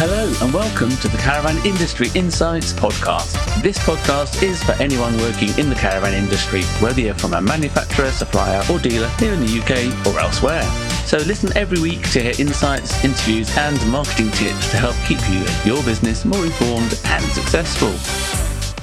Hello 0.00 0.32
and 0.42 0.54
welcome 0.54 0.90
to 0.90 1.08
the 1.08 1.18
Caravan 1.18 1.56
Industry 1.66 2.06
Insights 2.14 2.72
podcast. 2.72 3.34
This 3.64 3.80
podcast 3.80 4.44
is 4.44 4.62
for 4.62 4.80
anyone 4.80 5.16
working 5.16 5.48
in 5.58 5.68
the 5.68 5.74
caravan 5.74 6.14
industry, 6.14 6.62
whether 6.78 7.00
you're 7.00 7.14
from 7.14 7.34
a 7.34 7.40
manufacturer, 7.40 8.08
supplier, 8.12 8.62
or 8.70 8.78
dealer 8.78 9.08
here 9.18 9.32
in 9.32 9.40
the 9.40 9.58
UK 9.58 10.06
or 10.06 10.20
elsewhere. 10.20 10.62
So 11.04 11.16
listen 11.16 11.50
every 11.56 11.80
week 11.80 12.08
to 12.12 12.22
hear 12.22 12.32
insights, 12.38 13.04
interviews, 13.04 13.50
and 13.58 13.74
marketing 13.90 14.30
tips 14.30 14.70
to 14.70 14.76
help 14.76 14.94
keep 15.08 15.18
you 15.28 15.44
and 15.44 15.66
your 15.66 15.82
business 15.82 16.24
more 16.24 16.44
informed 16.44 16.96
and 17.06 17.24
successful. 17.32 17.92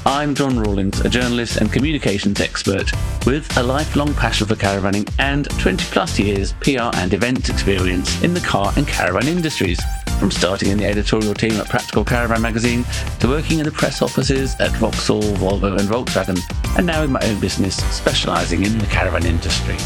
I'm 0.06 0.36
John 0.36 0.60
Rawlings, 0.60 1.00
a 1.00 1.08
journalist 1.08 1.62
and 1.62 1.72
communications 1.72 2.42
expert 2.42 2.92
with 3.26 3.56
a 3.56 3.64
lifelong 3.64 4.14
passion 4.16 4.48
for 4.48 4.56
caravanning 4.56 5.10
and 5.18 5.50
20 5.62 5.86
plus 5.94 6.20
years 6.20 6.52
PR 6.60 6.92
and 6.96 7.14
events 7.14 7.48
experience 7.48 8.22
in 8.22 8.34
the 8.34 8.42
car 8.42 8.74
and 8.76 8.86
caravan 8.86 9.30
industries. 9.30 9.80
From 10.20 10.32
starting 10.32 10.70
in 10.70 10.78
the 10.78 10.86
editorial 10.86 11.34
team 11.34 11.52
at 11.60 11.68
Practical 11.68 12.06
Caravan 12.06 12.42
magazine 12.42 12.86
to 13.20 13.28
working 13.28 13.60
in 13.60 13.66
the 13.66 13.72
press 13.72 14.02
offices 14.02 14.56
at 14.62 14.72
Vauxhall, 14.78 15.22
Volvo, 15.22 15.78
and 15.78 15.90
Volkswagen, 15.90 16.40
and 16.78 16.88
now 16.88 17.04
in 17.04 17.12
my 17.12 17.20
own 17.24 17.40
business 17.42 17.76
specialising 17.94 18.64
in 18.64 18.78
the 18.78 18.86
caravan 18.86 19.26
industry. 19.26 19.78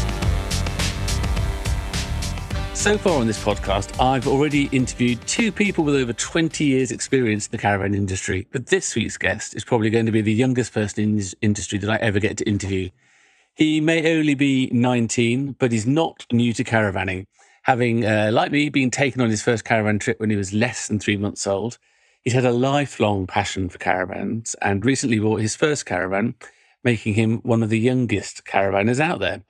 So 2.74 2.96
far 2.96 3.18
on 3.20 3.26
this 3.26 3.42
podcast, 3.42 4.00
I've 4.00 4.28
already 4.28 4.66
interviewed 4.66 5.20
two 5.26 5.50
people 5.50 5.82
with 5.82 5.96
over 5.96 6.12
20 6.12 6.64
years' 6.64 6.92
experience 6.92 7.48
in 7.48 7.50
the 7.50 7.58
caravan 7.58 7.92
industry. 7.92 8.46
But 8.52 8.66
this 8.66 8.94
week's 8.94 9.18
guest 9.18 9.56
is 9.56 9.64
probably 9.64 9.90
going 9.90 10.06
to 10.06 10.12
be 10.12 10.22
the 10.22 10.32
youngest 10.32 10.72
person 10.72 11.02
in 11.02 11.16
this 11.16 11.34
industry 11.42 11.76
that 11.80 11.90
I 11.90 11.96
ever 11.96 12.20
get 12.20 12.38
to 12.38 12.48
interview. 12.48 12.88
He 13.54 13.80
may 13.80 14.16
only 14.16 14.34
be 14.34 14.70
19, 14.72 15.56
but 15.58 15.72
he's 15.72 15.86
not 15.86 16.24
new 16.32 16.52
to 16.52 16.62
caravanning 16.62 17.26
having, 17.62 18.04
uh, 18.04 18.30
like 18.32 18.52
me, 18.52 18.68
been 18.68 18.90
taken 18.90 19.20
on 19.20 19.30
his 19.30 19.42
first 19.42 19.64
caravan 19.64 19.98
trip 19.98 20.20
when 20.20 20.30
he 20.30 20.36
was 20.36 20.52
less 20.52 20.88
than 20.88 20.98
three 20.98 21.16
months 21.16 21.46
old. 21.46 21.78
He's 22.22 22.32
had 22.34 22.44
a 22.44 22.52
lifelong 22.52 23.26
passion 23.26 23.68
for 23.68 23.78
caravans 23.78 24.54
and 24.60 24.84
recently 24.84 25.18
bought 25.18 25.40
his 25.40 25.56
first 25.56 25.86
caravan, 25.86 26.34
making 26.84 27.14
him 27.14 27.38
one 27.38 27.62
of 27.62 27.70
the 27.70 27.78
youngest 27.78 28.44
caravanners 28.44 29.00
out 29.00 29.20
there. 29.20 29.42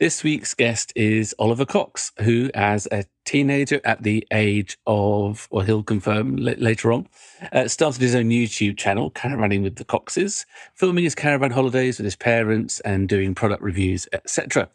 This 0.00 0.24
week's 0.24 0.54
guest 0.54 0.92
is 0.96 1.36
Oliver 1.38 1.64
Cox, 1.64 2.10
who, 2.20 2.50
as 2.52 2.88
a 2.90 3.04
teenager 3.24 3.80
at 3.84 4.02
the 4.02 4.26
age 4.32 4.76
of, 4.88 5.46
well, 5.52 5.64
he'll 5.64 5.84
confirm 5.84 6.34
later 6.34 6.92
on, 6.92 7.06
uh, 7.52 7.68
started 7.68 8.00
his 8.02 8.16
own 8.16 8.30
YouTube 8.30 8.76
channel, 8.76 9.12
Caravanning 9.12 9.62
with 9.62 9.76
the 9.76 9.84
Coxes, 9.84 10.46
filming 10.74 11.04
his 11.04 11.14
caravan 11.14 11.52
holidays 11.52 11.98
with 11.98 12.06
his 12.06 12.16
parents 12.16 12.80
and 12.80 13.08
doing 13.08 13.36
product 13.36 13.62
reviews, 13.62 14.08
etc. 14.12 14.68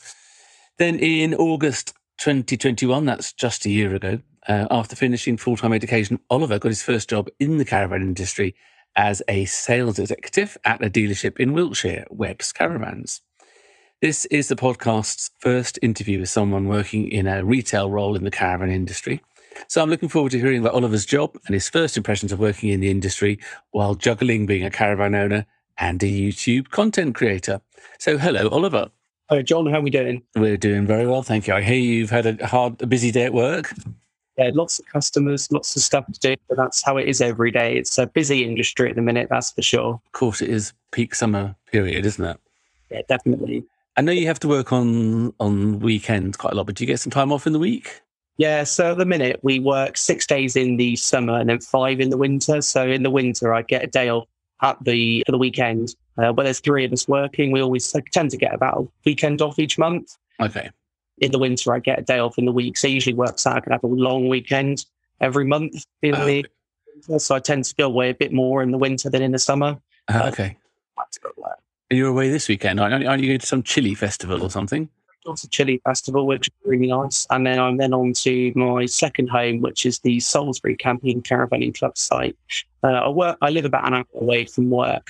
Then 0.77 0.97
in 0.99 1.35
August 1.35 1.93
2021, 2.19 3.05
that's 3.05 3.31
just 3.31 3.65
a 3.65 3.69
year 3.69 3.95
ago, 3.95 4.19
uh, 4.49 4.67
after 4.69 4.93
finishing 4.93 5.37
full 5.37 5.55
time 5.55 5.71
education, 5.71 6.19
Oliver 6.29 6.59
got 6.59 6.67
his 6.67 6.83
first 6.83 7.09
job 7.09 7.29
in 7.39 7.57
the 7.57 7.65
caravan 7.65 8.01
industry 8.01 8.55
as 8.97 9.21
a 9.29 9.45
sales 9.45 9.97
executive 9.97 10.57
at 10.65 10.83
a 10.83 10.89
dealership 10.89 11.39
in 11.39 11.53
Wiltshire, 11.53 12.05
Webb's 12.09 12.51
Caravans. 12.51 13.21
This 14.01 14.25
is 14.25 14.49
the 14.49 14.57
podcast's 14.57 15.31
first 15.39 15.79
interview 15.81 16.19
with 16.19 16.29
someone 16.29 16.67
working 16.67 17.09
in 17.09 17.25
a 17.25 17.45
retail 17.45 17.89
role 17.89 18.17
in 18.17 18.25
the 18.25 18.31
caravan 18.31 18.69
industry. 18.69 19.21
So 19.69 19.81
I'm 19.81 19.89
looking 19.89 20.09
forward 20.09 20.33
to 20.33 20.39
hearing 20.39 20.59
about 20.59 20.73
Oliver's 20.73 21.05
job 21.05 21.37
and 21.45 21.53
his 21.53 21.69
first 21.69 21.95
impressions 21.95 22.33
of 22.33 22.39
working 22.39 22.69
in 22.69 22.81
the 22.81 22.91
industry 22.91 23.39
while 23.71 23.95
juggling 23.95 24.45
being 24.45 24.65
a 24.65 24.71
caravan 24.71 25.15
owner 25.15 25.45
and 25.77 26.03
a 26.03 26.05
YouTube 26.05 26.69
content 26.69 27.15
creator. 27.15 27.61
So 27.97 28.17
hello, 28.17 28.49
Oliver. 28.49 28.91
Hi, 29.31 29.43
John. 29.43 29.67
How 29.67 29.77
are 29.77 29.81
we 29.81 29.91
doing? 29.91 30.23
We're 30.35 30.57
doing 30.57 30.87
very 30.87 31.05
well, 31.05 31.21
thank 31.21 31.45
you. 31.45 31.53
I 31.53 31.61
hear 31.61 31.75
you've 31.75 32.09
had 32.09 32.25
a 32.25 32.47
hard, 32.47 32.81
a 32.81 32.87
busy 32.87 33.11
day 33.11 33.25
at 33.25 33.33
work. 33.33 33.71
Yeah, 34.39 34.49
lots 34.55 34.79
of 34.79 34.87
customers, 34.87 35.51
lots 35.51 35.75
of 35.75 35.83
stuff 35.83 36.11
to 36.11 36.19
do, 36.19 36.35
but 36.47 36.57
that's 36.57 36.81
how 36.81 36.97
it 36.97 37.07
is 37.07 37.21
every 37.21 37.51
day. 37.51 37.77
It's 37.77 37.95
a 37.99 38.07
busy 38.07 38.43
industry 38.43 38.89
at 38.89 38.95
the 38.95 39.03
minute, 39.03 39.27
that's 39.29 39.51
for 39.51 39.61
sure. 39.61 40.01
Of 40.03 40.11
course, 40.13 40.41
it 40.41 40.49
is 40.49 40.73
peak 40.91 41.13
summer 41.13 41.55
period, 41.71 42.07
isn't 42.07 42.25
it? 42.25 42.39
Yeah, 42.89 43.01
definitely. 43.07 43.63
I 43.97 44.01
know 44.01 44.11
you 44.11 44.25
have 44.25 44.39
to 44.39 44.47
work 44.47 44.73
on 44.73 45.31
on 45.39 45.79
weekends 45.79 46.35
quite 46.35 46.53
a 46.53 46.55
lot, 46.55 46.65
but 46.65 46.73
do 46.73 46.83
you 46.83 46.87
get 46.87 46.99
some 46.99 47.11
time 47.11 47.31
off 47.31 47.45
in 47.45 47.53
the 47.53 47.59
week? 47.59 48.01
Yeah, 48.37 48.63
so 48.63 48.93
at 48.93 48.97
the 48.97 49.05
minute 49.05 49.41
we 49.43 49.59
work 49.59 49.95
six 49.95 50.25
days 50.25 50.55
in 50.55 50.77
the 50.77 50.95
summer 50.95 51.37
and 51.37 51.51
then 51.51 51.59
five 51.59 51.99
in 51.99 52.09
the 52.09 52.17
winter. 52.17 52.61
So 52.61 52.87
in 52.87 53.03
the 53.03 53.11
winter, 53.11 53.53
I 53.53 53.61
get 53.61 53.83
a 53.83 53.87
day 53.87 54.09
off 54.09 54.27
at 54.63 54.83
the 54.83 55.21
for 55.27 55.33
the 55.33 55.37
weekend. 55.37 55.95
Uh, 56.19 56.33
where 56.33 56.43
there's 56.43 56.59
three 56.59 56.83
of 56.83 56.91
us 56.91 57.07
working, 57.07 57.51
we 57.51 57.61
always 57.61 57.95
tend 58.11 58.31
to 58.31 58.37
get 58.37 58.53
about 58.53 58.77
a 58.77 58.87
weekend 59.05 59.41
off 59.41 59.57
each 59.57 59.77
month. 59.77 60.17
Okay. 60.39 60.69
In 61.19 61.31
the 61.31 61.39
winter, 61.39 61.73
I 61.73 61.79
get 61.79 61.99
a 61.99 62.01
day 62.01 62.19
off 62.19 62.37
in 62.37 62.45
the 62.45 62.51
week. 62.51 62.77
So 62.77 62.87
it 62.87 62.91
usually 62.91 63.13
works 63.13 63.45
out. 63.45 63.57
I 63.57 63.59
can 63.61 63.71
have 63.71 63.83
a 63.83 63.87
long 63.87 64.27
weekend 64.27 64.85
every 65.21 65.45
month 65.45 65.85
in 66.01 66.15
oh. 66.15 66.25
the 66.25 66.45
winter. 67.03 67.19
So 67.19 67.35
I 67.35 67.39
tend 67.39 67.65
to 67.65 67.75
go 67.75 67.85
away 67.85 68.09
a 68.09 68.13
bit 68.13 68.33
more 68.33 68.61
in 68.61 68.71
the 68.71 68.77
winter 68.77 69.09
than 69.09 69.21
in 69.21 69.31
the 69.31 69.39
summer. 69.39 69.77
Uh, 70.07 70.29
okay. 70.33 70.57
Uh, 70.97 71.03
You're 71.89 72.09
away 72.09 72.29
this 72.29 72.49
weekend, 72.49 72.79
aren't 72.79 73.01
you? 73.01 73.07
Aren't 73.07 73.21
you 73.21 73.29
going 73.29 73.39
to 73.39 73.45
some 73.45 73.63
chili 73.63 73.95
festival 73.95 74.43
or 74.43 74.49
something? 74.49 74.89
Also, 75.25 75.47
chili 75.47 75.81
festival, 75.85 76.25
which 76.25 76.47
is 76.47 76.53
really 76.65 76.87
nice. 76.87 77.27
And 77.29 77.45
then 77.45 77.59
I'm 77.59 77.77
then 77.77 77.93
on 77.93 78.13
to 78.13 78.51
my 78.55 78.85
second 78.85 79.29
home, 79.29 79.61
which 79.61 79.85
is 79.85 79.99
the 79.99 80.19
Salisbury 80.19 80.75
Camping 80.75 81.21
Caravanning 81.21 81.77
Club 81.77 81.97
site. 81.97 82.37
Uh, 82.83 82.87
I 82.87 83.09
work. 83.09 83.37
I 83.41 83.49
live 83.49 83.65
about 83.65 83.87
an 83.87 83.93
hour 83.93 84.05
away 84.15 84.45
from 84.45 84.69
work. 84.69 85.07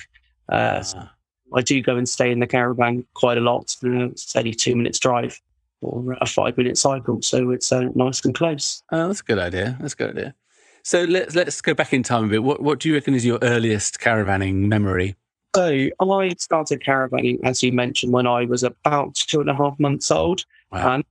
Uh, 0.50 0.82
ah. 0.96 1.12
I 1.54 1.62
do 1.62 1.82
go 1.82 1.96
and 1.96 2.08
stay 2.08 2.30
in 2.30 2.40
the 2.40 2.46
caravan 2.46 3.04
quite 3.14 3.38
a 3.38 3.40
lot. 3.40 3.76
it's 3.82 4.36
only 4.36 4.54
two 4.54 4.76
minutes 4.76 4.98
drive 4.98 5.40
or 5.80 6.16
a 6.20 6.26
five 6.26 6.56
minute 6.56 6.78
cycle, 6.78 7.22
so 7.22 7.50
it's 7.50 7.72
uh, 7.72 7.88
nice 7.94 8.24
and 8.24 8.34
close. 8.34 8.82
Oh, 8.92 9.08
that's 9.08 9.20
a 9.20 9.24
good 9.24 9.38
idea. 9.38 9.76
That's 9.80 9.94
a 9.94 9.96
good 9.96 10.10
idea. 10.10 10.34
So 10.82 11.04
let's 11.04 11.34
let's 11.34 11.60
go 11.60 11.74
back 11.74 11.92
in 11.92 12.02
time 12.02 12.24
a 12.24 12.28
bit. 12.28 12.42
What 12.42 12.62
what 12.62 12.80
do 12.80 12.88
you 12.88 12.94
reckon 12.94 13.14
is 13.14 13.24
your 13.24 13.38
earliest 13.42 14.00
caravanning 14.00 14.68
memory? 14.68 15.16
So 15.54 15.88
I 16.00 16.34
started 16.38 16.80
caravanning, 16.80 17.40
as 17.42 17.62
you 17.62 17.72
mentioned, 17.72 18.12
when 18.12 18.26
I 18.26 18.44
was 18.44 18.62
about 18.62 19.16
two 19.16 19.40
and 19.40 19.50
a 19.50 19.54
half 19.54 19.78
months 19.80 20.10
old. 20.10 20.44
Wow. 20.70 20.94
And 20.94 21.04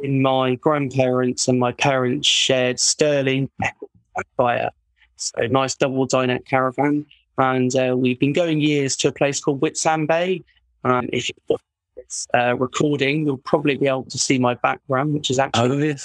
in 0.00 0.20
my 0.20 0.56
grandparents 0.56 1.48
and 1.48 1.58
my 1.58 1.72
parents 1.72 2.28
shared 2.28 2.78
Sterling 2.78 3.48
fire. 4.36 4.70
So 5.16 5.46
nice 5.46 5.74
double 5.74 6.06
dinette 6.06 6.44
caravan. 6.44 7.06
And 7.38 7.74
uh, 7.76 7.94
we've 7.96 8.18
been 8.18 8.32
going 8.32 8.60
years 8.60 8.96
to 8.96 9.08
a 9.08 9.12
place 9.12 9.40
called 9.40 9.60
Whitsand 9.60 10.08
Bay. 10.08 10.42
And 10.84 11.10
if 11.12 11.28
you 11.28 11.56
this 11.96 12.26
uh, 12.34 12.56
recording, 12.56 13.26
you'll 13.26 13.38
probably 13.38 13.76
be 13.76 13.88
able 13.88 14.04
to 14.04 14.18
see 14.18 14.38
my 14.38 14.54
background, 14.54 15.14
which 15.14 15.30
is 15.30 15.38
actually 15.38 15.92
oh, 15.92 15.96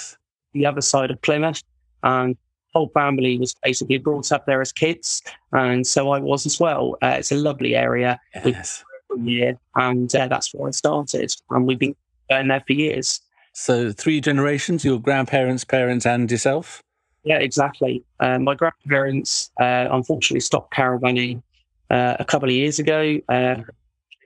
the 0.52 0.66
other 0.66 0.80
side 0.80 1.10
of 1.10 1.20
Plymouth. 1.22 1.62
And 2.02 2.36
whole 2.72 2.88
family 2.88 3.38
was 3.38 3.54
basically 3.62 3.98
brought 3.98 4.32
up 4.32 4.46
there 4.46 4.60
as 4.60 4.72
kids, 4.72 5.22
and 5.52 5.86
so 5.86 6.10
I 6.10 6.18
was 6.18 6.46
as 6.46 6.58
well. 6.58 6.96
Uh, 7.02 7.16
it's 7.18 7.32
a 7.32 7.36
lovely 7.36 7.76
area. 7.76 8.18
Yes. 8.44 8.84
Yeah, 9.18 9.52
and 9.74 10.14
uh, 10.14 10.26
that's 10.28 10.54
where 10.54 10.68
I 10.68 10.70
started, 10.70 11.34
and 11.50 11.66
we've 11.66 11.78
been 11.78 11.94
going 12.30 12.48
there 12.48 12.64
for 12.66 12.72
years. 12.72 13.20
So 13.52 13.92
three 13.92 14.20
generations: 14.20 14.84
your 14.84 14.98
grandparents, 14.98 15.64
parents, 15.64 16.06
and 16.06 16.30
yourself. 16.30 16.82
Yeah, 17.24 17.38
exactly. 17.38 18.04
Uh, 18.20 18.38
my 18.38 18.54
grandparents 18.54 19.50
uh, 19.60 19.88
unfortunately 19.90 20.40
stopped 20.40 20.74
caravanning 20.74 21.42
uh, 21.90 22.16
a 22.18 22.24
couple 22.24 22.48
of 22.48 22.54
years 22.54 22.78
ago. 22.78 23.20
Uh, 23.28 23.56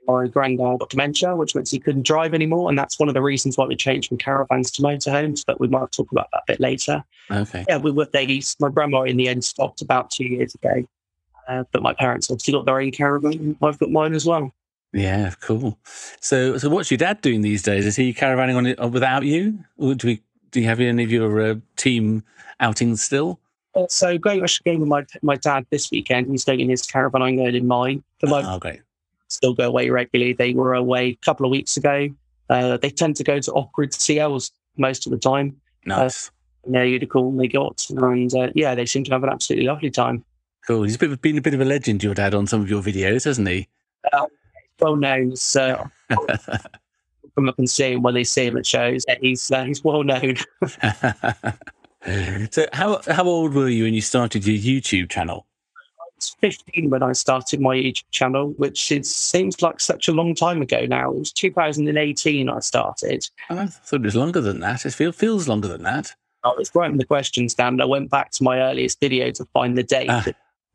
my 0.07 0.27
granddad 0.27 0.79
got 0.79 0.89
dementia, 0.89 1.35
which 1.35 1.53
meant 1.53 1.69
he 1.69 1.79
couldn't 1.79 2.07
drive 2.07 2.33
anymore. 2.33 2.69
And 2.69 2.77
that's 2.77 2.97
one 2.97 3.09
of 3.09 3.13
the 3.13 3.21
reasons 3.21 3.57
why 3.57 3.65
we 3.65 3.75
changed 3.75 4.07
from 4.07 4.17
caravans 4.17 4.71
to 4.71 4.81
motorhomes, 4.81 5.43
but 5.45 5.59
we 5.59 5.67
might 5.67 5.91
talk 5.91 6.11
about 6.11 6.29
that 6.31 6.39
a 6.39 6.43
bit 6.47 6.59
later. 6.59 7.03
Okay. 7.29 7.65
Yeah, 7.67 7.77
we 7.77 7.91
were 7.91 8.07
they 8.11 8.41
my 8.59 8.69
grandma 8.69 9.01
in 9.01 9.17
the 9.17 9.27
end 9.27 9.43
stopped 9.43 9.81
about 9.81 10.09
two 10.09 10.25
years 10.25 10.55
ago. 10.55 10.83
Uh, 11.47 11.63
but 11.71 11.81
my 11.81 11.93
parents 11.93 12.29
obviously 12.29 12.53
got 12.53 12.65
their 12.65 12.79
own 12.79 12.91
caravan. 12.91 13.57
I've 13.61 13.79
got 13.79 13.89
mine 13.89 14.13
as 14.13 14.25
well. 14.25 14.53
Yeah, 14.93 15.33
cool. 15.41 15.77
So, 16.21 16.57
so 16.57 16.69
what's 16.69 16.89
your 16.89 16.97
dad 16.97 17.21
doing 17.21 17.41
these 17.41 17.61
days? 17.61 17.85
Is 17.85 17.95
he 17.95 18.13
caravanning 18.13 18.55
on 18.55 18.65
it 18.65 18.79
without 18.79 19.23
you, 19.23 19.59
or 19.77 19.95
do 19.95 20.07
we? 20.07 20.23
Do 20.51 20.61
you 20.61 20.67
have 20.67 20.79
any 20.79 21.03
of 21.03 21.11
your 21.11 21.41
uh, 21.41 21.55
team 21.75 22.23
outings 22.59 23.01
still? 23.01 23.39
Uh, 23.75 23.85
so, 23.89 24.17
Great 24.17 24.41
Rush 24.41 24.61
game 24.63 24.79
with 24.79 24.89
my 24.89 25.05
my 25.21 25.35
dad 25.35 25.65
this 25.69 25.91
weekend. 25.91 26.27
He's 26.27 26.45
doing 26.45 26.69
his 26.69 26.85
caravan. 26.85 27.21
I'm 27.21 27.37
going 27.37 27.55
in 27.55 27.67
mine. 27.67 28.03
My, 28.23 28.43
oh, 28.43 28.59
great 28.59 28.81
still 29.27 29.53
go 29.53 29.67
away 29.67 29.89
regularly. 29.89 30.33
They 30.33 30.53
were 30.53 30.73
away 30.73 31.09
a 31.09 31.15
couple 31.25 31.45
of 31.45 31.51
weeks 31.51 31.77
ago. 31.77 32.09
Uh, 32.49 32.77
they 32.77 32.89
tend 32.89 33.15
to 33.17 33.23
go 33.23 33.39
to 33.39 33.51
off-grid 33.51 33.91
CLs 33.91 34.51
most 34.77 35.05
of 35.05 35.11
the 35.11 35.17
time. 35.17 35.55
Nice. 35.85 36.29
Uh, 36.29 36.31
yeah, 36.69 36.83
you'd 36.83 37.09
call 37.09 37.31
they 37.31 37.47
got, 37.47 37.85
and 37.89 38.33
uh, 38.33 38.49
yeah, 38.53 38.75
they 38.75 38.85
seem 38.85 39.03
to 39.05 39.11
have 39.11 39.23
an 39.23 39.29
absolutely 39.29 39.65
lovely 39.65 39.89
time. 39.89 40.23
Cool. 40.65 40.83
He's 40.83 40.97
been, 40.97 41.15
been 41.15 41.37
a 41.37 41.41
bit 41.41 41.53
of 41.53 41.61
a 41.61 41.65
legend, 41.65 42.03
your 42.03 42.13
dad, 42.13 42.33
on 42.33 42.45
some 42.45 42.61
of 42.61 42.69
your 42.69 42.81
videos, 42.81 43.23
hasn't 43.23 43.47
he? 43.47 43.69
Uh, 44.11 44.25
well 44.79 44.97
known. 44.97 45.35
So 45.37 45.89
come 47.37 47.49
up 47.49 47.57
and 47.57 47.69
see 47.69 47.93
him 47.93 48.01
when 48.01 48.15
they 48.15 48.23
see 48.23 48.45
him 48.45 48.57
at 48.57 48.65
shows. 48.65 49.05
He's 49.21 49.51
uh, 49.51 49.63
he's 49.63 49.83
well 49.83 50.03
known. 50.03 50.35
so, 52.51 52.65
how 52.73 53.01
how 53.07 53.25
old 53.25 53.53
were 53.53 53.69
you 53.69 53.83
when 53.83 53.93
you 53.93 54.01
started 54.01 54.45
your 54.45 54.57
YouTube 54.57 55.09
channel? 55.09 55.45
I 55.77 56.09
was 56.15 56.35
15 56.41 56.89
when 56.89 57.03
I 57.03 57.13
started 57.13 57.61
my 57.61 57.75
YouTube 57.75 58.09
channel, 58.09 58.55
which 58.57 58.91
is, 58.91 59.13
seems 59.13 59.61
like 59.61 59.79
such 59.79 60.07
a 60.07 60.11
long 60.11 60.33
time 60.33 60.63
ago 60.63 60.87
now. 60.87 61.11
It 61.11 61.19
was 61.19 61.31
2018 61.31 62.49
I 62.49 62.59
started. 62.59 63.29
I 63.51 63.67
thought 63.67 63.97
it 63.97 64.01
was 64.01 64.15
longer 64.15 64.41
than 64.41 64.59
that. 64.61 64.85
It 64.85 64.93
feels 64.93 65.15
feels 65.15 65.47
longer 65.47 65.67
than 65.67 65.83
that. 65.83 66.13
I 66.43 66.53
was 66.57 66.73
writing 66.73 66.97
the 66.97 67.05
questions 67.05 67.53
down 67.53 67.73
and 67.73 67.81
I 67.81 67.85
went 67.85 68.09
back 68.09 68.31
to 68.31 68.43
my 68.43 68.59
earliest 68.59 68.99
video 68.99 69.31
to 69.31 69.45
find 69.53 69.77
the 69.77 69.83
date. 69.83 70.09
Ah, 70.09 70.25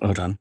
well 0.00 0.12
done. 0.12 0.38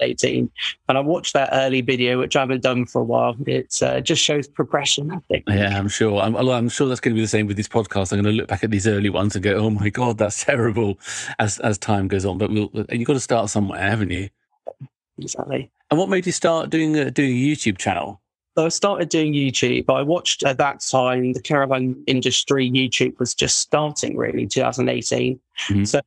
18. 0.00 0.50
And 0.88 0.98
I 0.98 1.00
watched 1.00 1.32
that 1.34 1.50
early 1.52 1.80
video, 1.80 2.18
which 2.18 2.36
I 2.36 2.40
haven't 2.40 2.62
done 2.62 2.86
for 2.86 3.00
a 3.00 3.04
while. 3.04 3.36
It 3.46 3.74
uh, 3.82 4.00
just 4.00 4.22
shows 4.22 4.48
progression, 4.48 5.12
I 5.12 5.18
think. 5.28 5.44
Yeah, 5.48 5.78
I'm 5.78 5.88
sure. 5.88 6.20
I'm, 6.20 6.36
I'm, 6.36 6.68
sure 6.68 6.88
that's 6.88 7.00
going 7.00 7.14
to 7.14 7.18
be 7.18 7.22
the 7.22 7.28
same 7.28 7.46
with 7.46 7.56
this 7.56 7.68
podcast. 7.68 8.12
I'm 8.12 8.22
going 8.22 8.34
to 8.34 8.40
look 8.40 8.48
back 8.48 8.64
at 8.64 8.70
these 8.70 8.86
early 8.86 9.10
ones 9.10 9.34
and 9.34 9.42
go, 9.42 9.54
oh 9.54 9.70
my 9.70 9.88
God, 9.88 10.18
that's 10.18 10.44
terrible 10.44 10.98
as, 11.38 11.58
as 11.60 11.78
time 11.78 12.08
goes 12.08 12.24
on. 12.24 12.38
But 12.38 12.50
we'll, 12.50 12.70
you've 12.90 13.06
got 13.06 13.14
to 13.14 13.20
start 13.20 13.50
somewhere, 13.50 13.80
haven't 13.80 14.10
you? 14.10 14.28
Exactly. 15.18 15.70
And 15.90 15.98
what 15.98 16.08
made 16.08 16.26
you 16.26 16.32
start 16.32 16.70
doing 16.70 16.96
a, 16.96 17.10
doing 17.10 17.30
a 17.30 17.34
YouTube 17.34 17.78
channel? 17.78 18.20
So 18.56 18.66
I 18.66 18.68
started 18.68 19.08
doing 19.08 19.32
YouTube. 19.32 19.88
I 19.88 20.02
watched 20.02 20.42
at 20.44 20.58
that 20.58 20.80
time 20.80 21.32
the 21.32 21.40
caravan 21.40 22.02
industry. 22.06 22.70
YouTube 22.70 23.18
was 23.18 23.34
just 23.34 23.58
starting 23.58 24.16
really, 24.16 24.46
2018. 24.46 25.38
Mm-hmm. 25.68 25.84
So 25.84 26.00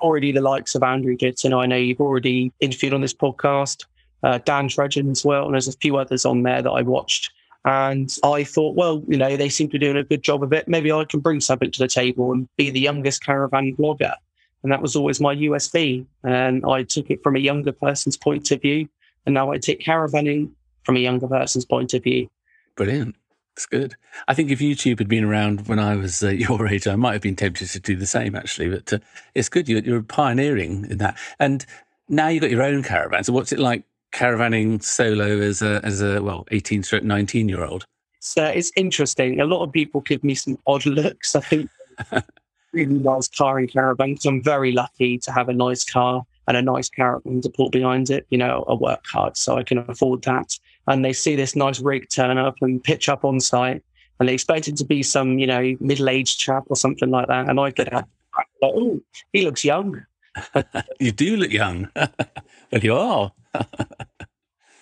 already 0.00 0.32
the 0.32 0.40
likes 0.40 0.74
of 0.74 0.82
Andrew 0.82 1.16
Ditton. 1.16 1.52
I 1.54 1.66
know 1.66 1.76
you've 1.76 2.00
already 2.00 2.52
interviewed 2.60 2.94
on 2.94 3.00
this 3.00 3.14
podcast, 3.14 3.84
uh, 4.22 4.38
Dan 4.44 4.68
Tredgen 4.68 5.10
as 5.10 5.24
well. 5.24 5.44
And 5.44 5.54
there's 5.54 5.68
a 5.68 5.72
few 5.72 5.96
others 5.96 6.24
on 6.24 6.42
there 6.42 6.62
that 6.62 6.70
I 6.70 6.82
watched. 6.82 7.30
And 7.64 8.14
I 8.22 8.44
thought, 8.44 8.76
well, 8.76 9.02
you 9.08 9.16
know, 9.16 9.36
they 9.36 9.48
seem 9.48 9.68
to 9.68 9.72
be 9.72 9.78
doing 9.78 9.96
a 9.96 10.04
good 10.04 10.22
job 10.22 10.42
of 10.42 10.52
it. 10.52 10.68
Maybe 10.68 10.92
I 10.92 11.04
can 11.04 11.20
bring 11.20 11.40
something 11.40 11.70
to 11.70 11.78
the 11.78 11.88
table 11.88 12.32
and 12.32 12.46
be 12.56 12.70
the 12.70 12.80
youngest 12.80 13.24
caravan 13.24 13.74
blogger. 13.74 14.14
And 14.62 14.72
that 14.72 14.82
was 14.82 14.96
always 14.96 15.20
my 15.20 15.34
USP. 15.34 16.04
And 16.24 16.64
I 16.66 16.82
took 16.82 17.10
it 17.10 17.22
from 17.22 17.36
a 17.36 17.40
younger 17.40 17.72
person's 17.72 18.16
point 18.16 18.50
of 18.50 18.60
view. 18.60 18.88
And 19.24 19.34
now 19.34 19.50
I 19.50 19.58
take 19.58 19.80
caravanning 19.80 20.50
from 20.84 20.96
a 20.96 21.00
younger 21.00 21.26
person's 21.26 21.64
point 21.64 21.94
of 21.94 22.02
view. 22.02 22.28
Brilliant. 22.76 23.16
It's 23.56 23.66
good. 23.66 23.94
I 24.26 24.34
think 24.34 24.50
if 24.50 24.58
YouTube 24.58 24.98
had 24.98 25.08
been 25.08 25.24
around 25.24 25.68
when 25.68 25.78
I 25.78 25.94
was 25.94 26.24
uh, 26.24 26.28
your 26.30 26.66
age, 26.66 26.88
I 26.88 26.96
might 26.96 27.12
have 27.12 27.22
been 27.22 27.36
tempted 27.36 27.68
to 27.68 27.80
do 27.80 27.96
the 27.96 28.06
same, 28.06 28.34
actually. 28.34 28.68
But 28.68 28.92
uh, 28.92 28.98
it's 29.34 29.48
good. 29.48 29.68
You're, 29.68 29.80
you're, 29.80 30.02
pioneering 30.02 30.86
in 30.90 30.98
that. 30.98 31.16
And 31.38 31.64
now 32.08 32.28
you've 32.28 32.42
got 32.42 32.50
your 32.50 32.62
own 32.62 32.82
caravan. 32.82 33.22
So 33.24 33.32
what's 33.32 33.52
it 33.52 33.60
like 33.60 33.84
caravanning 34.12 34.82
solo 34.82 35.38
as 35.40 35.62
a, 35.62 35.80
as 35.84 36.02
a 36.02 36.20
well, 36.22 36.46
18 36.50 36.82
stroke 36.82 37.04
19 37.04 37.48
year 37.48 37.64
old? 37.64 37.84
So 38.18 38.44
it's 38.44 38.72
interesting. 38.74 39.40
A 39.40 39.44
lot 39.44 39.62
of 39.62 39.72
people 39.72 40.00
give 40.00 40.24
me 40.24 40.34
some 40.34 40.58
odd 40.66 40.84
looks. 40.86 41.36
I 41.36 41.40
think 41.40 41.70
really 42.72 42.94
nice 42.94 43.28
car 43.28 43.60
in 43.60 43.68
caravan 43.68 44.14
because 44.14 44.26
I'm 44.26 44.42
very 44.42 44.72
lucky 44.72 45.18
to 45.18 45.32
have 45.32 45.48
a 45.48 45.52
nice 45.52 45.84
car 45.84 46.24
and 46.48 46.56
a 46.56 46.62
nice 46.62 46.88
caravan 46.88 47.40
to 47.42 47.50
put 47.50 47.70
behind 47.70 48.10
it. 48.10 48.26
You 48.30 48.38
know, 48.38 48.64
I 48.68 48.74
work 48.74 49.04
hard, 49.06 49.36
so 49.36 49.56
I 49.56 49.62
can 49.62 49.78
afford 49.78 50.22
that 50.22 50.58
and 50.86 51.04
they 51.04 51.12
see 51.12 51.36
this 51.36 51.56
nice 51.56 51.80
rig 51.80 52.08
turn 52.10 52.38
up 52.38 52.56
and 52.60 52.82
pitch 52.82 53.08
up 53.08 53.24
on 53.24 53.40
site 53.40 53.82
and 54.20 54.28
they 54.28 54.34
expect 54.34 54.68
it 54.68 54.76
to 54.76 54.84
be 54.84 55.02
some, 55.02 55.38
you 55.38 55.46
know, 55.46 55.76
middle-aged 55.80 56.38
chap 56.38 56.64
or 56.68 56.76
something 56.76 57.10
like 57.10 57.28
that. 57.28 57.48
And 57.48 57.58
I 57.58 57.70
get 57.70 57.92
out, 57.92 58.06
like, 58.36 58.46
oh, 58.62 59.00
he 59.32 59.44
looks 59.44 59.64
young. 59.64 60.04
you 61.00 61.12
do 61.12 61.36
look 61.36 61.52
young. 61.52 61.88
well, 61.96 62.80
you 62.80 62.94
are. 62.94 63.32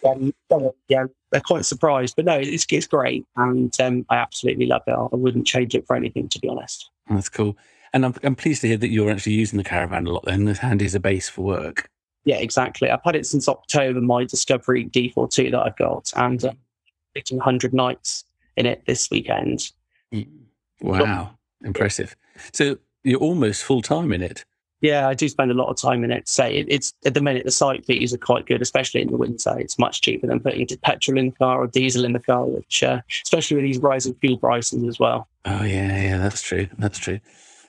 um, 0.06 0.32
yeah, 0.88 1.04
they're 1.30 1.40
quite 1.40 1.64
surprised, 1.64 2.16
but 2.16 2.26
no, 2.26 2.34
it's, 2.34 2.66
it's 2.70 2.86
great. 2.86 3.24
And 3.36 3.74
um, 3.80 4.04
I 4.10 4.16
absolutely 4.16 4.66
love 4.66 4.82
it. 4.86 4.92
I 4.92 5.16
wouldn't 5.16 5.46
change 5.46 5.74
it 5.74 5.86
for 5.86 5.96
anything, 5.96 6.28
to 6.28 6.38
be 6.38 6.48
honest. 6.48 6.90
That's 7.08 7.28
cool. 7.28 7.56
And 7.94 8.04
I'm, 8.04 8.14
I'm 8.22 8.34
pleased 8.34 8.62
to 8.62 8.68
hear 8.68 8.78
that 8.78 8.88
you're 8.88 9.10
actually 9.10 9.34
using 9.34 9.58
the 9.58 9.64
caravan 9.64 10.06
a 10.06 10.12
lot 10.12 10.24
then. 10.24 10.46
Handy 10.46 10.86
as 10.86 10.94
a 10.94 11.00
base 11.00 11.28
for 11.28 11.42
work. 11.42 11.88
Yeah, 12.24 12.36
exactly. 12.36 12.88
I've 12.88 13.02
had 13.04 13.16
it 13.16 13.26
since 13.26 13.48
October, 13.48 14.00
my 14.00 14.24
Discovery 14.24 14.86
D4-2 14.86 15.50
that 15.50 15.60
I've 15.60 15.76
got, 15.76 16.12
and 16.16 16.44
uh, 16.44 16.52
100 17.30 17.74
nights 17.74 18.24
in 18.56 18.66
it 18.66 18.84
this 18.86 19.10
weekend. 19.10 19.70
Mm. 20.12 20.28
Wow, 20.80 21.38
impressive. 21.64 22.16
So 22.52 22.78
you're 23.04 23.20
almost 23.20 23.64
full 23.64 23.82
time 23.82 24.12
in 24.12 24.22
it. 24.22 24.44
Yeah, 24.80 25.06
I 25.06 25.14
do 25.14 25.28
spend 25.28 25.52
a 25.52 25.54
lot 25.54 25.68
of 25.68 25.76
time 25.76 26.02
in 26.02 26.10
it. 26.10 26.28
Say 26.28 26.56
it, 26.56 26.66
it's 26.68 26.92
at 27.04 27.14
the 27.14 27.20
minute 27.20 27.44
the 27.44 27.52
site 27.52 27.84
fees 27.84 28.12
are 28.12 28.18
quite 28.18 28.46
good, 28.46 28.60
especially 28.60 29.00
in 29.00 29.12
the 29.12 29.16
winter. 29.16 29.56
It's 29.56 29.78
much 29.78 30.00
cheaper 30.00 30.26
than 30.26 30.40
putting 30.40 30.66
petrol 30.82 31.18
in 31.18 31.26
the 31.26 31.36
car 31.36 31.62
or 31.62 31.68
diesel 31.68 32.04
in 32.04 32.12
the 32.12 32.18
car, 32.18 32.44
which 32.46 32.82
uh, 32.82 33.00
especially 33.22 33.56
with 33.56 33.64
these 33.64 33.78
rising 33.78 34.14
fuel 34.14 34.38
prices 34.38 34.82
as 34.82 34.98
well. 34.98 35.28
Oh 35.44 35.62
yeah, 35.62 36.02
yeah, 36.02 36.18
that's 36.18 36.42
true. 36.42 36.66
That's 36.78 36.98
true. 36.98 37.20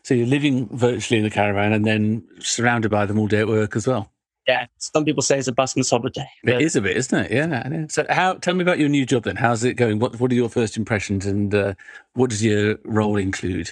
So 0.02 0.16
you're 0.16 0.28
living 0.28 0.68
virtually 0.76 1.20
in 1.20 1.24
the 1.24 1.30
caravan 1.30 1.72
and 1.72 1.86
then 1.86 2.24
surrounded 2.40 2.90
by 2.90 3.06
them 3.06 3.20
all 3.20 3.28
day 3.28 3.40
at 3.40 3.48
work 3.48 3.76
as 3.76 3.88
well 3.88 4.13
yeah, 4.48 4.66
some 4.78 5.06
people 5.06 5.22
say 5.22 5.38
it's 5.38 5.48
a 5.48 5.54
busman's 5.54 5.90
holiday. 5.90 6.28
It 6.44 6.62
is 6.62 6.76
a 6.76 6.82
bit, 6.82 6.98
isn't 6.98 7.26
it? 7.26 7.32
Yeah. 7.32 7.86
So, 7.88 8.06
how? 8.10 8.34
Tell 8.36 8.54
me 8.54 8.62
about 8.62 8.80
your 8.80 8.90
new 8.90 9.06
job 9.06 9.24
then. 9.24 9.36
How's 9.36 9.64
it 9.64 9.76
going? 9.76 10.00
What 10.00 10.20
What 10.20 10.32
are 10.32 10.36
your 10.36 10.50
first 10.50 10.76
impressions, 10.78 11.26
and 11.26 11.54
uh, 11.54 11.74
what 12.14 12.30
does 12.30 12.44
your 12.44 12.78
role 12.84 13.18
include? 13.18 13.72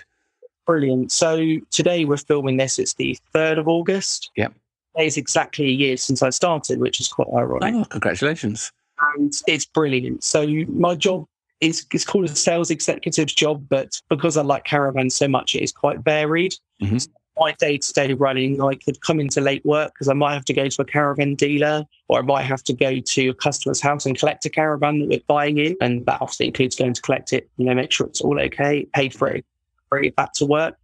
Brilliant. 0.65 1.12
So 1.12 1.57
today 1.71 2.06
we're 2.06 2.18
filming 2.18 2.57
this. 2.57 2.79
It's 2.79 2.94
the 2.94 3.18
third 3.33 3.57
of 3.57 3.68
August. 3.68 4.31
Yep. 4.38 4.53
It's 4.95 5.18
exactly 5.18 5.65
a 5.65 5.71
year 5.71 5.97
since 5.97 6.21
I 6.21 6.29
started, 6.29 6.79
which 6.79 7.00
is 7.00 7.07
quite 7.07 7.27
ironic. 7.33 7.73
Oh, 7.75 7.85
congratulations! 7.85 8.71
And 9.15 9.33
it's 9.47 9.65
brilliant. 9.65 10.23
So 10.23 10.47
my 10.69 10.95
job 10.95 11.25
is 11.59 11.85
it's 11.94 12.06
called 12.06 12.25
a 12.25 12.35
sales 12.35 12.71
executive's 12.71 13.33
job, 13.33 13.65
but 13.69 14.01
because 14.09 14.38
I 14.38 14.44
like 14.44 14.63
caravans 14.63 15.15
so 15.15 15.27
much, 15.27 15.56
it 15.56 15.63
is 15.63 15.71
quite 15.71 16.00
varied. 16.00 16.53
Mm-hmm. 16.81 16.97
So 16.97 17.09
my 17.42 17.54
day 17.54 17.76
to 17.76 17.94
day 17.94 18.14
running, 18.14 18.62
I 18.62 18.76
could 18.76 19.02
come 19.02 19.20
into 19.20 19.42
late 19.42 19.66
work 19.66 19.94
because 19.94 20.08
I 20.08 20.14
might 20.14 20.36
have 20.36 20.46
to 20.46 20.54
go 20.54 20.68
to 20.68 20.82
a 20.82 20.86
caravan 20.86 21.34
dealer 21.34 21.84
or 22.08 22.20
I 22.20 22.22
might 22.22 22.44
have 22.44 22.64
to 22.66 22.74
go 22.74 23.00
to 23.00 23.30
a 23.30 23.34
customer's 23.34 23.82
house 23.82 24.06
and 24.06 24.18
collect 24.18 24.46
a 24.46 24.50
caravan 24.50 25.00
that 25.00 25.10
we're 25.10 25.22
buying 25.28 25.58
in. 25.58 25.76
And 25.82 26.06
that 26.06 26.22
obviously 26.22 26.48
includes 26.48 26.76
going 26.76 26.94
to 26.94 27.02
collect 27.02 27.34
it, 27.34 27.50
you 27.58 27.66
know, 27.66 27.74
make 27.74 27.92
sure 27.92 28.06
it's 28.06 28.22
all 28.22 28.40
okay, 28.40 28.86
paid 28.94 29.16
for 29.16 29.28
it, 29.28 29.44
bring 29.90 30.06
it 30.06 30.16
back 30.16 30.34
to 30.34 30.46
work. 30.46 30.78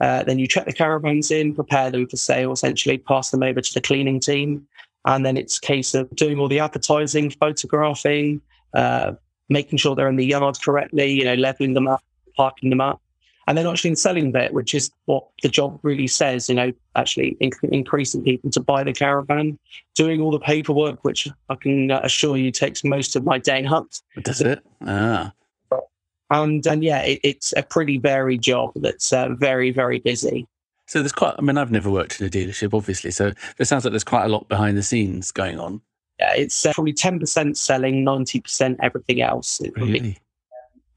Uh, 0.00 0.22
then 0.22 0.38
you 0.38 0.46
check 0.46 0.66
the 0.66 0.72
caravans 0.72 1.32
in, 1.32 1.52
prepare 1.52 1.90
them 1.90 2.06
for 2.06 2.16
sale, 2.16 2.52
essentially 2.52 2.98
pass 2.98 3.30
them 3.30 3.42
over 3.42 3.60
to 3.60 3.74
the 3.74 3.80
cleaning 3.80 4.20
team. 4.20 4.64
And 5.06 5.26
then 5.26 5.36
it's 5.36 5.58
a 5.58 5.60
case 5.60 5.94
of 5.94 6.14
doing 6.14 6.38
all 6.38 6.48
the 6.48 6.60
advertising, 6.60 7.30
photographing, 7.30 8.40
uh, 8.72 9.14
making 9.48 9.78
sure 9.78 9.96
they're 9.96 10.08
in 10.08 10.16
the 10.16 10.26
yard 10.26 10.58
correctly, 10.62 11.10
you 11.10 11.24
know, 11.24 11.34
leveling 11.34 11.74
them 11.74 11.88
up, 11.88 12.04
parking 12.36 12.70
them 12.70 12.80
up 12.80 13.00
and 13.46 13.58
then 13.58 13.66
actually 13.66 13.90
in 13.90 13.96
selling 13.96 14.32
bit, 14.32 14.52
which 14.52 14.74
is 14.74 14.90
what 15.04 15.26
the 15.42 15.48
job 15.48 15.78
really 15.82 16.06
says, 16.06 16.48
you 16.48 16.54
know, 16.54 16.72
actually 16.96 17.36
inc- 17.40 17.68
increasing 17.70 18.22
people 18.22 18.50
to 18.50 18.60
buy 18.60 18.82
the 18.82 18.92
caravan, 18.92 19.58
doing 19.94 20.20
all 20.20 20.30
the 20.30 20.38
paperwork, 20.38 21.04
which 21.04 21.28
I 21.48 21.54
can 21.56 21.90
assure 21.90 22.36
you 22.36 22.50
takes 22.50 22.84
most 22.84 23.16
of 23.16 23.24
my 23.24 23.38
day 23.38 23.64
up. 23.64 23.86
Does 24.22 24.40
it? 24.40 24.60
Ah. 24.86 25.32
And, 26.30 26.66
and 26.66 26.82
yeah, 26.82 27.02
it, 27.02 27.20
it's 27.22 27.52
a 27.56 27.62
pretty 27.62 27.98
varied 27.98 28.40
job 28.42 28.72
that's 28.76 29.12
uh, 29.12 29.30
very, 29.34 29.70
very 29.70 29.98
busy. 29.98 30.48
So 30.86 31.00
there's 31.00 31.12
quite, 31.12 31.34
I 31.38 31.42
mean, 31.42 31.58
I've 31.58 31.70
never 31.70 31.90
worked 31.90 32.20
in 32.20 32.26
a 32.26 32.30
dealership, 32.30 32.74
obviously. 32.74 33.10
So 33.10 33.32
it 33.58 33.64
sounds 33.66 33.84
like 33.84 33.92
there's 33.92 34.04
quite 34.04 34.24
a 34.24 34.28
lot 34.28 34.48
behind 34.48 34.76
the 34.76 34.82
scenes 34.82 35.32
going 35.32 35.58
on. 35.58 35.80
Yeah, 36.18 36.34
it's 36.34 36.64
uh, 36.64 36.72
probably 36.72 36.92
10% 36.92 37.56
selling, 37.56 38.04
90% 38.04 38.76
everything 38.82 39.20
else. 39.20 39.60
It 39.60 39.74
really? 39.76 39.92
would, 39.92 40.02
be, 40.02 40.18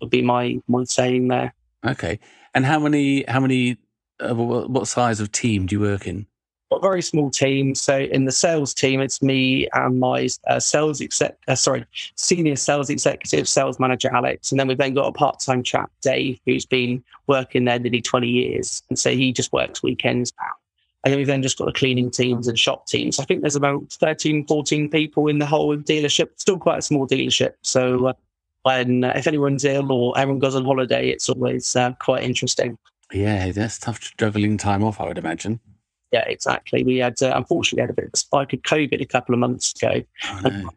would 0.02 0.10
be 0.10 0.22
my, 0.22 0.62
my 0.68 0.84
saying 0.84 1.28
there. 1.30 1.54
Okay. 1.86 2.20
And 2.54 2.66
how 2.66 2.80
many, 2.80 3.24
how 3.28 3.40
many, 3.40 3.78
uh, 4.20 4.34
what 4.34 4.88
size 4.88 5.20
of 5.20 5.32
team 5.32 5.66
do 5.66 5.76
you 5.76 5.80
work 5.80 6.08
in? 6.08 6.28
a 6.72 6.80
very 6.80 7.02
small 7.02 7.30
team. 7.30 7.76
So 7.76 7.98
in 8.00 8.26
the 8.26 8.32
sales 8.32 8.74
team, 8.74 9.00
it's 9.00 9.22
me 9.22 9.68
and 9.74 10.00
my 10.00 10.28
uh, 10.48 10.60
sales 10.60 11.02
exec, 11.02 11.38
uh, 11.48 11.56
sorry, 11.56 11.86
senior 12.16 12.56
sales 12.56 12.90
executive, 12.90 13.48
sales 13.48 13.80
manager 13.80 14.14
Alex, 14.14 14.52
and 14.52 14.60
then 14.60 14.68
we've 14.68 14.78
then 14.78 14.94
got 14.94 15.08
a 15.08 15.12
part-time 15.12 15.64
chap 15.64 15.92
Dave, 16.02 16.40
who's 16.46 16.66
been 16.66 17.04
working 17.28 17.66
there 17.66 17.80
nearly 17.80 18.02
20 18.02 18.28
years, 18.28 18.84
and 18.90 19.00
so 19.00 19.12
he 19.12 19.32
just 19.32 19.54
works 19.54 19.82
weekends 19.82 20.34
now. 20.40 20.52
And 21.04 21.14
then 21.14 21.20
we've 21.20 21.28
then 21.28 21.44
just 21.44 21.58
got 21.58 21.66
the 21.66 21.72
cleaning 21.72 22.12
teams 22.12 22.48
and 22.48 22.60
shop 22.60 22.88
teams. 22.88 23.20
I 23.20 23.24
think 23.24 23.42
there's 23.42 23.56
about 23.56 23.94
13, 23.94 24.46
14 24.46 24.90
people 24.90 25.28
in 25.28 25.40
the 25.40 25.46
whole 25.46 25.78
dealership. 25.78 26.30
Still 26.36 26.58
quite 26.58 26.80
a 26.80 26.82
small 26.82 27.08
dealership. 27.08 27.54
So 27.62 28.08
uh, 28.08 28.14
when 28.68 29.06
if 29.06 29.28
anyone's 29.28 29.64
ill 29.64 29.90
or 29.94 30.18
everyone 30.20 30.40
goes 30.40 30.54
on 30.54 30.66
holiday, 30.66 31.10
it's 31.10 31.30
always 31.30 31.74
uh, 31.74 31.94
quite 32.02 32.24
interesting. 32.24 32.78
Yeah, 33.14 33.50
that's 33.52 33.80
tough 33.80 34.12
juggling 34.18 34.58
time 34.58 34.84
off, 34.84 35.00
I 35.00 35.08
would 35.08 35.18
imagine. 35.18 35.62
Yeah, 36.12 36.26
exactly. 36.28 36.84
We 36.84 36.98
had 36.98 37.22
uh, 37.22 37.32
unfortunately 37.34 37.84
had 37.84 37.92
a 37.92 37.94
bit 37.94 38.06
of 38.06 38.12
a 38.14 38.18
spike 38.18 38.52
of 38.52 38.62
COVID 38.64 39.02
a 39.02 39.06
couple 39.06 39.34
of 39.34 39.40
months 39.40 39.74
ago. 39.74 40.04
Oh, 40.26 40.42
no. 40.44 40.70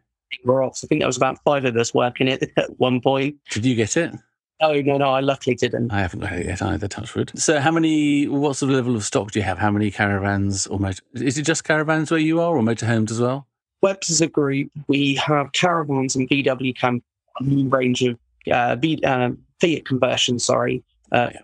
We're 0.45 0.63
off. 0.63 0.79
I 0.81 0.87
think 0.87 1.01
there 1.01 1.07
was 1.07 1.17
about 1.17 1.43
five 1.43 1.65
of 1.65 1.75
us 1.75 1.93
working 1.93 2.29
it 2.29 2.49
at 2.57 2.79
one 2.79 3.01
point. 3.01 3.35
Did 3.49 3.65
you 3.65 3.75
get 3.75 3.97
it? 3.97 4.13
No, 4.61 4.73
no, 4.73 4.97
no. 4.97 5.09
I 5.09 5.19
luckily 5.19 5.57
didn't. 5.57 5.91
I 5.91 5.99
haven't 5.99 6.21
got 6.21 6.31
it 6.31 6.45
yet 6.45 6.61
either. 6.61 6.87
Touchwood. 6.87 7.37
So, 7.37 7.59
how 7.59 7.71
many? 7.71 8.29
What 8.29 8.55
sort 8.55 8.69
of 8.69 8.77
level 8.77 8.95
of 8.95 9.03
stock 9.03 9.31
do 9.31 9.39
you 9.39 9.43
have? 9.43 9.57
How 9.57 9.71
many 9.71 9.91
caravans 9.91 10.65
or 10.67 10.79
motor? 10.79 11.03
Is 11.15 11.37
it 11.37 11.43
just 11.43 11.65
caravans 11.65 12.09
where 12.09 12.19
you 12.21 12.39
are, 12.39 12.55
or 12.55 12.61
motorhomes 12.61 13.11
as 13.11 13.19
well? 13.19 13.47
Webbs 13.81 14.09
as 14.11 14.21
a 14.21 14.27
group, 14.27 14.71
we 14.87 15.15
have 15.15 15.51
caravans 15.53 16.15
and 16.15 16.29
VW 16.29 16.75
camp 16.77 17.03
range 17.41 18.01
of 18.03 18.17
uh, 18.51 18.75
v, 18.75 19.01
uh, 19.03 19.31
Fiat 19.59 19.85
conversion, 19.85 20.39
sorry, 20.39 20.83
uh, 21.11 21.29
yeah. 21.33 21.41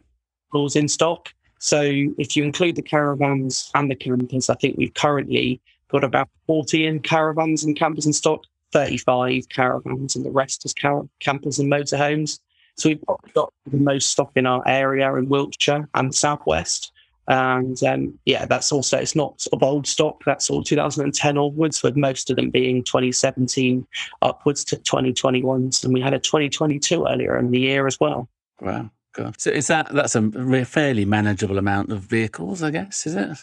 in 0.75 0.87
stock. 0.87 1.29
So 1.59 1.81
if 2.17 2.35
you 2.35 2.43
include 2.43 2.75
the 2.75 2.81
caravans 2.81 3.71
and 3.75 3.91
the 3.91 3.95
campers, 3.95 4.49
I 4.49 4.55
think 4.55 4.77
we've 4.77 4.93
currently 4.93 5.61
got 5.89 6.03
about 6.03 6.29
14 6.47 6.99
caravans 7.01 7.63
and 7.63 7.75
campers 7.75 8.05
in 8.05 8.13
stock, 8.13 8.43
35 8.73 9.49
caravans, 9.49 10.15
and 10.15 10.25
the 10.25 10.31
rest 10.31 10.65
is 10.65 10.73
car- 10.73 11.07
campers 11.19 11.59
and 11.59 11.71
motorhomes. 11.71 12.39
So 12.75 12.89
we've 12.89 13.05
got 13.33 13.53
the 13.65 13.77
most 13.77 14.09
stock 14.09 14.31
in 14.35 14.45
our 14.45 14.67
area 14.67 15.13
in 15.15 15.29
Wiltshire 15.29 15.87
and 15.93 16.09
the 16.09 16.15
Southwest. 16.15 16.91
And 17.27 17.81
um, 17.83 18.17
yeah, 18.25 18.45
that's 18.45 18.71
also, 18.71 18.97
it's 18.97 19.15
not 19.15 19.41
sort 19.41 19.61
of 19.61 19.67
old 19.67 19.85
stock. 19.85 20.23
That's 20.25 20.49
all 20.49 20.63
2010 20.63 21.37
onwards, 21.37 21.83
with 21.83 21.97
most 21.97 22.29
of 22.29 22.37
them 22.37 22.49
being 22.49 22.83
2017 22.83 23.85
upwards 24.21 24.63
to 24.65 24.77
2021s. 24.77 25.83
And 25.83 25.93
we 25.93 26.01
had 26.01 26.13
a 26.13 26.19
2022 26.19 27.05
earlier 27.05 27.37
in 27.37 27.51
the 27.51 27.59
year 27.59 27.85
as 27.85 27.99
well. 27.99 28.29
Wow. 28.61 28.89
God. 29.13 29.39
So 29.39 29.49
is 29.49 29.67
that, 29.67 29.89
that's 29.93 30.15
a 30.15 30.65
fairly 30.65 31.05
manageable 31.05 31.57
amount 31.57 31.91
of 31.91 32.01
vehicles, 32.01 32.63
I 32.63 32.71
guess, 32.71 33.05
is 33.05 33.15
it? 33.15 33.37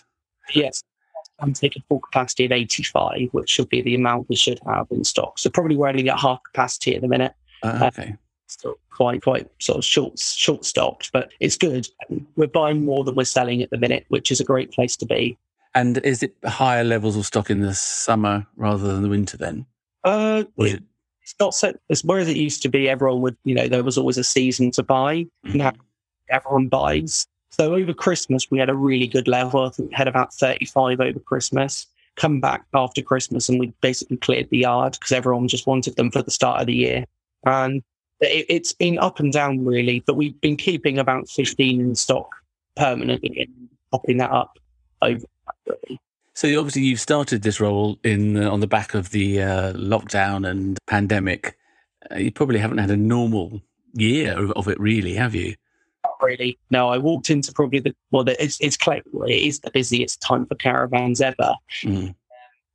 Yes. 0.54 0.82
I'm 1.40 1.52
taking 1.52 1.82
full 1.88 2.00
capacity 2.00 2.44
at 2.44 2.52
85, 2.52 3.28
which 3.32 3.50
should 3.50 3.68
be 3.68 3.82
the 3.82 3.96
amount 3.96 4.28
we 4.28 4.36
should 4.36 4.60
have 4.66 4.86
in 4.90 5.04
stock. 5.04 5.38
So 5.38 5.50
probably 5.50 5.76
we're 5.76 5.88
only 5.88 6.08
at 6.08 6.18
half 6.18 6.40
capacity 6.44 6.94
at 6.94 7.02
the 7.02 7.08
minute. 7.08 7.34
Uh, 7.62 7.90
okay. 7.92 8.10
Uh, 8.12 8.16
still 8.46 8.74
quite 8.90 9.22
quite 9.22 9.48
sort 9.60 9.78
of 9.78 9.84
short 9.84 10.18
short 10.18 10.64
stocked, 10.64 11.10
but 11.12 11.32
it's 11.40 11.56
good. 11.56 11.88
We're 12.36 12.46
buying 12.46 12.84
more 12.84 13.04
than 13.04 13.14
we're 13.14 13.24
selling 13.24 13.62
at 13.62 13.70
the 13.70 13.78
minute, 13.78 14.04
which 14.08 14.30
is 14.30 14.40
a 14.40 14.44
great 14.44 14.72
place 14.72 14.96
to 14.96 15.06
be. 15.06 15.36
And 15.74 15.98
is 15.98 16.22
it 16.22 16.34
higher 16.44 16.84
levels 16.84 17.16
of 17.16 17.26
stock 17.26 17.50
in 17.50 17.60
the 17.60 17.74
summer 17.74 18.46
rather 18.56 18.86
than 18.92 19.02
the 19.02 19.08
winter 19.08 19.36
then? 19.36 19.66
Uh, 20.04 20.44
it, 20.58 20.82
it's 21.22 21.34
not 21.40 21.54
so. 21.54 21.74
It's 21.88 22.04
whereas 22.04 22.28
it 22.28 22.36
used 22.36 22.62
to 22.62 22.68
be, 22.68 22.88
everyone 22.88 23.22
would 23.22 23.36
you 23.44 23.54
know 23.54 23.68
there 23.68 23.82
was 23.82 23.98
always 23.98 24.18
a 24.18 24.24
season 24.24 24.70
to 24.72 24.82
buy. 24.82 25.26
Mm-hmm. 25.46 25.58
Now 25.58 25.72
everyone 26.30 26.68
buys. 26.68 27.26
So 27.50 27.74
over 27.74 27.92
Christmas 27.92 28.50
we 28.50 28.58
had 28.58 28.68
a 28.68 28.74
really 28.74 29.06
good 29.06 29.28
level. 29.28 29.64
I 29.64 29.70
think 29.70 29.90
we 29.90 29.96
had 29.96 30.08
about 30.08 30.32
thirty 30.34 30.66
five 30.66 31.00
over 31.00 31.18
Christmas. 31.18 31.86
Come 32.16 32.40
back 32.40 32.64
after 32.74 33.02
Christmas 33.02 33.48
and 33.48 33.58
we 33.58 33.72
basically 33.80 34.18
cleared 34.18 34.48
the 34.50 34.58
yard 34.58 34.92
because 34.92 35.10
everyone 35.10 35.48
just 35.48 35.66
wanted 35.66 35.96
them 35.96 36.12
for 36.12 36.22
the 36.22 36.30
start 36.30 36.60
of 36.60 36.68
the 36.68 36.74
year. 36.74 37.06
And 37.44 37.82
it, 38.30 38.46
it's 38.48 38.72
been 38.72 38.98
up 38.98 39.20
and 39.20 39.32
down 39.32 39.64
really, 39.64 40.02
but 40.06 40.14
we've 40.14 40.40
been 40.40 40.56
keeping 40.56 40.98
about 40.98 41.28
15 41.28 41.80
in 41.80 41.94
stock 41.94 42.34
permanently 42.76 43.42
and 43.42 43.68
popping 43.90 44.18
that 44.18 44.30
up 44.30 44.58
over. 45.02 45.26
So 46.34 46.58
obviously 46.58 46.82
you've 46.82 47.00
started 47.00 47.42
this 47.42 47.60
role 47.60 47.98
in 48.02 48.36
uh, 48.36 48.50
on 48.50 48.60
the 48.60 48.66
back 48.66 48.94
of 48.94 49.10
the 49.10 49.40
uh, 49.40 49.72
lockdown 49.74 50.48
and 50.48 50.78
pandemic. 50.86 51.56
Uh, 52.10 52.16
you 52.16 52.32
probably 52.32 52.58
haven't 52.58 52.78
had 52.78 52.90
a 52.90 52.96
normal 52.96 53.62
year 53.94 54.36
of, 54.36 54.50
of, 54.52 54.68
it, 54.68 54.78
really, 54.80 55.14
have 55.14 55.34
you? 55.34 55.54
Not 56.02 56.16
really. 56.20 56.58
No, 56.70 56.88
I 56.88 56.98
walked 56.98 57.30
into 57.30 57.52
probably 57.52 57.78
the 57.78 57.94
well, 58.10 58.28
it's 58.28 58.58
it's 58.60 58.76
it 58.84 59.04
is 59.30 59.60
the 59.60 59.70
busiest 59.70 60.20
time 60.20 60.44
for 60.46 60.56
caravans 60.56 61.20
ever. 61.20 61.54
Mm. 61.82 62.14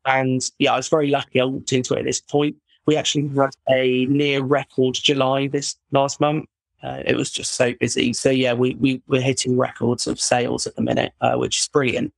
And 0.05 0.49
yeah, 0.57 0.73
I 0.73 0.77
was 0.77 0.87
very 0.87 1.09
lucky. 1.09 1.41
I 1.41 1.43
walked 1.43 1.73
into 1.73 1.93
it 1.95 1.99
at 1.99 2.05
this 2.05 2.21
point 2.21 2.55
we 2.89 2.97
actually 2.97 3.27
had 3.37 3.51
a 3.69 4.07
near 4.07 4.41
record 4.41 4.95
July 4.95 5.45
this 5.45 5.75
last 5.91 6.19
month. 6.19 6.45
Uh, 6.81 7.03
it 7.05 7.15
was 7.15 7.29
just 7.29 7.53
so 7.53 7.71
busy. 7.79 8.13
So 8.13 8.31
yeah, 8.31 8.53
we, 8.53 8.73
we 8.75 8.99
we're 9.07 9.21
hitting 9.21 9.59
records 9.59 10.07
of 10.07 10.19
sales 10.19 10.65
at 10.65 10.75
the 10.75 10.81
minute, 10.81 11.13
uh, 11.21 11.35
which 11.35 11.59
is 11.59 11.67
brilliant. 11.67 12.11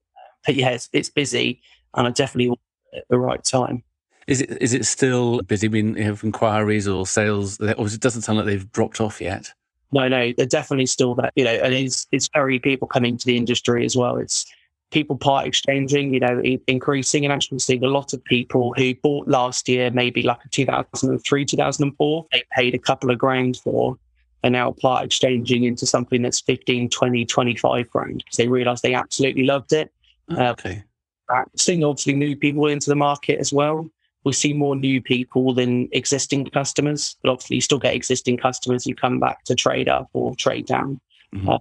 But 0.45 0.55
yeah, 0.55 0.69
it's, 0.69 0.87
it's 0.93 1.09
busy, 1.09 1.61
and 1.93 2.07
I 2.07 2.11
definitely 2.11 2.57
at 2.95 3.03
the 3.09 3.19
right 3.19 3.43
time. 3.43 3.83
Is 4.27 4.39
it 4.39 4.61
is 4.61 4.73
it 4.73 4.85
still 4.85 5.41
busy? 5.41 5.67
I 5.67 5.71
mean, 5.71 5.95
have 5.95 6.23
inquiries 6.23 6.87
or 6.87 7.05
sales? 7.05 7.59
Or 7.59 7.87
it 7.87 7.99
doesn't 7.99 8.21
sound 8.21 8.37
like 8.37 8.45
they've 8.45 8.71
dropped 8.71 9.01
off 9.01 9.19
yet. 9.19 9.51
No, 9.91 10.07
no, 10.07 10.31
they're 10.37 10.45
definitely 10.45 10.85
still 10.85 11.15
there. 11.15 11.31
You 11.35 11.43
know, 11.43 11.51
and 11.51 11.73
it's 11.73 12.07
it's 12.13 12.29
very 12.33 12.59
people 12.59 12.87
coming 12.87 13.17
to 13.17 13.25
the 13.25 13.35
industry 13.35 13.83
as 13.83 13.97
well. 13.97 14.15
It's 14.15 14.45
people 14.91 15.17
part 15.17 15.47
exchanging, 15.47 16.13
you 16.13 16.19
know, 16.19 16.41
increasing 16.67 17.25
and 17.25 17.33
actually 17.33 17.59
seeing 17.59 17.83
a 17.83 17.87
lot 17.87 18.13
of 18.13 18.23
people 18.25 18.73
who 18.77 18.93
bought 18.95 19.27
last 19.27 19.67
year, 19.67 19.89
maybe 19.89 20.21
like 20.21 20.43
a 20.45 20.49
2003, 20.49 21.45
2004, 21.45 22.25
they 22.31 22.43
paid 22.51 22.75
a 22.75 22.79
couple 22.79 23.09
of 23.09 23.17
grand 23.17 23.57
for 23.57 23.97
and 24.43 24.53
now 24.53 24.71
part 24.71 25.05
exchanging 25.05 25.63
into 25.63 25.85
something 25.85 26.21
that's 26.21 26.41
15, 26.41 26.89
20, 26.89 27.25
25 27.25 27.89
grand 27.89 28.17
because 28.17 28.37
they 28.37 28.47
realized 28.47 28.83
they 28.83 28.93
absolutely 28.93 29.43
loved 29.43 29.71
it. 29.71 29.91
Uh, 30.29 30.49
okay. 30.49 30.83
Uh, 31.29 31.43
seeing 31.55 31.83
obviously 31.83 32.13
new 32.13 32.35
people 32.35 32.67
into 32.67 32.89
the 32.89 32.95
market 32.95 33.39
as 33.39 33.53
well. 33.53 33.89
We 34.23 34.33
see 34.33 34.53
more 34.53 34.75
new 34.75 35.01
people 35.01 35.53
than 35.53 35.89
existing 35.91 36.45
customers, 36.45 37.15
but 37.23 37.31
obviously 37.31 37.55
you 37.55 37.61
still 37.61 37.79
get 37.79 37.95
existing 37.95 38.37
customers 38.37 38.85
who 38.85 38.93
come 38.93 39.19
back 39.19 39.43
to 39.45 39.55
trade 39.55 39.89
up 39.89 40.09
or 40.13 40.35
trade 40.35 40.67
down. 40.67 40.99
Mm-hmm. 41.33 41.49
Uh, 41.49 41.57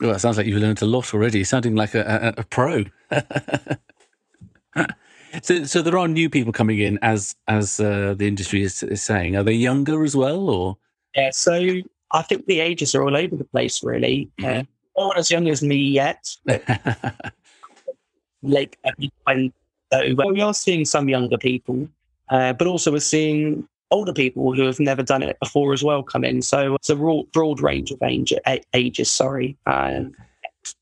well, 0.00 0.12
it 0.12 0.18
sounds 0.18 0.36
like 0.36 0.46
you've 0.46 0.60
learned 0.60 0.82
a 0.82 0.86
lot 0.86 1.14
already. 1.14 1.44
sounding 1.44 1.74
like 1.74 1.94
a, 1.94 2.34
a, 2.36 2.40
a 2.40 2.44
pro. 2.44 2.84
so, 5.42 5.64
so 5.64 5.82
there 5.82 5.96
are 5.96 6.08
new 6.08 6.28
people 6.28 6.52
coming 6.52 6.78
in, 6.78 6.98
as 7.02 7.34
as 7.48 7.80
uh, 7.80 8.14
the 8.16 8.28
industry 8.28 8.62
is, 8.62 8.82
is 8.82 9.02
saying. 9.02 9.36
Are 9.36 9.42
they 9.42 9.52
younger 9.52 10.04
as 10.04 10.16
well, 10.16 10.50
or? 10.50 10.76
Yeah, 11.14 11.30
so 11.32 11.80
I 12.12 12.22
think 12.22 12.46
the 12.46 12.60
ages 12.60 12.94
are 12.94 13.02
all 13.02 13.16
over 13.16 13.36
the 13.36 13.44
place, 13.44 13.82
really. 13.82 14.30
Mm-hmm. 14.38 14.60
Uh, 14.60 14.62
no 14.98 15.06
one 15.08 15.18
as 15.18 15.30
young 15.30 15.48
as 15.48 15.62
me 15.62 15.76
yet. 15.76 16.36
like, 18.42 18.78
when, 19.24 19.52
so 19.92 20.14
we 20.32 20.40
are 20.40 20.54
seeing 20.54 20.84
some 20.84 21.08
younger 21.08 21.38
people, 21.38 21.88
uh, 22.30 22.52
but 22.52 22.66
also 22.66 22.92
we're 22.92 23.00
seeing 23.00 23.66
older 23.90 24.12
people 24.12 24.52
who 24.54 24.62
have 24.62 24.80
never 24.80 25.02
done 25.02 25.22
it 25.22 25.38
before 25.40 25.72
as 25.72 25.82
well 25.82 26.02
come 26.02 26.24
in. 26.24 26.42
So 26.42 26.74
it's 26.74 26.90
a 26.90 26.96
broad, 26.96 27.30
broad 27.32 27.60
range 27.60 27.90
of 27.92 28.02
age, 28.02 28.32
ages. 28.74 29.10
Sorry. 29.10 29.56
Um, 29.66 30.12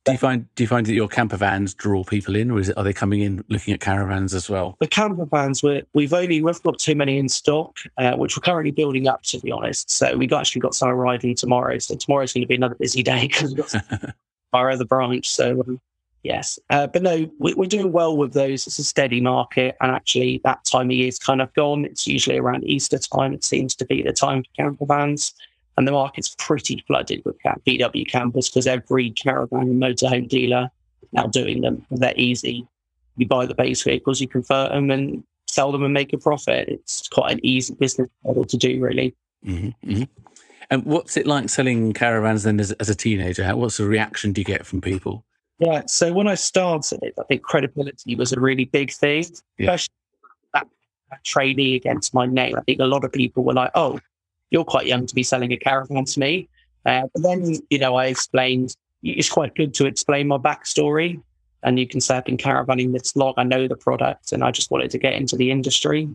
do 0.04 0.12
you 0.12 0.18
find 0.18 0.46
do 0.54 0.62
you 0.62 0.68
find 0.68 0.86
that 0.86 0.94
your 0.94 1.08
camper 1.08 1.36
vans 1.36 1.74
draw 1.74 2.04
people 2.04 2.36
in, 2.36 2.50
or 2.50 2.58
is 2.58 2.70
it, 2.70 2.78
are 2.78 2.84
they 2.84 2.92
coming 2.92 3.20
in 3.20 3.44
looking 3.48 3.74
at 3.74 3.80
caravans 3.80 4.32
as 4.32 4.48
well? 4.48 4.76
The 4.80 4.86
camper 4.86 5.26
vans, 5.26 5.62
we 5.62 5.82
we've 5.92 6.12
only 6.12 6.40
we've 6.42 6.62
got 6.62 6.78
too 6.78 6.94
many 6.94 7.18
in 7.18 7.28
stock, 7.28 7.76
uh, 7.98 8.14
which 8.14 8.36
we're 8.36 8.42
currently 8.42 8.70
building 8.70 9.08
up. 9.08 9.22
To 9.24 9.40
be 9.40 9.52
honest, 9.52 9.90
so 9.90 10.16
we 10.16 10.24
have 10.26 10.32
actually 10.32 10.60
got 10.60 10.74
some 10.74 10.88
arriving 10.88 11.34
tomorrow. 11.34 11.78
So 11.78 11.96
tomorrow's 11.96 12.32
going 12.32 12.42
to 12.42 12.48
be 12.48 12.54
another 12.54 12.76
busy 12.76 13.02
day 13.02 13.26
because 13.28 13.54
we've 13.54 13.70
got 13.70 14.14
our 14.52 14.70
other 14.70 14.84
branch. 14.84 15.28
So 15.28 15.60
um, 15.60 15.80
Yes. 16.24 16.58
Uh, 16.70 16.86
but 16.86 17.02
no, 17.02 17.30
we, 17.38 17.52
are 17.52 17.66
doing 17.66 17.92
well 17.92 18.16
with 18.16 18.32
those. 18.32 18.66
It's 18.66 18.78
a 18.78 18.84
steady 18.84 19.20
market. 19.20 19.76
And 19.82 19.92
actually, 19.92 20.40
that 20.42 20.64
time 20.64 20.86
of 20.86 20.92
year 20.92 21.06
is 21.06 21.18
kind 21.18 21.42
of 21.42 21.52
gone. 21.52 21.84
It's 21.84 22.06
usually 22.06 22.38
around 22.38 22.64
Easter 22.64 22.98
time. 22.98 23.34
It 23.34 23.44
seems 23.44 23.76
to 23.76 23.84
be 23.84 24.02
the 24.02 24.12
time 24.12 24.42
for 24.42 24.50
camper 24.56 24.86
vans. 24.86 25.34
And 25.76 25.86
the 25.86 25.92
market's 25.92 26.34
pretty 26.38 26.82
flooded 26.86 27.22
with 27.26 27.36
VW 27.66 28.08
campers 28.08 28.48
because 28.48 28.66
every 28.66 29.10
caravan 29.10 29.62
and 29.62 29.82
motorhome 29.82 30.26
dealer 30.26 30.70
now 31.12 31.26
doing 31.26 31.60
them. 31.60 31.84
They're 31.90 32.14
easy. 32.16 32.66
You 33.16 33.26
buy 33.26 33.44
the 33.44 33.54
base 33.54 33.82
vehicles, 33.82 34.20
you 34.20 34.26
convert 34.26 34.70
them 34.70 34.90
and 34.90 35.22
sell 35.46 35.72
them 35.72 35.84
and 35.84 35.92
make 35.92 36.12
a 36.12 36.18
profit. 36.18 36.68
It's 36.68 37.06
quite 37.08 37.32
an 37.32 37.40
easy 37.42 37.74
business 37.74 38.08
model 38.24 38.44
to 38.46 38.56
do, 38.56 38.80
really. 38.80 39.14
Mm-hmm, 39.46 39.90
mm-hmm. 39.90 40.02
And 40.70 40.84
what's 40.84 41.16
it 41.16 41.26
like 41.26 41.50
selling 41.50 41.92
caravans 41.92 42.44
then 42.44 42.58
as, 42.58 42.72
as 42.72 42.88
a 42.88 42.94
teenager? 42.94 43.54
What's 43.54 43.76
the 43.76 43.84
reaction 43.84 44.32
do 44.32 44.40
you 44.40 44.44
get 44.44 44.64
from 44.64 44.80
people? 44.80 45.24
Yeah. 45.58 45.82
So 45.86 46.12
when 46.12 46.26
I 46.26 46.34
started, 46.34 47.12
I 47.18 47.22
think 47.24 47.42
credibility 47.42 48.16
was 48.16 48.32
a 48.32 48.40
really 48.40 48.64
big 48.64 48.92
thing, 48.92 49.24
yeah. 49.58 49.72
especially 49.72 49.94
that, 50.52 50.66
that 51.10 51.24
trainee 51.24 51.76
against 51.76 52.12
my 52.12 52.26
name. 52.26 52.56
I 52.56 52.60
think 52.62 52.80
a 52.80 52.86
lot 52.86 53.04
of 53.04 53.12
people 53.12 53.44
were 53.44 53.52
like, 53.52 53.70
"Oh, 53.74 54.00
you're 54.50 54.64
quite 54.64 54.86
young 54.86 55.06
to 55.06 55.14
be 55.14 55.22
selling 55.22 55.52
a 55.52 55.56
caravan 55.56 56.04
to 56.04 56.20
me." 56.20 56.48
Uh, 56.84 57.06
but 57.14 57.22
then, 57.22 57.56
you 57.70 57.78
know, 57.78 57.94
I 57.96 58.06
explained. 58.06 58.74
It's 59.02 59.28
quite 59.28 59.54
good 59.54 59.74
to 59.74 59.86
explain 59.86 60.28
my 60.28 60.38
backstory, 60.38 61.20
and 61.62 61.78
you 61.78 61.86
can 61.86 62.00
say 62.00 62.16
I've 62.16 62.24
been 62.24 62.38
caravanning 62.38 62.92
this 62.92 63.14
long. 63.14 63.34
I 63.36 63.44
know 63.44 63.68
the 63.68 63.76
product, 63.76 64.32
and 64.32 64.42
I 64.42 64.50
just 64.50 64.70
wanted 64.70 64.90
to 64.92 64.98
get 64.98 65.12
into 65.12 65.36
the 65.36 65.50
industry. 65.50 66.08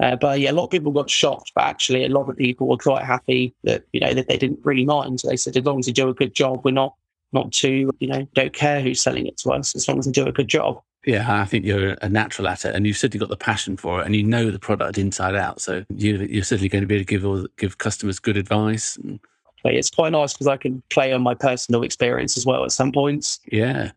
Uh, 0.00 0.16
but 0.16 0.40
yeah, 0.40 0.50
a 0.50 0.52
lot 0.52 0.64
of 0.64 0.70
people 0.70 0.92
got 0.92 1.08
shocked, 1.08 1.52
but 1.54 1.64
actually, 1.64 2.04
a 2.04 2.08
lot 2.08 2.28
of 2.28 2.36
people 2.36 2.68
were 2.68 2.76
quite 2.76 3.04
happy 3.04 3.54
that 3.64 3.84
you 3.92 4.00
know 4.00 4.12
that 4.12 4.28
they 4.28 4.36
didn't 4.36 4.60
really 4.62 4.84
mind. 4.84 5.20
So 5.20 5.28
they 5.28 5.36
said, 5.36 5.56
as 5.56 5.64
long 5.64 5.78
as 5.78 5.88
you 5.88 5.94
do 5.94 6.08
a 6.08 6.14
good 6.14 6.34
job, 6.34 6.64
we're 6.64 6.72
not 6.72 6.94
not 7.34 7.52
to, 7.52 7.90
you 7.98 8.08
know, 8.08 8.26
don't 8.34 8.52
care 8.52 8.80
who's 8.80 9.00
selling 9.00 9.26
it 9.26 9.36
to 9.38 9.50
us 9.50 9.74
as 9.76 9.86
long 9.86 9.98
as 9.98 10.06
they 10.06 10.12
do 10.12 10.26
a 10.26 10.32
good 10.32 10.48
job. 10.48 10.80
Yeah, 11.06 11.40
I 11.40 11.44
think 11.44 11.66
you're 11.66 11.96
a 12.00 12.08
natural 12.08 12.48
at 12.48 12.64
it, 12.64 12.74
and 12.74 12.86
you've 12.86 12.96
certainly 12.96 13.20
got 13.20 13.28
the 13.28 13.36
passion 13.36 13.76
for 13.76 14.00
it, 14.00 14.06
and 14.06 14.16
you 14.16 14.22
know 14.22 14.50
the 14.50 14.58
product 14.58 14.96
inside 14.96 15.34
out. 15.34 15.60
So 15.60 15.84
you, 15.94 16.40
are 16.40 16.44
certainly 16.44 16.70
going 16.70 16.82
to 16.82 16.88
be 16.88 16.94
able 16.94 17.04
to 17.04 17.06
give 17.06 17.26
all, 17.26 17.46
give 17.58 17.76
customers 17.76 18.18
good 18.18 18.38
advice. 18.38 18.96
And... 18.96 19.20
It's 19.66 19.90
quite 19.90 20.12
nice 20.12 20.32
because 20.32 20.46
I 20.46 20.56
can 20.56 20.82
play 20.90 21.12
on 21.12 21.22
my 21.22 21.34
personal 21.34 21.82
experience 21.82 22.36
as 22.36 22.46
well 22.46 22.64
at 22.64 22.72
some 22.72 22.90
points. 22.90 23.40
Yeah, 23.50 23.90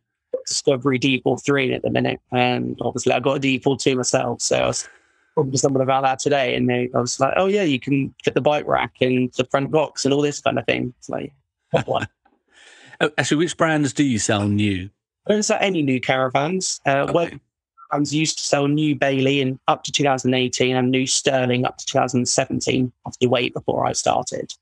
Discovery 0.48 1.00
D4 1.00 1.44
three 1.44 1.74
at 1.74 1.82
the 1.82 1.90
minute, 1.90 2.20
and 2.32 2.78
obviously 2.82 3.14
I 3.14 3.20
got 3.20 3.38
a 3.38 3.40
D4 3.40 3.80
two 3.80 3.96
myself, 3.96 4.42
so 4.42 4.58
I 4.58 4.68
was 4.68 4.90
talking 5.36 5.52
to 5.52 5.58
someone 5.58 5.82
about 5.82 6.04
that 6.04 6.20
today, 6.20 6.56
and 6.56 6.70
they, 6.70 6.90
I 6.96 7.00
was 7.00 7.20
like, 7.20 7.34
"Oh 7.38 7.48
yeah, 7.48 7.64
you 7.64 7.80
can 7.80 8.14
fit 8.24 8.34
the 8.34 8.42
bike 8.42 8.66
rack 8.66 8.94
and 9.02 9.32
the 9.34 9.46
front 9.46 9.72
box 9.72 10.04
and 10.04 10.14
all 10.14 10.22
this 10.22 10.42
kind 10.42 10.58
of 10.58 10.66
thing." 10.66 10.94
It's 11.00 11.10
like, 11.10 11.34
what? 11.86 12.10
Oh, 13.00 13.12
actually, 13.18 13.38
which 13.38 13.58
brands 13.58 13.94
do 13.94 14.04
you 14.04 14.20
sell 14.20 14.48
new? 14.48 14.90
I 15.28 15.34
don't 15.34 15.44
sell 15.44 15.58
any 15.62 15.82
new 15.82 16.00
caravans. 16.00 16.82
Uh, 16.86 17.04
okay. 17.04 17.14
Well, 17.14 17.30
caravans 17.92 18.14
used 18.14 18.40
to 18.40 18.44
sell 18.44 18.68
new 18.68 18.96
Bailey 18.96 19.42
in 19.42 19.60
up 19.68 19.84
to 19.84 19.92
2018 19.92 20.76
and 20.76 20.92
new 20.92 21.06
Sterling 21.06 21.66
up 21.66 21.78
to 21.78 21.86
2017, 21.86 22.92
obviously 23.06 23.28
way 23.28 23.50
before 23.50 23.86
I 23.86 23.94
started. 23.94 24.54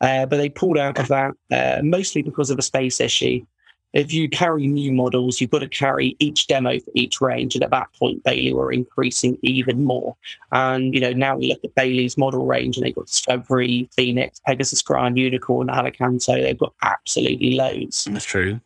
Uh, 0.00 0.26
but 0.26 0.38
they 0.38 0.48
pulled 0.48 0.78
out 0.78 0.98
of 0.98 1.08
that 1.08 1.34
uh, 1.52 1.80
mostly 1.82 2.22
because 2.22 2.50
of 2.50 2.58
a 2.58 2.62
space 2.62 3.00
issue 3.00 3.44
if 3.92 4.12
you 4.12 4.28
carry 4.28 4.66
new 4.66 4.90
models, 4.92 5.40
you've 5.40 5.50
got 5.50 5.58
to 5.58 5.68
carry 5.68 6.16
each 6.18 6.46
demo 6.46 6.78
for 6.78 6.90
each 6.94 7.20
range. 7.20 7.54
And 7.54 7.62
at 7.62 7.70
that 7.70 7.92
point, 7.98 8.24
Bailey 8.24 8.52
were 8.52 8.72
increasing 8.72 9.38
even 9.42 9.84
more. 9.84 10.16
And, 10.50 10.94
you 10.94 11.00
know, 11.00 11.12
now 11.12 11.36
we 11.36 11.48
look 11.48 11.62
at 11.62 11.74
Bailey's 11.74 12.16
model 12.16 12.46
range 12.46 12.76
and 12.76 12.86
they've 12.86 12.94
got 12.94 13.06
Discovery, 13.06 13.90
Phoenix, 13.94 14.40
Pegasus 14.46 14.80
Grand, 14.80 15.18
Unicorn, 15.18 15.68
Alicanto. 15.68 16.40
They've 16.42 16.58
got 16.58 16.72
absolutely 16.82 17.54
loads. 17.54 18.04
That's 18.10 18.24
true. 18.24 18.60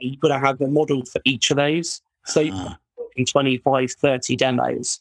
you've 0.00 0.20
got 0.20 0.28
to 0.28 0.38
have 0.38 0.60
a 0.60 0.68
model 0.68 1.04
for 1.04 1.20
each 1.24 1.50
of 1.50 1.58
those. 1.58 2.00
So 2.24 2.42
uh-huh. 2.42 2.74
in 3.16 3.26
25, 3.26 3.92
30 3.92 4.36
demos. 4.36 5.00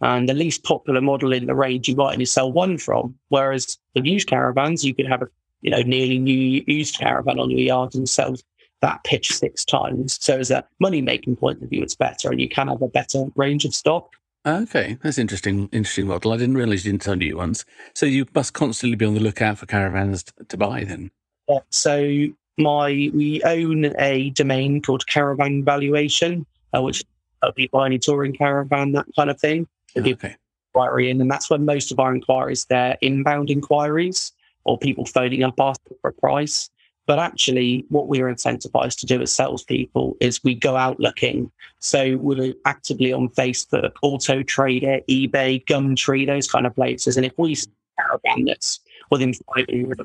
And 0.00 0.28
the 0.28 0.34
least 0.34 0.64
popular 0.64 1.00
model 1.00 1.32
in 1.32 1.46
the 1.46 1.54
range 1.54 1.88
you 1.88 1.94
might 1.94 2.14
only 2.14 2.24
sell 2.24 2.50
one 2.50 2.76
from. 2.76 3.14
Whereas 3.28 3.78
the 3.94 4.04
used 4.04 4.26
caravans, 4.26 4.84
you 4.84 4.94
could 4.94 5.06
have 5.06 5.22
a 5.22 5.28
you 5.62 5.70
know 5.70 5.80
nearly 5.82 6.18
new 6.18 6.62
used 6.66 6.98
caravan 6.98 7.38
on 7.38 7.50
your 7.50 7.60
yard 7.60 7.94
and 7.94 8.08
sell 8.08 8.34
that 8.82 9.02
pitch 9.04 9.32
six 9.32 9.64
times. 9.64 10.18
So 10.20 10.38
as 10.38 10.50
a 10.50 10.64
money 10.80 11.00
making 11.00 11.36
point 11.36 11.62
of 11.62 11.70
view, 11.70 11.82
it's 11.82 11.94
better 11.94 12.30
and 12.30 12.40
you 12.40 12.48
can 12.48 12.68
have 12.68 12.82
a 12.82 12.88
better 12.88 13.24
range 13.34 13.64
of 13.64 13.74
stock. 13.74 14.10
Okay, 14.44 14.98
that's 15.02 15.18
interesting. 15.18 15.68
Interesting 15.72 16.08
model. 16.08 16.32
I 16.32 16.36
didn't 16.36 16.56
realize 16.56 16.84
you 16.84 16.90
didn't 16.92 17.04
sell 17.04 17.14
new 17.14 17.36
ones. 17.36 17.64
So 17.94 18.06
you 18.06 18.26
must 18.34 18.54
constantly 18.54 18.96
be 18.96 19.06
on 19.06 19.14
the 19.14 19.20
lookout 19.20 19.58
for 19.58 19.66
caravans 19.66 20.24
to 20.48 20.56
buy 20.56 20.84
then. 20.84 21.12
Yeah, 21.48 21.60
so 21.70 22.26
my 22.58 23.10
we 23.14 23.40
own 23.44 23.94
a 23.98 24.30
domain 24.30 24.82
called 24.82 25.06
Caravan 25.06 25.64
Valuation, 25.64 26.44
uh, 26.74 26.82
which 26.82 27.04
will 27.42 27.52
be 27.52 27.68
buying 27.72 27.92
a 27.92 27.98
touring 27.98 28.32
caravan, 28.32 28.92
that 28.92 29.06
kind 29.16 29.30
of 29.30 29.40
thing. 29.40 29.68
Okay. 29.96 30.36
Inquiry 30.74 31.10
in, 31.10 31.20
and 31.20 31.30
that's 31.30 31.48
where 31.48 31.58
most 31.58 31.92
of 31.92 32.00
our 32.00 32.14
inquiries 32.14 32.64
they're 32.64 32.96
inbound 33.00 33.50
inquiries 33.50 34.32
or 34.64 34.78
people 34.78 35.04
phoning 35.04 35.42
up 35.42 35.54
asking 35.58 35.96
for 36.00 36.10
a 36.10 36.12
price. 36.14 36.70
But 37.06 37.18
actually, 37.18 37.84
what 37.88 38.06
we're 38.06 38.32
incentivized 38.32 39.00
to 39.00 39.06
do 39.06 39.20
as 39.20 39.32
salespeople 39.32 40.16
is 40.20 40.42
we 40.44 40.54
go 40.54 40.76
out 40.76 41.00
looking. 41.00 41.50
So 41.80 42.16
we're 42.18 42.54
actively 42.64 43.12
on 43.12 43.28
Facebook, 43.30 43.92
Auto 44.02 44.42
Trader, 44.42 45.00
eBay, 45.08 45.64
Gumtree, 45.64 46.26
those 46.26 46.48
kind 46.48 46.66
of 46.66 46.74
places. 46.74 47.16
And 47.16 47.26
if 47.26 47.32
we 47.36 47.56
see 47.56 47.70
a 47.98 48.02
caravan 48.02 48.44
that's 48.44 48.80
within 49.10 49.34
500 49.34 49.98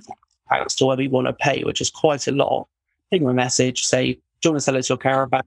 pounds 0.49 0.75
to 0.75 0.85
where 0.85 0.97
we 0.97 1.07
want 1.07 1.27
to 1.27 1.33
pay, 1.33 1.63
which 1.63 1.81
is 1.81 1.91
quite 1.91 2.27
a 2.27 2.31
lot, 2.31 2.67
ping 3.11 3.21
them 3.21 3.29
a 3.29 3.33
message, 3.33 3.85
say, 3.85 4.13
do 4.13 4.19
you 4.43 4.51
want 4.51 4.57
to 4.57 4.63
sell 4.63 4.77
us 4.77 4.89
your 4.89 4.97
caravan 4.97 5.43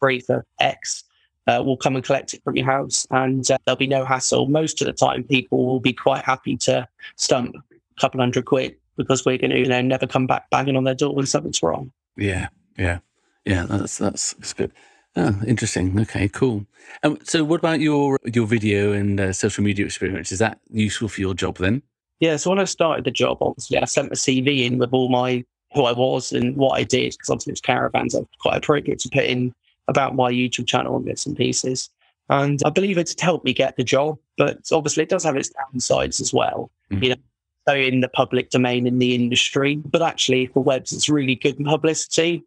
free 0.00 0.20
for 0.20 0.44
X? 0.60 1.04
Uh, 1.46 1.62
we'll 1.62 1.76
come 1.76 1.96
and 1.96 2.04
collect 2.04 2.32
it 2.32 2.42
from 2.42 2.56
your 2.56 2.64
house 2.64 3.06
and 3.10 3.50
uh, 3.50 3.58
there'll 3.66 3.76
be 3.76 3.86
no 3.86 4.06
hassle. 4.06 4.46
Most 4.46 4.80
of 4.80 4.86
the 4.86 4.94
time, 4.94 5.24
people 5.24 5.66
will 5.66 5.80
be 5.80 5.92
quite 5.92 6.24
happy 6.24 6.56
to 6.58 6.88
stump 7.16 7.54
a 7.56 8.00
couple 8.00 8.20
hundred 8.20 8.46
quid 8.46 8.76
because 8.96 9.24
we're 9.24 9.38
going 9.38 9.50
to, 9.50 9.58
you 9.58 9.66
know, 9.66 9.82
never 9.82 10.06
come 10.06 10.26
back 10.26 10.50
banging 10.50 10.76
on 10.76 10.84
their 10.84 10.94
door 10.94 11.14
when 11.14 11.26
something's 11.26 11.62
wrong. 11.62 11.92
Yeah, 12.16 12.48
yeah, 12.78 12.98
yeah. 13.44 13.66
That's 13.66 13.98
that's, 13.98 14.34
that's 14.34 14.52
good. 14.52 14.72
Oh, 15.16 15.40
interesting. 15.46 15.98
Okay, 16.00 16.28
cool. 16.28 16.66
Um, 17.02 17.18
so, 17.22 17.44
what 17.44 17.60
about 17.60 17.80
your 17.80 18.18
your 18.24 18.46
video 18.46 18.92
and 18.92 19.20
uh, 19.20 19.32
social 19.32 19.62
media 19.62 19.84
experience? 19.84 20.32
Is 20.32 20.40
that 20.40 20.60
useful 20.70 21.08
for 21.08 21.20
your 21.20 21.34
job 21.34 21.58
then? 21.58 21.82
Yeah. 22.20 22.36
So 22.36 22.50
when 22.50 22.58
I 22.58 22.64
started 22.64 23.04
the 23.04 23.10
job, 23.10 23.38
obviously 23.40 23.78
I 23.78 23.84
sent 23.84 24.10
my 24.10 24.14
CV 24.14 24.64
in 24.64 24.78
with 24.78 24.92
all 24.92 25.08
my 25.08 25.44
who 25.74 25.84
I 25.84 25.92
was 25.92 26.32
and 26.32 26.56
what 26.56 26.78
I 26.78 26.84
did 26.84 27.12
because 27.12 27.30
obviously 27.30 27.52
it's 27.52 27.60
caravans. 27.60 28.14
It's 28.14 28.28
quite 28.40 28.56
appropriate 28.56 29.00
to 29.00 29.08
put 29.08 29.24
in 29.24 29.52
about 29.88 30.14
my 30.14 30.30
YouTube 30.30 30.66
channel 30.66 30.96
and 30.96 31.04
bits 31.04 31.26
and 31.26 31.36
pieces. 31.36 31.90
And 32.30 32.60
I 32.64 32.70
believe 32.70 32.96
it's 32.96 33.20
helped 33.20 33.44
me 33.44 33.52
get 33.52 33.76
the 33.76 33.84
job, 33.84 34.18
but 34.38 34.58
obviously 34.72 35.02
it 35.02 35.10
does 35.10 35.24
have 35.24 35.36
its 35.36 35.50
downsides 35.50 36.20
as 36.20 36.32
well. 36.32 36.70
Mm. 36.90 37.02
You 37.02 37.08
know, 37.10 37.16
so 37.66 37.74
in 37.74 38.00
the 38.00 38.08
public 38.08 38.50
domain 38.50 38.86
in 38.86 38.98
the 38.98 39.14
industry, 39.14 39.76
but 39.76 40.02
actually 40.02 40.46
for 40.46 40.62
Webbs, 40.62 40.92
it's 40.92 41.08
really 41.08 41.34
good 41.34 41.56
publicity. 41.64 42.44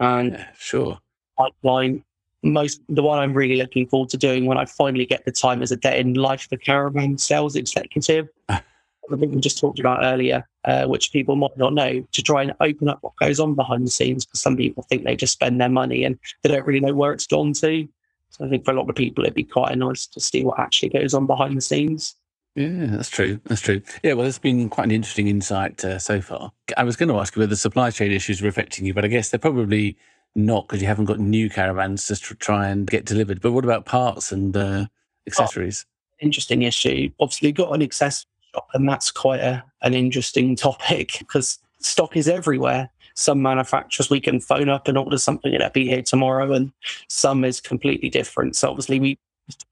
And 0.00 0.32
yeah, 0.32 0.46
sure, 0.58 0.98
pipeline. 1.38 2.02
Most 2.42 2.80
the 2.88 3.02
one 3.02 3.18
I'm 3.18 3.32
really 3.32 3.56
looking 3.56 3.86
forward 3.86 4.10
to 4.10 4.16
doing 4.16 4.46
when 4.46 4.58
I 4.58 4.66
finally 4.66 5.06
get 5.06 5.24
the 5.24 5.32
time 5.32 5.62
as 5.62 5.72
a 5.72 5.76
day 5.76 5.98
in 5.98 6.14
life 6.14 6.46
of 6.46 6.52
a 6.52 6.56
caravan 6.58 7.18
sales 7.18 7.56
executive. 7.56 8.28
the 8.48 9.16
thing 9.16 9.32
we 9.32 9.40
just 9.40 9.58
talked 9.58 9.78
about 9.78 10.04
earlier, 10.04 10.46
uh, 10.64 10.86
which 10.86 11.12
people 11.12 11.36
might 11.36 11.56
not 11.56 11.72
know, 11.72 12.04
to 12.12 12.22
try 12.22 12.42
and 12.42 12.54
open 12.60 12.88
up 12.88 12.98
what 13.02 13.16
goes 13.16 13.40
on 13.40 13.54
behind 13.54 13.86
the 13.86 13.90
scenes. 13.90 14.24
Because 14.24 14.40
some 14.40 14.56
people 14.56 14.84
think 14.84 15.04
they 15.04 15.16
just 15.16 15.32
spend 15.32 15.60
their 15.60 15.68
money 15.68 16.04
and 16.04 16.18
they 16.42 16.48
don't 16.48 16.66
really 16.66 16.80
know 16.80 16.94
where 16.94 17.12
it's 17.12 17.26
gone 17.26 17.52
to. 17.54 17.88
So 18.30 18.44
I 18.44 18.48
think 18.48 18.64
for 18.64 18.72
a 18.72 18.74
lot 18.74 18.88
of 18.88 18.96
people, 18.96 19.24
it'd 19.24 19.34
be 19.34 19.44
quite 19.44 19.76
nice 19.78 20.06
to 20.08 20.20
see 20.20 20.44
what 20.44 20.58
actually 20.58 20.90
goes 20.90 21.14
on 21.14 21.26
behind 21.26 21.56
the 21.56 21.60
scenes. 21.62 22.16
Yeah, 22.56 22.86
that's 22.86 23.10
true. 23.10 23.38
That's 23.44 23.60
true. 23.60 23.82
Yeah, 24.02 24.14
well, 24.14 24.26
it's 24.26 24.38
been 24.38 24.70
quite 24.70 24.84
an 24.84 24.90
interesting 24.90 25.28
insight 25.28 25.84
uh, 25.84 25.98
so 25.98 26.22
far. 26.22 26.52
I 26.78 26.84
was 26.84 26.96
going 26.96 27.10
to 27.10 27.18
ask 27.18 27.36
you 27.36 27.40
whether 27.40 27.50
the 27.50 27.56
supply 27.56 27.90
chain 27.90 28.10
issues 28.10 28.42
are 28.42 28.48
affecting 28.48 28.86
you, 28.86 28.94
but 28.94 29.04
I 29.04 29.08
guess 29.08 29.28
they're 29.28 29.38
probably 29.38 29.96
not 30.34 30.66
because 30.66 30.80
you 30.80 30.88
haven't 30.88 31.04
got 31.04 31.18
new 31.18 31.50
caravans 31.50 32.06
to 32.06 32.16
try 32.16 32.68
and 32.68 32.86
get 32.86 33.04
delivered. 33.04 33.42
But 33.42 33.52
what 33.52 33.64
about 33.64 33.84
parts 33.84 34.32
and 34.32 34.56
uh, 34.56 34.86
accessories? 35.26 35.84
Oh, 35.86 36.24
interesting 36.24 36.62
issue. 36.62 37.10
Obviously, 37.20 37.52
got 37.52 37.74
an 37.74 37.82
accessory 37.82 38.30
shop, 38.54 38.68
and 38.72 38.88
that's 38.88 39.10
quite 39.10 39.40
a, 39.40 39.62
an 39.82 39.92
interesting 39.92 40.56
topic 40.56 41.16
because 41.18 41.58
stock 41.80 42.16
is 42.16 42.26
everywhere. 42.26 42.88
Some 43.14 43.42
manufacturers 43.42 44.08
we 44.08 44.20
can 44.20 44.40
phone 44.40 44.70
up 44.70 44.88
and 44.88 44.96
order 44.96 45.16
something 45.18 45.52
and 45.52 45.62
it'll 45.62 45.72
be 45.72 45.88
here 45.88 46.02
tomorrow, 46.02 46.54
and 46.54 46.72
some 47.08 47.44
is 47.44 47.60
completely 47.60 48.08
different. 48.08 48.56
So 48.56 48.70
obviously, 48.70 48.98
we 48.98 49.18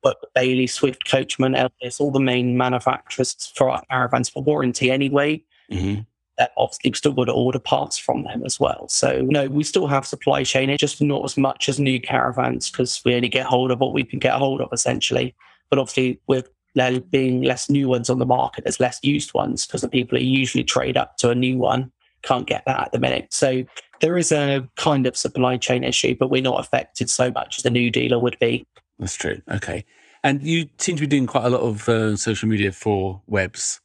work 0.02 0.20
with 0.20 0.32
Bailey, 0.34 0.66
Swift, 0.66 1.08
Coachman, 1.08 1.54
Elddis, 1.54 2.00
all 2.00 2.10
the 2.10 2.20
main 2.20 2.56
manufacturers 2.56 3.52
for 3.54 3.70
our 3.70 3.82
caravans 3.90 4.28
for 4.28 4.42
warranty 4.42 4.90
anyway. 4.90 5.42
Mm-hmm. 5.70 6.02
Uh, 6.38 6.46
obviously, 6.56 6.90
we've 6.90 6.96
still 6.96 7.12
got 7.12 7.24
to 7.26 7.32
order 7.32 7.60
parts 7.60 7.96
from 7.96 8.24
them 8.24 8.42
as 8.44 8.58
well. 8.58 8.88
So, 8.88 9.20
no, 9.22 9.46
we 9.46 9.62
still 9.62 9.87
have 9.87 10.04
supply 10.04 10.42
chain, 10.42 10.68
it's 10.68 10.80
just 10.80 11.00
not 11.00 11.24
as 11.24 11.37
much 11.37 11.68
as 11.68 11.78
new 11.78 12.00
caravans 12.00 12.70
because 12.70 13.00
we 13.04 13.14
only 13.14 13.28
get 13.28 13.46
hold 13.46 13.70
of 13.70 13.78
what 13.78 13.92
we 13.92 14.02
can 14.02 14.18
get 14.18 14.34
hold 14.34 14.60
of 14.60 14.68
essentially. 14.72 15.34
But 15.70 15.78
obviously, 15.78 16.20
with 16.26 16.50
there 16.74 17.00
being 17.00 17.42
less 17.42 17.70
new 17.70 17.88
ones 17.88 18.10
on 18.10 18.18
the 18.18 18.26
market, 18.26 18.64
there's 18.64 18.80
less 18.80 18.98
used 19.02 19.32
ones 19.32 19.64
because 19.64 19.82
the 19.82 19.88
people 19.88 20.18
who 20.18 20.24
usually 20.24 20.64
trade 20.64 20.96
up 20.96 21.16
to 21.18 21.30
a 21.30 21.37
new 21.37 21.56
one 21.56 21.92
can't 22.22 22.48
get 22.48 22.64
that 22.66 22.80
at 22.80 22.92
the 22.92 22.98
minute. 22.98 23.32
So, 23.32 23.64
there 24.00 24.18
is 24.18 24.32
a 24.32 24.68
kind 24.76 25.06
of 25.06 25.16
supply 25.16 25.56
chain 25.56 25.84
issue, 25.84 26.16
but 26.18 26.30
we're 26.30 26.42
not 26.42 26.58
affected 26.58 27.08
so 27.08 27.30
much 27.30 27.58
as 27.58 27.62
the 27.62 27.70
new 27.70 27.90
dealer 27.90 28.18
would 28.18 28.38
be. 28.40 28.66
That's 28.98 29.16
true. 29.16 29.40
Okay. 29.50 29.85
And 30.22 30.42
you 30.42 30.68
seem 30.78 30.96
to 30.96 31.02
be 31.02 31.07
doing 31.07 31.26
quite 31.26 31.44
a 31.44 31.50
lot 31.50 31.61
of 31.61 31.88
uh, 31.88 32.16
social 32.16 32.48
media 32.48 32.72
for 32.72 33.20
Webbs. 33.26 33.80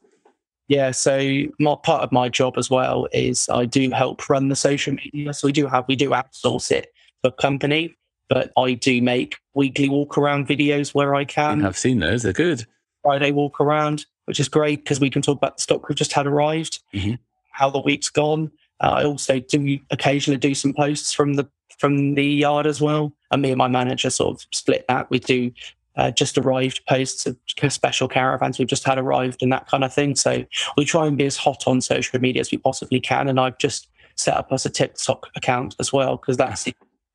Yeah, 0.69 0.91
so 0.91 1.19
my 1.59 1.75
part 1.81 2.03
of 2.03 2.11
my 2.11 2.29
job 2.29 2.53
as 2.55 2.69
well 2.69 3.07
is 3.11 3.49
I 3.49 3.65
do 3.65 3.89
help 3.89 4.29
run 4.29 4.49
the 4.49 4.55
social 4.55 4.93
media. 4.93 5.33
So 5.33 5.47
we 5.47 5.51
do 5.51 5.67
have 5.67 5.85
we 5.87 5.95
do 5.95 6.11
outsource 6.11 6.71
it 6.71 6.87
for 7.23 7.31
company, 7.31 7.95
but 8.29 8.51
I 8.55 8.73
do 8.73 9.01
make 9.01 9.37
weekly 9.55 9.89
walk 9.89 10.17
around 10.17 10.47
videos 10.47 10.93
where 10.93 11.15
I 11.15 11.25
can. 11.25 11.65
I've 11.65 11.77
seen 11.77 11.99
those; 11.99 12.21
they're 12.21 12.33
good. 12.33 12.65
Friday 13.01 13.31
walk 13.31 13.59
around, 13.59 14.05
which 14.25 14.39
is 14.39 14.47
great 14.47 14.83
because 14.83 14.99
we 14.99 15.09
can 15.09 15.23
talk 15.23 15.37
about 15.37 15.57
the 15.57 15.63
stock 15.63 15.89
we've 15.89 15.97
just 15.97 16.13
had 16.13 16.27
arrived, 16.27 16.79
mm-hmm. 16.93 17.15
how 17.51 17.71
the 17.71 17.79
week's 17.79 18.09
gone. 18.09 18.51
Uh, 18.79 18.91
I 18.97 19.03
also 19.05 19.39
do 19.39 19.79
occasionally 19.89 20.37
do 20.37 20.53
some 20.53 20.73
posts 20.73 21.13
from 21.13 21.33
the 21.33 21.49
from 21.79 22.13
the 22.13 22.25
yard 22.25 22.67
as 22.67 22.79
well. 22.79 23.11
And 23.31 23.41
me 23.41 23.51
and 23.51 23.57
my 23.57 23.67
manager 23.67 24.09
sort 24.09 24.35
of 24.35 24.47
split 24.51 24.85
that. 24.87 25.09
We 25.09 25.19
do 25.19 25.51
uh, 25.95 26.11
just 26.11 26.37
arrived 26.37 26.85
posts 26.87 27.25
of 27.25 27.37
special 27.67 28.07
caravans 28.07 28.57
we've 28.57 28.67
just 28.67 28.85
had 28.85 28.97
arrived 28.97 29.43
and 29.43 29.51
that 29.51 29.67
kind 29.67 29.83
of 29.83 29.93
thing. 29.93 30.15
So 30.15 30.45
we 30.77 30.85
try 30.85 31.05
and 31.05 31.17
be 31.17 31.25
as 31.25 31.35
hot 31.35 31.67
on 31.67 31.81
social 31.81 32.19
media 32.19 32.39
as 32.39 32.51
we 32.51 32.57
possibly 32.57 32.99
can. 32.99 33.27
And 33.27 33.39
I've 33.39 33.57
just 33.57 33.89
set 34.15 34.35
up 34.35 34.51
us 34.51 34.65
a 34.65 34.69
TikTok 34.69 35.27
account 35.35 35.75
as 35.79 35.91
well 35.91 36.17
because 36.17 36.37
that's 36.37 36.67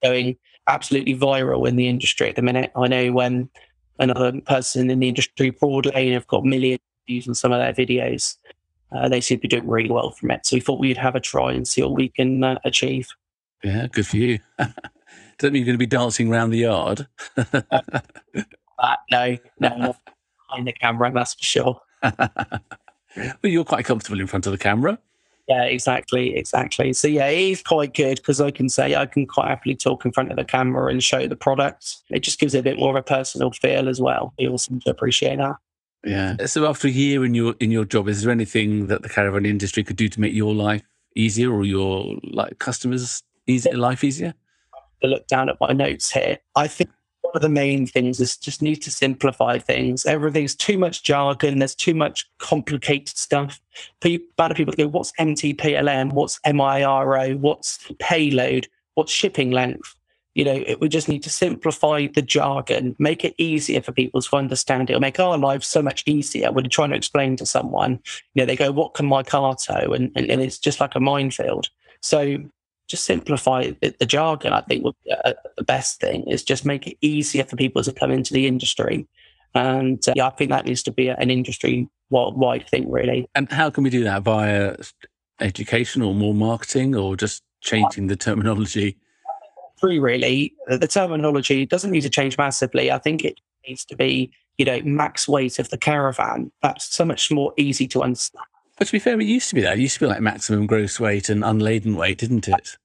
going 0.03 0.37
absolutely 0.67 1.17
viral 1.17 1.69
in 1.69 1.77
the 1.77 1.89
industry 1.89 2.29
at 2.29 2.37
the 2.37 2.43
minute. 2.43 2.73
I 2.77 2.89
know 2.89 3.13
when 3.13 3.49
another 3.99 4.41
person 4.43 4.91
in 4.91 4.99
the 4.99 5.09
industry, 5.09 5.51
Broad 5.51 5.87
Lane, 5.87 6.13
have 6.13 6.27
got 6.27 6.45
millions 6.45 6.81
of 6.81 7.07
views 7.07 7.29
on 7.29 7.35
some 7.35 7.53
of 7.53 7.61
their 7.61 7.87
videos. 7.87 8.37
Uh, 8.93 9.09
they 9.09 9.21
seem 9.21 9.39
to 9.39 9.43
be 9.43 9.49
doing 9.49 9.67
really 9.67 9.91
well 9.91 10.11
from 10.11 10.31
it. 10.31 10.47
So 10.47 10.57
we 10.57 10.61
thought 10.61 10.79
we'd 10.79 10.97
have 10.97 11.15
a 11.15 11.21
try 11.21 11.53
and 11.53 11.67
see 11.67 11.83
what 11.83 11.93
we 11.93 12.09
can 12.09 12.45
uh, 12.45 12.59
achieve. 12.65 13.09
Yeah, 13.63 13.87
good 13.91 14.07
for 14.07 14.19
you. 14.19 14.39
Does 15.39 15.49
that 15.49 15.53
mean 15.53 15.61
you're 15.61 15.67
going 15.67 15.75
to 15.75 15.79
be 15.79 15.87
dancing 15.87 16.31
around 16.31 16.51
the 16.51 16.59
yard? 16.59 17.07
uh, 17.37 18.97
no, 19.11 19.37
no, 19.59 19.77
not 19.77 19.97
behind 20.49 20.67
the 20.67 20.73
camera, 20.73 21.11
that's 21.13 21.35
for 21.35 21.43
sure. 21.43 21.81
well, 22.03 23.33
you're 23.43 23.65
quite 23.65 23.85
comfortable 23.85 24.21
in 24.21 24.27
front 24.27 24.47
of 24.47 24.53
the 24.53 24.59
camera. 24.59 24.99
Yeah, 25.49 25.65
exactly, 25.65 26.37
exactly. 26.37 26.93
So 26.95 27.07
yeah, 27.07 27.27
it 27.27 27.51
is 27.51 27.63
quite 27.63 27.93
good 27.93 28.17
because 28.17 28.41
I 28.41 28.51
can 28.51 28.69
say 28.69 28.95
I 28.95 29.05
can 29.07 29.27
quite 29.27 29.49
happily 29.49 29.75
talk 29.75 30.05
in 30.05 30.13
front 30.13 30.31
of 30.31 30.37
the 30.37 30.45
camera 30.45 30.91
and 30.91 31.03
show 31.03 31.27
the 31.27 31.37
product. 31.37 31.97
It 32.09 32.21
just 32.21 32.41
gives 32.41 32.55
it 32.55 32.61
a 32.61 32.63
bit 32.63 32.79
more 32.79 32.91
of 32.91 32.97
a 32.97 33.03
personal 33.03 33.51
feel 33.51 33.89
as 33.89 34.01
well. 34.01 34.33
People 34.39 34.57
seem 34.57 34.81
to 34.81 34.91
appreciate 34.91 35.37
that. 35.37 35.57
Yeah. 36.03 36.47
So 36.47 36.67
after 36.67 36.89
a 36.89 36.91
year 36.91 37.25
in 37.25 37.35
your 37.35 37.55
in 37.61 37.71
your 37.71 37.85
job, 37.85 38.09
is 38.09 38.23
there 38.23 38.33
anything 38.33 38.87
that 38.87 39.03
the 39.03 39.09
caravan 39.09 39.45
industry 39.45 39.85
could 39.85 39.97
do 39.97 40.09
to 40.09 40.21
make 40.21 40.33
your 40.33 40.55
life 40.55 40.83
easier 41.15 41.53
or 41.53 41.65
your 41.65 42.17
like 42.23 42.59
customers 42.59 43.23
easier, 43.47 43.77
life 43.77 44.03
easier? 44.03 44.35
To 45.05 45.11
look 45.11 45.27
down 45.27 45.51
at 45.51 45.61
my 45.61 45.73
notes 45.73 46.11
here, 46.11 46.39
I 46.57 46.67
think 46.67 46.91
one 47.21 47.33
of 47.35 47.43
the 47.43 47.49
main 47.51 47.87
things 47.87 48.21
is 48.21 48.39
just 48.39 48.63
need 48.63 48.77
to 48.77 48.91
simplify 48.91 49.59
things. 49.59 50.07
Everything's 50.07 50.55
too 50.55 50.79
much 50.79 51.03
jargon. 51.03 51.59
There's 51.59 51.75
too 51.75 51.95
much 51.95 52.27
complicated 52.39 53.17
stuff. 53.17 53.61
People, 54.01 54.27
bad 54.39 54.51
of 54.51 54.57
people 54.57 54.73
go, 54.73 54.89
what's 54.89 55.13
MTPLM? 55.21 56.13
What's 56.13 56.41
MIRO? 56.47 57.37
What's 57.39 57.87
payload? 57.99 58.67
What's 58.95 59.13
shipping 59.13 59.51
length? 59.51 59.95
You 60.35 60.45
know, 60.45 60.65
it, 60.67 60.81
we 60.81 60.89
just 60.89 61.09
need 61.09 61.23
to 61.25 61.31
simplify 61.31 62.07
the 62.07 62.23
jargon, 62.23 62.97
make 62.99 63.25
it 63.25 63.35
easier 63.37 63.83
for 63.83 63.93
people 63.93 64.23
to 64.23 64.37
understand 64.37 64.89
it, 64.89 64.95
or 64.95 65.01
make 65.01 65.21
our 65.21 65.37
lives 65.37 65.67
so 65.67 65.83
much 65.83 66.03
easier 66.07 66.51
when 66.51 66.65
you're 66.65 66.71
trying 66.71 66.91
to 66.91 66.97
explain 66.97 67.37
to 67.37 67.47
someone. 67.47 68.01
You 68.35 68.43
know, 68.43 68.47
they 68.47 68.57
go, 68.57 68.73
"What 68.73 68.95
can 68.95 69.07
my 69.07 69.23
car 69.23 69.55
tow?" 69.55 69.93
and, 69.93 70.11
and, 70.17 70.31
and 70.31 70.41
it's 70.41 70.59
just 70.59 70.81
like 70.81 70.95
a 70.95 71.01
minefield. 71.01 71.69
So 72.01 72.39
just 72.89 73.05
simplify 73.05 73.73
the 73.81 74.07
jargon. 74.07 74.53
I 74.53 74.61
think 74.63 74.85
would 74.85 74.95
be 75.05 75.13
uh, 75.13 75.33
the 75.57 75.65
best 75.65 76.01
thing 76.01 76.25
is 76.29 76.43
just 76.43 76.65
make 76.65 76.87
it 76.87 76.99
easier 77.01 77.45
for 77.45 77.57
people 77.57 77.83
to 77.83 77.93
come 77.93 78.11
into 78.11 78.35
the 78.35 78.47
industry. 78.47 79.07
And 79.55 80.07
uh, 80.09 80.13
yeah, 80.17 80.27
I 80.27 80.31
think 80.31 80.51
that 80.51 80.67
needs 80.67 80.83
to 80.85 80.93
be 80.93 81.09
an 81.09 81.31
industry 81.31 81.89
wide 82.11 82.69
thing, 82.69 82.91
really. 82.91 83.29
And 83.35 83.51
how 83.51 83.71
can 83.71 83.85
we 83.85 83.91
do 83.91 84.05
that 84.05 84.23
via 84.23 84.77
education 85.41 86.03
or 86.03 86.15
more 86.15 86.35
marketing 86.35 86.95
or 86.95 87.17
just 87.17 87.43
changing 87.61 88.09
the 88.09 88.17
terminology? 88.17 88.97
Three, 89.81 89.99
really. 89.99 90.55
The 90.67 90.87
terminology 90.87 91.67
doesn't 91.67 91.91
need 91.91 92.03
to 92.03 92.11
change 92.11 92.39
massively. 92.39 92.91
I 92.91 92.99
think 92.99 93.25
it 93.25 93.41
needs 93.67 93.85
to 93.87 93.97
be, 93.97 94.33
you 94.59 94.65
know, 94.65 94.81
max 94.83 95.27
weight 95.29 95.59
of 95.59 95.71
the 95.71 95.79
caravan. 95.79 96.51
That's 96.63 96.85
so 96.85 97.05
much 97.05 97.31
more 97.31 97.53
easy 97.57 97.87
to 97.89 98.03
understand. 98.03 98.45
But 98.77 98.87
to 98.87 98.93
be 98.93 98.99
fair, 98.99 99.21
it 99.21 99.27
used 99.27 99.49
to 99.51 99.55
be 99.55 99.61
that. 99.63 99.79
It 99.79 99.83
used 99.83 99.95
to 99.95 100.01
be 100.01 100.07
like 100.07 100.21
maximum 100.21 100.67
gross 100.67 100.99
weight 100.99 101.29
and 101.29 101.45
unladen 101.45 101.97
weight, 101.97 102.19
didn't 102.19 102.49
it? 102.49 102.77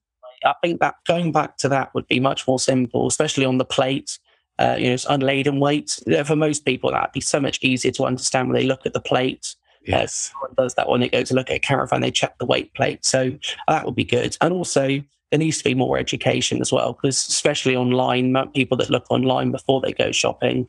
I 0.44 0.54
think 0.62 0.80
that 0.80 0.94
going 1.06 1.32
back 1.32 1.56
to 1.58 1.68
that 1.68 1.92
would 1.94 2.06
be 2.06 2.20
much 2.20 2.46
more 2.46 2.58
simple, 2.58 3.06
especially 3.06 3.44
on 3.44 3.58
the 3.58 3.64
plate. 3.64 4.18
Uh, 4.58 4.76
you 4.78 4.86
know, 4.86 4.94
it's 4.94 5.06
unladen 5.06 5.58
weight. 5.58 5.98
For 6.24 6.36
most 6.36 6.64
people, 6.64 6.90
that'd 6.90 7.12
be 7.12 7.20
so 7.20 7.40
much 7.40 7.58
easier 7.62 7.92
to 7.92 8.04
understand 8.04 8.48
when 8.48 8.56
they 8.56 8.66
look 8.66 8.86
at 8.86 8.92
the 8.92 9.00
plate. 9.00 9.54
Uh, 9.88 9.96
yes. 9.96 10.32
Uh, 10.42 10.48
does 10.56 10.74
that 10.74 10.88
when 10.88 11.00
they 11.00 11.08
go 11.08 11.22
to 11.22 11.34
look 11.34 11.50
at 11.50 11.56
a 11.56 11.60
caravan, 11.60 12.02
they 12.02 12.10
check 12.10 12.38
the 12.38 12.46
weight 12.46 12.72
plate. 12.74 13.04
So 13.04 13.32
that 13.68 13.84
would 13.84 13.96
be 13.96 14.04
good. 14.04 14.36
And 14.40 14.52
also, 14.52 14.86
there 14.86 15.38
needs 15.38 15.58
to 15.58 15.64
be 15.64 15.74
more 15.74 15.98
education 15.98 16.60
as 16.60 16.72
well, 16.72 16.92
because 16.92 17.16
especially 17.28 17.74
online, 17.74 18.36
people 18.54 18.76
that 18.78 18.90
look 18.90 19.10
online 19.10 19.50
before 19.50 19.80
they 19.80 19.92
go 19.92 20.12
shopping, 20.12 20.66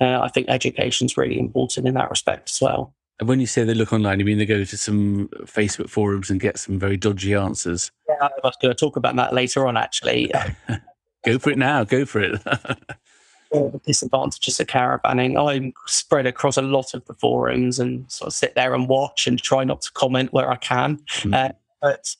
uh, 0.00 0.20
I 0.20 0.28
think 0.28 0.48
education 0.48 1.06
is 1.06 1.16
really 1.16 1.38
important 1.38 1.86
in 1.86 1.94
that 1.94 2.10
respect 2.10 2.50
as 2.50 2.60
well. 2.60 2.94
And 3.18 3.28
when 3.28 3.40
you 3.40 3.46
say 3.46 3.64
they 3.64 3.74
look 3.74 3.92
online, 3.92 4.18
you 4.18 4.26
mean 4.26 4.38
they 4.38 4.46
go 4.46 4.62
to 4.62 4.76
some 4.76 5.28
Facebook 5.44 5.88
forums 5.88 6.28
and 6.28 6.38
get 6.38 6.58
some 6.58 6.78
very 6.78 6.96
dodgy 6.96 7.34
answers? 7.34 7.90
Yeah, 8.08 8.16
I 8.20 8.30
was 8.44 8.56
going 8.60 8.74
to 8.74 8.78
talk 8.78 8.96
about 8.96 9.16
that 9.16 9.32
later 9.32 9.66
on, 9.66 9.76
actually. 9.76 10.30
go 11.24 11.38
for 11.38 11.50
it 11.50 11.58
now. 11.58 11.84
Go 11.84 12.04
for 12.04 12.20
it. 12.20 12.42
All 13.50 13.70
the 13.70 13.78
disadvantages 13.78 14.60
of 14.60 14.66
caravanning. 14.66 15.40
I'm 15.40 15.72
spread 15.86 16.26
across 16.26 16.58
a 16.58 16.62
lot 16.62 16.92
of 16.92 17.04
the 17.06 17.14
forums 17.14 17.78
and 17.78 18.10
sort 18.10 18.26
of 18.26 18.34
sit 18.34 18.54
there 18.54 18.74
and 18.74 18.86
watch 18.86 19.26
and 19.26 19.40
try 19.40 19.64
not 19.64 19.80
to 19.82 19.92
comment 19.92 20.32
where 20.32 20.50
I 20.50 20.56
can. 20.56 20.98
Mm. 21.20 21.34
Uh, 21.34 21.52
but 21.80 22.16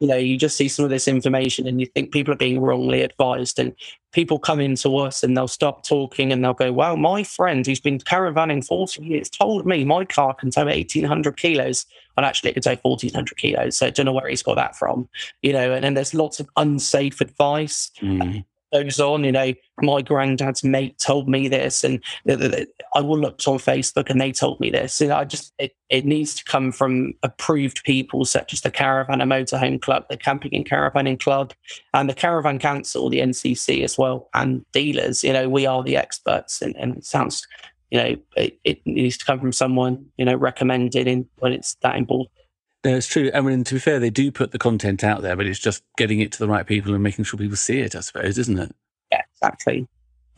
you 0.00 0.08
know, 0.08 0.16
you 0.16 0.38
just 0.38 0.56
see 0.56 0.66
some 0.66 0.84
of 0.84 0.90
this 0.90 1.06
information 1.06 1.66
and 1.66 1.78
you 1.78 1.86
think 1.86 2.10
people 2.10 2.32
are 2.32 2.38
being 2.38 2.60
wrongly 2.60 3.02
advised. 3.02 3.58
And 3.58 3.74
people 4.12 4.38
come 4.38 4.58
into 4.58 4.96
us 4.96 5.22
and 5.22 5.36
they'll 5.36 5.46
stop 5.46 5.86
talking 5.86 6.32
and 6.32 6.42
they'll 6.42 6.54
go, 6.54 6.72
Well, 6.72 6.96
my 6.96 7.22
friend 7.22 7.64
who's 7.64 7.80
been 7.80 7.98
caravanning 7.98 8.66
40 8.66 9.04
years 9.04 9.28
told 9.28 9.66
me 9.66 9.84
my 9.84 10.06
car 10.06 10.34
can 10.34 10.50
tow 10.50 10.64
1800 10.64 11.36
kilos. 11.36 11.84
And 12.16 12.26
actually, 12.26 12.50
it 12.50 12.54
can 12.54 12.62
tow 12.62 12.76
1400 12.80 13.36
kilos. 13.36 13.76
So 13.76 13.86
I 13.86 13.90
don't 13.90 14.06
know 14.06 14.12
where 14.12 14.28
he's 14.28 14.42
got 14.42 14.56
that 14.56 14.74
from, 14.74 15.08
you 15.42 15.52
know. 15.52 15.72
And 15.72 15.84
then 15.84 15.94
there's 15.94 16.14
lots 16.14 16.40
of 16.40 16.48
unsafe 16.56 17.20
advice. 17.20 17.90
Mm 18.00 18.44
goes 18.72 19.00
on. 19.00 19.24
You 19.24 19.32
know, 19.32 19.52
my 19.80 20.02
granddad's 20.02 20.64
mate 20.64 20.98
told 20.98 21.28
me 21.28 21.48
this, 21.48 21.84
and 21.84 22.02
I 22.28 23.00
will 23.00 23.18
look 23.18 23.40
on 23.46 23.58
Facebook 23.58 24.10
and 24.10 24.20
they 24.20 24.32
told 24.32 24.60
me 24.60 24.70
this. 24.70 25.00
You 25.00 25.08
know, 25.08 25.16
I 25.16 25.24
just 25.24 25.52
it, 25.58 25.74
it 25.88 26.04
needs 26.04 26.34
to 26.36 26.44
come 26.44 26.72
from 26.72 27.14
approved 27.22 27.82
people 27.84 28.24
such 28.24 28.52
as 28.52 28.60
the 28.60 28.70
Caravan 28.70 29.20
and 29.20 29.30
Motorhome 29.30 29.80
Club, 29.80 30.06
the 30.08 30.16
Camping 30.16 30.54
and 30.54 30.68
Caravanning 30.68 31.20
Club, 31.20 31.52
and 31.94 32.08
the 32.08 32.14
Caravan 32.14 32.58
Council, 32.58 33.08
the 33.08 33.20
NCC 33.20 33.82
as 33.82 33.98
well, 33.98 34.28
and 34.34 34.64
dealers. 34.72 35.24
You 35.24 35.32
know, 35.32 35.48
we 35.48 35.66
are 35.66 35.82
the 35.82 35.96
experts, 35.96 36.62
and, 36.62 36.76
and 36.76 36.96
it 36.96 37.04
sounds. 37.04 37.46
You 37.90 37.98
know, 37.98 38.16
it, 38.36 38.56
it 38.62 38.86
needs 38.86 39.18
to 39.18 39.24
come 39.24 39.40
from 39.40 39.52
someone 39.52 40.06
you 40.16 40.24
know 40.24 40.36
recommended 40.36 41.08
in 41.08 41.28
when 41.38 41.52
it's 41.52 41.74
that 41.82 41.96
important. 41.96 42.30
No, 42.84 42.96
it's 42.96 43.06
true. 43.06 43.30
I 43.34 43.40
mean, 43.40 43.62
to 43.64 43.74
be 43.74 43.80
fair, 43.80 43.98
they 43.98 44.10
do 44.10 44.32
put 44.32 44.52
the 44.52 44.58
content 44.58 45.04
out 45.04 45.20
there, 45.20 45.36
but 45.36 45.46
it's 45.46 45.58
just 45.58 45.82
getting 45.98 46.20
it 46.20 46.32
to 46.32 46.38
the 46.38 46.48
right 46.48 46.66
people 46.66 46.94
and 46.94 47.02
making 47.02 47.24
sure 47.24 47.38
people 47.38 47.56
see 47.56 47.80
it, 47.80 47.94
I 47.94 48.00
suppose, 48.00 48.38
isn't 48.38 48.58
it? 48.58 48.74
Yeah, 49.12 49.22
exactly. 49.34 49.86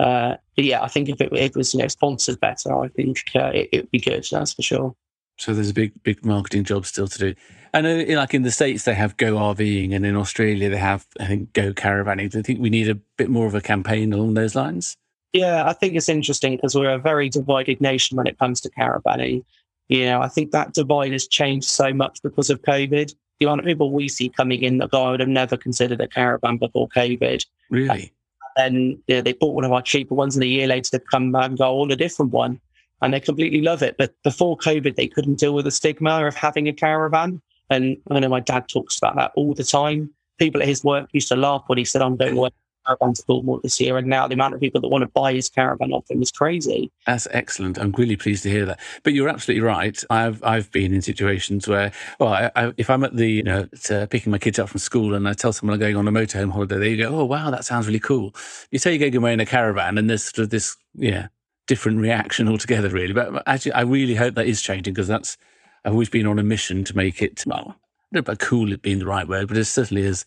Uh, 0.01 0.37
but 0.57 0.65
yeah, 0.65 0.83
I 0.83 0.89
think 0.89 1.09
if 1.09 1.21
it, 1.21 1.33
it, 1.33 1.55
was 1.55 1.73
you 1.73 1.81
know 1.81 1.87
sponsored 1.87 2.41
better, 2.41 2.77
I 2.77 2.89
think 2.89 3.23
uh, 3.37 3.53
it 3.55 3.69
would 3.73 3.91
be 3.93 4.01
good. 4.01 4.27
That's 4.31 4.55
for 4.55 4.63
sure. 4.63 4.97
So 5.39 5.55
there's 5.55 5.71
a 5.71 5.75
big, 5.75 5.93
big 6.03 6.25
marketing 6.25 6.65
job 6.65 6.87
still 6.87 7.07
to 7.09 7.19
do. 7.19 7.35
I 7.75 7.81
know, 7.81 8.05
like 8.09 8.35
in 8.35 8.43
the 8.43 8.51
states, 8.51 8.85
they 8.85 8.95
have 8.95 9.17
Go 9.17 9.35
RVing, 9.35 9.95
and 9.95 10.05
in 10.05 10.17
Australia, 10.17 10.69
they 10.69 10.77
have 10.77 11.07
I 11.21 11.27
think 11.27 11.53
Go 11.53 11.73
Caravanning. 11.73 12.31
Do 12.31 12.39
you 12.39 12.43
think 12.43 12.61
we 12.61 12.71
need 12.71 12.89
a 12.89 12.97
bit 13.17 13.31
more 13.31 13.47
of 13.47 13.55
a 13.55 13.61
campaign 13.61 14.13
along 14.13 14.35
those 14.35 14.55
lines? 14.55 14.97
Yeah, 15.33 15.67
I 15.67 15.73
think 15.73 15.95
it's 15.95 16.09
interesting 16.09 16.57
because 16.57 16.75
we're 16.75 16.91
a 16.91 16.99
very 16.99 17.29
divided 17.29 17.81
nation 17.81 18.17
when 18.17 18.27
it 18.27 18.39
comes 18.39 18.61
to 18.63 18.71
caravanning. 18.71 19.45
You 19.93 20.07
know, 20.07 20.23
I 20.23 20.29
think 20.29 20.53
that 20.53 20.73
divide 20.73 21.13
has 21.13 21.27
changed 21.27 21.69
so 21.69 21.93
much 21.93 22.23
because 22.23 22.49
of 22.49 22.63
COVID. 22.63 23.15
The 23.39 23.45
amount 23.45 23.61
of 23.61 23.67
people 23.67 23.93
we 23.93 24.09
see 24.09 24.31
coming 24.31 24.63
in 24.63 24.79
that 24.79 24.95
I 24.95 25.11
would 25.11 25.21
have 25.21 25.29
never 25.29 25.55
considered 25.55 26.01
a 26.01 26.09
caravan 26.09 26.57
before 26.57 26.89
COVID. 26.89 27.45
Really? 27.69 28.11
And 28.57 28.99
you 29.07 29.17
know, 29.17 29.21
they 29.21 29.35
bought 29.35 29.55
one 29.55 29.65
of 29.65 29.73
our 29.73 29.83
cheaper 29.83 30.15
ones, 30.15 30.35
and 30.35 30.43
a 30.43 30.47
year 30.47 30.67
later 30.67 30.97
they 30.97 31.05
come 31.11 31.31
back 31.31 31.51
and 31.51 31.59
go, 31.59 31.79
"Oh, 31.79 31.85
a 31.85 31.95
different 31.95 32.33
one," 32.33 32.59
and 33.03 33.13
they 33.13 33.21
completely 33.21 33.61
love 33.61 33.83
it. 33.83 33.97
But 33.99 34.15
before 34.25 34.57
COVID, 34.57 34.97
they 34.97 35.09
couldn't 35.09 35.39
deal 35.39 35.53
with 35.53 35.67
the 35.67 35.71
stigma 35.71 36.27
of 36.27 36.35
having 36.35 36.69
a 36.69 36.73
caravan. 36.73 37.43
And 37.69 37.99
I 38.11 38.19
know 38.21 38.31
my 38.31 38.41
dad 38.41 38.69
talks 38.69 38.97
about 38.97 39.17
that 39.17 39.33
all 39.37 39.53
the 39.53 39.63
time. 39.63 40.09
People 40.39 40.63
at 40.63 40.69
his 40.69 40.83
work 40.83 41.11
used 41.13 41.29
to 41.29 41.37
laugh 41.37 41.65
when 41.67 41.77
he 41.77 41.85
said, 41.85 42.01
"I'm 42.01 42.17
going 42.17 42.37
work 42.37 42.55
caravan 42.87 43.15
to 43.15 43.23
Baltimore 43.27 43.61
this 43.63 43.81
year, 43.81 43.97
and 43.97 44.07
now 44.07 44.27
the 44.27 44.35
amount 44.35 44.55
of 44.55 44.61
people 44.61 44.81
that 44.81 44.89
want 44.89 45.03
to 45.03 45.09
buy 45.09 45.33
his 45.33 45.49
caravan 45.49 45.93
off 45.93 46.11
him 46.11 46.23
is 46.23 46.31
crazy. 46.31 46.91
That's 47.07 47.29
excellent. 47.31 47.79
I'm 47.79 47.93
really 47.93 48.17
pleased 48.17 48.43
to 48.45 48.51
hear 48.51 48.67
that. 48.67 48.81
But 49.03 49.13
you're 49.13 49.29
absolutely 49.29 49.63
right. 49.63 50.03
I've 50.11 50.43
I've 50.45 50.71
been 50.73 50.93
in 50.95 51.03
situations 51.03 51.69
where, 51.69 51.93
well, 52.19 52.33
I, 52.33 52.51
I, 52.57 52.73
if 52.77 52.91
I'm 52.91 53.05
at 53.05 53.17
the 53.17 53.29
you 53.29 53.43
know 53.43 53.69
uh, 53.91 54.07
picking 54.07 54.31
my 54.31 54.39
kids 54.39 54.59
up 54.59 54.69
from 54.69 54.81
school 54.81 55.15
and 55.15 55.29
I 55.29 55.33
tell 55.33 55.53
someone 55.53 55.75
I'm 55.75 55.81
going 55.81 55.97
on 55.97 56.09
a 56.09 56.13
motorhome 56.13 56.53
holiday, 56.53 56.79
they 56.79 56.97
go, 56.97 57.09
"Oh 57.09 57.25
wow, 57.25 57.51
that 57.51 57.65
sounds 57.65 57.87
really 57.87 58.01
cool." 58.01 58.35
You 58.71 58.79
say 58.79 58.93
you're 58.93 59.11
going 59.11 59.17
away 59.17 59.33
in 59.33 59.41
a 59.41 59.47
caravan, 59.47 59.99
and 59.99 60.09
there's 60.09 60.25
sort 60.25 60.41
of 60.41 60.51
this 60.51 60.77
yeah 60.95 61.29
different 61.67 62.01
reaction 62.01 62.49
altogether, 62.49 62.89
really. 62.89 63.13
But 63.13 63.43
actually, 63.47 63.73
I 63.73 63.83
really 63.83 64.15
hope 64.15 64.35
that 64.35 64.47
is 64.47 64.63
changing 64.63 64.95
because 64.95 65.09
that's 65.09 65.37
I've 65.85 65.93
always 65.93 66.11
been 66.11 66.27
on 66.27 66.39
a 66.39 66.43
mission 66.43 66.85
to 66.85 66.97
make 66.97 67.23
it 67.23 67.45
well. 67.47 67.77
I 68.13 68.17
don't 68.17 68.29
know 68.29 68.33
about 68.33 68.39
cool 68.41 68.73
it 68.73 68.83
being 68.83 68.99
the 68.99 69.07
right 69.07 69.27
word, 69.27 69.49
but 69.49 69.57
it 69.57 69.65
certainly 69.65 70.03
is 70.03 70.25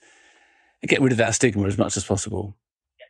get 0.86 1.02
rid 1.02 1.12
of 1.12 1.18
that 1.18 1.36
stigma 1.36 1.68
as 1.68 1.78
much 1.78 1.98
as 1.98 2.04
possible. 2.04 2.56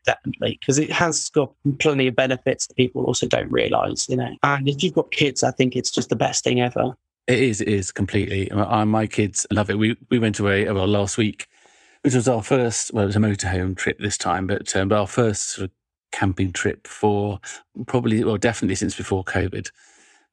Definitely, 0.06 0.58
because 0.60 0.78
it 0.78 0.92
has 0.92 1.30
got 1.30 1.52
plenty 1.80 2.08
of 2.08 2.16
benefits 2.16 2.68
that 2.68 2.76
people 2.76 3.06
also 3.06 3.28
don't 3.28 3.52
realize, 3.52 4.08
you 4.08 4.16
know. 4.16 4.36
And 4.44 4.70
if 4.70 4.84
you've 4.84 4.94
got 4.94 5.10
kids, 5.12 5.42
I 5.42 5.50
think 5.50 5.76
it's 5.76 5.90
just 5.90 6.10
the 6.10 6.16
best 6.16 6.44
thing 6.44 6.62
ever. 6.62 6.96
It 7.28 7.40
is, 7.40 7.60
it 7.60 7.68
is 7.68 7.92
completely. 7.92 8.52
My 8.54 9.08
kids 9.08 9.48
love 9.52 9.72
it. 9.72 9.80
We 9.80 9.98
we 10.12 10.20
went 10.20 10.40
away 10.40 10.72
well 10.72 10.88
last 10.88 11.18
week, 11.18 11.48
which 12.04 12.14
was 12.14 12.28
our 12.28 12.44
first. 12.44 12.94
Well, 12.94 13.04
it 13.04 13.08
was 13.08 13.16
a 13.16 13.20
motorhome 13.20 13.76
trip 13.76 13.98
this 13.98 14.18
time, 14.18 14.46
but 14.46 14.76
um, 14.76 14.90
but 14.90 15.00
our 15.00 15.08
first 15.08 15.50
sort 15.50 15.66
of 15.66 15.72
camping 16.12 16.54
trip 16.54 16.86
for 16.86 17.40
probably 17.88 18.24
well 18.24 18.38
definitely 18.38 18.76
since 18.76 18.96
before 18.96 19.24
COVID. 19.24 19.72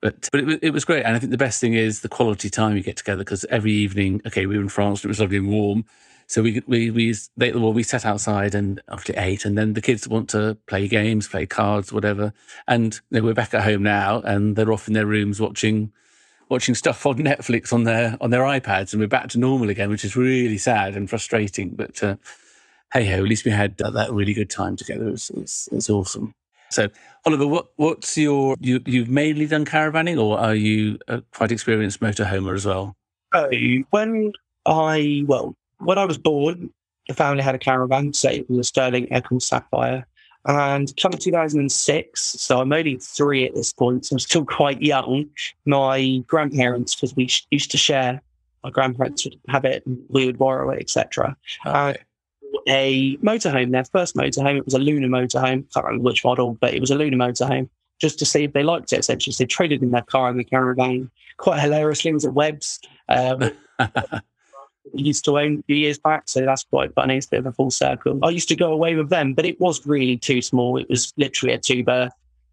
But 0.03 0.29
but 0.31 0.41
it, 0.43 0.59
it 0.65 0.71
was 0.71 0.85
great, 0.85 1.05
and 1.05 1.17
I 1.17 1.19
think 1.19 1.31
the 1.31 1.39
best 1.39 1.63
thing 1.63 1.73
is 1.73 2.01
the 2.01 2.11
quality 2.11 2.51
time 2.51 2.77
you 2.77 2.83
get 2.83 2.99
together 2.99 3.25
because 3.25 3.47
every 3.47 3.73
evening, 3.73 4.21
okay, 4.27 4.45
we 4.45 4.57
were 4.57 4.63
in 4.63 4.69
France, 4.69 5.03
it 5.03 5.09
was 5.09 5.21
lovely 5.21 5.39
and 5.39 5.49
warm, 5.49 5.87
so 6.33 6.41
we 6.41 6.63
we 6.67 6.91
we 6.91 7.15
they, 7.37 7.53
well 7.53 7.75
we 7.75 7.83
sat 7.83 8.07
outside 8.07 8.55
and 8.55 8.81
after 8.89 9.13
eight, 9.19 9.45
and 9.45 9.59
then 9.59 9.75
the 9.75 9.83
kids 9.83 10.09
want 10.09 10.31
to 10.31 10.57
play 10.67 10.89
games, 10.89 11.29
play 11.29 11.45
cards, 11.45 11.93
whatever. 11.93 12.33
And 12.67 12.99
you 13.11 13.21
know, 13.21 13.27
we're 13.27 13.35
back 13.35 13.53
at 13.53 13.65
home 13.65 13.83
now, 13.83 14.23
and 14.23 14.57
they're 14.57 14.73
off 14.73 14.89
in 14.89 14.95
their 14.95 15.05
rooms 15.05 15.43
watching 15.43 15.93
watching 16.49 16.75
stuff 16.75 17.05
on 17.05 17.17
Netflix 17.19 17.71
on 17.71 17.85
their 17.85 18.17
on 18.19 18.31
their 18.31 18.45
iPads, 18.45 18.95
and 18.95 19.01
we're 19.01 19.09
back 19.09 19.29
to 19.29 19.39
normal 19.39 19.69
again, 19.69 19.91
which 19.91 20.07
is 20.07 20.17
really 20.17 20.57
sad 20.57 20.97
and 20.97 21.11
frustrating. 21.11 21.75
But 21.75 22.03
uh, 22.03 22.17
hey 22.95 23.05
ho, 23.05 23.19
at 23.19 23.29
least 23.29 23.45
we 23.45 23.51
had 23.51 23.77
that, 23.77 23.93
that 23.93 24.11
really 24.11 24.33
good 24.33 24.49
time 24.49 24.77
together. 24.77 25.11
It's 25.11 25.29
it's, 25.29 25.69
it's 25.71 25.91
awesome. 25.91 26.35
So, 26.71 26.89
Oliver, 27.27 27.47
what, 27.47 27.67
what's 27.77 28.17
your 28.17 28.57
you 28.59 28.81
you've 28.87 29.11
mainly 29.11 29.49
done 29.49 29.67
caravanning, 29.67 30.19
or 30.19 30.39
are 30.39 30.55
you 30.55 30.99
a 31.09 31.21
quite 31.35 31.53
experienced 31.53 32.01
motorhomer 32.01 32.55
as 32.55 32.65
well? 32.65 32.97
Oh, 33.35 33.51
when 33.91 34.33
I 34.65 35.25
well, 35.27 35.57
when 35.85 35.99
I 35.99 36.05
was 36.05 36.19
born, 36.19 36.71
the 37.09 37.15
family 37.15 37.43
had 37.43 37.55
a 37.55 37.59
caravan, 37.59 38.13
say 38.13 38.39
it 38.39 38.51
was 38.51 38.59
a 38.59 38.65
Sterling 38.65 39.13
Eccles 39.13 39.47
Sapphire. 39.47 40.07
And 40.45 40.93
come 41.01 41.13
2006, 41.13 42.21
so 42.21 42.61
I'm 42.61 42.73
only 42.73 42.99
three 42.99 43.45
at 43.45 43.55
this 43.55 43.73
point, 43.73 44.07
so 44.07 44.15
I'm 44.15 44.19
still 44.19 44.45
quite 44.45 44.83
young. 44.83 45.27
My 45.67 46.23
grandparents, 46.27 46.95
because 46.95 47.15
we 47.15 47.29
used 47.51 47.71
to 47.71 47.77
share, 47.77 48.21
my 48.65 48.71
grandparents 48.71 49.25
would 49.25 49.39
have 49.49 49.65
it, 49.65 49.87
and 49.87 50.03
we 50.09 50.27
would 50.27 50.39
borrow 50.39 50.71
it, 50.71 50.81
etc. 50.81 51.37
Okay. 51.65 51.71
Uh, 51.71 51.95
a 52.69 53.17
motorhome, 53.19 53.71
their 53.71 53.85
first 53.85 54.15
motorhome, 54.15 54.59
it 54.59 54.65
was 54.65 54.75
a 54.75 54.79
Lunar 54.79 55.09
motorhome. 55.09 55.73
Can't 55.73 55.87
remember 55.87 56.05
which 56.05 56.25
model, 56.25 56.59
but 56.61 56.75
it 56.75 56.81
was 56.81 56.91
a 56.91 56.97
Lunar 56.97 57.17
motorhome. 57.17 57.69
Just 58.01 58.19
to 58.19 58.25
see 58.25 58.45
if 58.45 58.53
they 58.53 58.65
liked 58.65 58.93
it, 58.93 58.99
essentially, 58.99 59.33
so 59.33 59.45
they 59.45 59.47
traded 59.47 59.83
in 59.83 59.93
their 59.93 60.03
car 60.03 60.29
and 60.29 60.39
the 60.39 60.45
caravan. 60.45 61.11
Quite 61.37 61.61
hilariously, 61.61 62.11
it 62.11 62.15
was 62.15 62.25
at 62.25 62.35
Webbs. 62.35 62.81
Um, 63.09 63.53
used 64.95 65.25
to 65.25 65.39
own 65.39 65.61
a 65.61 65.63
few 65.65 65.77
years 65.77 65.99
back. 65.99 66.25
So 66.27 66.41
that's 66.43 66.65
quite 66.65 66.95
funny. 66.95 67.17
It's 67.17 67.27
a 67.27 67.31
bit 67.31 67.41
of 67.41 67.47
a 67.47 67.53
full 67.53 67.71
circle. 67.71 68.19
I 68.23 68.31
used 68.31 68.49
to 68.49 68.57
go 68.57 68.73
away 68.73 68.95
with 68.95 69.11
them, 69.11 69.35
but 69.35 69.47
it 69.47 69.61
was 69.61 69.87
really 69.87 70.17
too 70.17 70.43
small. 70.43 70.77
It 70.77 70.89
was 70.89 71.13
literally 71.17 71.55
a 71.55 71.83
berth 71.83 72.13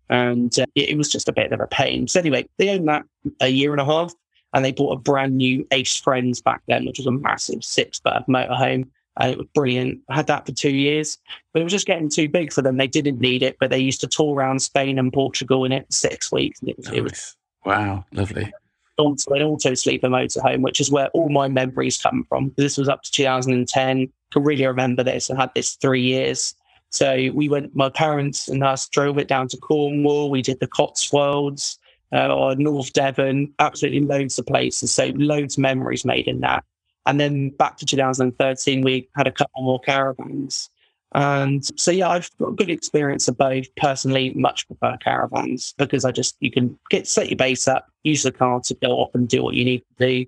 and 0.10 0.58
uh, 0.60 0.66
it, 0.76 0.98
was 0.98 1.10
just 1.10 1.30
a 1.30 1.34
bit 1.34 1.52
of 1.52 1.60
a 1.60 1.68
pain. 1.68 2.08
So 2.08 2.20
anyway, 2.20 2.48
they 2.58 2.70
owned 2.70 2.88
that 2.88 3.04
a 3.42 3.50
year 3.50 3.72
and 3.72 3.82
a 3.82 3.86
half 3.86 4.14
and 4.54 4.66
they 4.66 4.72
bought 4.72 4.94
a 4.94 5.00
brand 5.00 5.38
new 5.38 5.68
Ace 5.72 5.98
Friends 5.98 6.42
back 6.42 6.62
then, 6.68 6.86
which 6.86 6.98
was 6.98 7.06
a 7.06 7.12
massive 7.12 7.64
six 7.64 8.00
berth 8.00 8.26
motorhome. 8.28 8.88
and 9.20 9.32
it 9.32 9.38
was 9.38 9.48
brilliant. 9.54 10.00
I 10.10 10.16
had 10.16 10.28
that 10.28 10.46
for 10.46 10.52
two 10.52 10.72
years, 10.72 11.18
but 11.54 11.62
it 11.62 11.64
was 11.64 11.74
just 11.74 11.86
getting 11.86 12.10
too 12.10 12.28
big 12.28 12.52
for 12.52 12.62
them. 12.62 12.78
They 12.78 12.88
didn't 12.88 13.20
need 13.20 13.44
it, 13.44 13.58
but 13.60 13.70
they 13.70 13.80
used 13.80 14.02
to 14.02 14.08
tour 14.08 14.36
around 14.36 14.62
Spain 14.62 14.98
and 14.98 15.14
Portugal 15.14 15.66
in 15.66 15.72
it 15.72 15.92
six 15.94 16.32
weeks. 16.32 16.60
It, 16.64 16.84
nice. 16.84 16.94
it 16.94 17.02
was 17.02 17.36
wow, 17.66 18.06
lovely. 18.12 18.52
Onto 19.00 19.34
an 19.34 19.42
auto 19.42 19.74
sleeper 19.74 20.10
motorhome, 20.10 20.62
which 20.62 20.80
is 20.80 20.92
where 20.92 21.08
all 21.10 21.30
my 21.30 21.48
memories 21.48 21.98
come 21.98 22.26
from. 22.28 22.54
This 22.58 22.78
was 22.78 22.90
up 22.90 23.02
to 23.04 23.12
2010. 23.12 24.12
Can 24.32 24.44
really 24.44 24.68
remember 24.68 25.04
this. 25.04 25.32
I 25.32 25.38
had 25.40 25.52
this 25.56 25.76
three 25.76 26.02
years. 26.02 26.54
So 26.90 27.30
we 27.34 27.50
went, 27.50 27.76
my 27.76 27.90
parents 27.90 28.48
and 28.48 28.64
us 28.64 28.90
drove 28.90 29.18
it 29.18 29.28
down 29.28 29.48
to 29.50 29.58
Cornwall. 29.58 30.30
We 30.30 30.42
did 30.42 30.60
the 30.60 30.68
Cotswolds, 30.68 31.80
uh, 32.12 32.34
or 32.34 32.56
North 32.56 32.94
Devon, 32.94 33.54
absolutely 33.60 34.02
loads 34.02 34.40
of 34.40 34.46
places. 34.46 34.92
So 34.92 35.12
loads 35.16 35.58
of 35.58 35.62
memories 35.62 36.06
made 36.06 36.28
in 36.28 36.42
that. 36.42 36.64
And 37.06 37.20
then 37.20 37.50
back 37.52 37.78
to 37.78 37.86
2013, 37.86 38.82
we 38.82 39.10
had 39.16 39.28
a 39.28 39.32
couple 39.32 39.64
more 39.64 39.80
caravans. 39.80 40.70
And 41.14 41.66
so, 41.80 41.92
yeah, 41.92 42.10
I've 42.10 42.30
got 42.38 42.56
good 42.56 42.70
experience 42.70 43.28
of 43.28 43.38
both. 43.38 43.66
Personally, 43.76 44.32
much 44.36 44.68
prefer 44.68 44.96
caravans 44.98 45.74
because 45.78 46.06
I 46.06 46.12
just, 46.12 46.36
you 46.40 46.52
can 46.52 46.78
get 46.90 47.08
set 47.08 47.30
your 47.30 47.38
base 47.38 47.68
up, 47.68 47.88
use 48.04 48.24
the 48.24 48.32
car 48.32 48.60
to 48.62 48.74
go 48.76 48.92
off 48.92 49.16
and 49.16 49.28
do 49.28 49.44
what 49.44 49.56
you 49.56 49.66
need 49.66 49.84
to 49.98 50.08
do. 50.08 50.26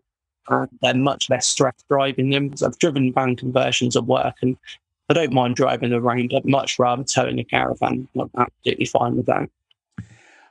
And 0.50 0.70
they're 0.82 0.96
much 0.96 1.30
less 1.30 1.46
stress 1.46 1.76
driving 1.88 2.32
them 2.32 2.52
I've 2.65 2.80
driven 2.80 3.13
van 3.13 3.36
conversions 3.36 3.96
at 3.96 4.06
work 4.06 4.36
and 4.41 4.58
I 5.10 5.13
don't 5.13 5.34
mind 5.34 5.56
driving 5.56 5.94
around, 5.94 6.30
but 6.32 6.46
much 6.46 6.80
rather 6.80 7.04
towing 7.04 7.38
a 7.38 7.44
caravan. 7.44 8.08
I'm 8.20 8.32
absolutely 8.38 8.86
fine 8.86 9.17
with 9.17 9.28
that. 9.28 9.50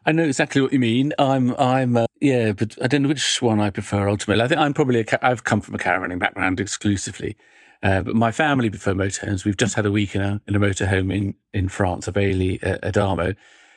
I 0.07 0.12
know 0.12 0.25
exactly 0.25 0.61
what 0.61 0.73
you 0.73 0.79
mean. 0.79 1.12
I'm, 1.19 1.55
I'm, 1.59 1.97
uh, 1.97 2.07
yeah, 2.21 2.53
but 2.53 2.77
I 2.83 2.87
don't 2.87 3.03
know 3.03 3.09
which 3.09 3.43
one 3.43 3.59
I 3.59 3.71
prefer 3.71 4.09
ultimately. 4.09 4.45
I 4.45 4.49
think 4.49 4.61
I'm 4.61 4.75
probably, 4.75 5.05
I've 5.23 5.45
come 5.45 5.61
from 5.61 5.75
a 5.75 5.79
caravanning 5.79 6.19
background 6.19 6.61
exclusively, 6.61 7.37
uh, 7.83 8.03
but 8.03 8.14
my 8.14 8.31
family 8.31 8.71
prefer 8.71 8.93
motorhomes. 8.93 9.45
We've 9.45 9.57
just 9.57 9.75
had 9.75 9.87
a 9.87 9.93
week 9.93 10.14
in 10.14 10.21
a, 10.21 10.40
in 10.47 10.55
a 10.55 10.61
motorhome 10.61 11.14
in, 11.14 11.35
in 11.53 11.69
France, 11.69 12.07
a 12.09 12.12
Bailey, 12.12 12.62
uh, 12.62 12.79
Adamo, 12.83 13.35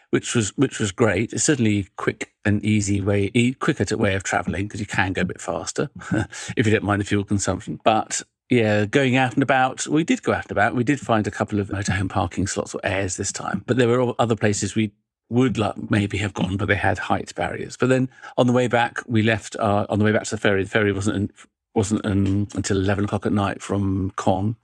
which 0.09 0.35
was, 0.35 0.49
which 0.57 0.79
was 0.79 0.91
great. 0.91 1.33
It's 1.33 1.43
certainly 1.43 1.87
quick 1.95 2.33
and 2.45 2.63
easy 2.63 3.01
way, 3.01 3.31
e- 3.33 3.53
quicker 3.53 3.85
to 3.85 3.97
way 3.97 4.15
of 4.15 4.23
traveling 4.23 4.67
because 4.67 4.79
you 4.79 4.85
can 4.85 5.13
go 5.13 5.21
a 5.21 5.25
bit 5.25 5.41
faster 5.41 5.89
if 6.57 6.65
you 6.65 6.71
don't 6.71 6.83
mind 6.83 7.01
the 7.01 7.05
fuel 7.05 7.23
consumption. 7.23 7.79
But 7.83 8.21
yeah, 8.49 8.85
going 8.85 9.15
out 9.15 9.33
and 9.33 9.43
about, 9.43 9.87
we 9.87 10.03
did 10.03 10.21
go 10.21 10.33
out 10.33 10.43
and 10.43 10.51
about. 10.51 10.75
We 10.75 10.83
did 10.83 10.99
find 10.99 11.25
a 11.25 11.31
couple 11.31 11.59
of 11.59 11.69
motorhome 11.69 12.09
parking 12.09 12.45
slots 12.45 12.75
or 12.75 12.81
aires 12.83 13.15
this 13.17 13.31
time, 13.31 13.63
but 13.65 13.77
there 13.77 13.87
were 13.87 14.13
other 14.19 14.35
places 14.35 14.75
we 14.75 14.91
would 15.29 15.57
like 15.57 15.89
maybe 15.89 16.17
have 16.17 16.33
gone, 16.33 16.57
but 16.57 16.67
they 16.67 16.75
had 16.75 16.97
height 16.99 17.33
barriers. 17.35 17.77
But 17.77 17.89
then 17.89 18.09
on 18.37 18.45
the 18.45 18.53
way 18.53 18.67
back, 18.67 18.99
we 19.07 19.23
left 19.23 19.55
uh, 19.55 19.87
on 19.89 19.97
the 19.97 20.05
way 20.05 20.11
back 20.11 20.23
to 20.25 20.31
the 20.31 20.41
ferry. 20.41 20.63
The 20.63 20.69
ferry 20.69 20.91
wasn't 20.91 21.31
wasn't 21.75 22.05
um, 22.05 22.47
until 22.55 22.77
eleven 22.77 23.05
o'clock 23.05 23.25
at 23.25 23.33
night 23.33 23.61
from 23.61 24.11
Caen. 24.17 24.55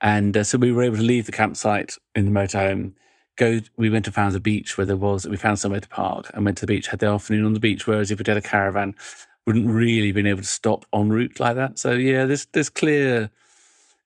and 0.00 0.36
uh, 0.36 0.44
so 0.44 0.58
we 0.58 0.72
were 0.72 0.82
able 0.82 0.96
to 0.96 1.02
leave 1.02 1.26
the 1.26 1.32
campsite 1.32 1.96
in 2.14 2.26
the 2.26 2.40
motorhome. 2.40 2.92
Go, 3.36 3.60
we 3.78 3.88
went 3.88 4.06
and 4.06 4.14
found 4.14 4.34
the 4.34 4.40
beach 4.40 4.76
where 4.76 4.86
there 4.86 4.96
was. 4.96 5.26
We 5.26 5.38
found 5.38 5.58
somewhere 5.58 5.80
to 5.80 5.88
park 5.88 6.30
and 6.34 6.44
went 6.44 6.58
to 6.58 6.66
the 6.66 6.72
beach. 6.72 6.88
Had 6.88 7.00
the 7.00 7.06
afternoon 7.06 7.46
on 7.46 7.54
the 7.54 7.60
beach. 7.60 7.86
Whereas 7.86 8.10
if 8.10 8.18
we'd 8.18 8.26
had 8.26 8.36
a 8.36 8.42
caravan, 8.42 8.94
wouldn't 9.46 9.68
really 9.68 10.12
been 10.12 10.26
able 10.26 10.42
to 10.42 10.46
stop 10.46 10.84
en 10.92 11.08
route 11.08 11.40
like 11.40 11.56
that. 11.56 11.78
So 11.78 11.92
yeah, 11.92 12.26
there's 12.26 12.46
there's 12.52 12.68
clear 12.68 13.30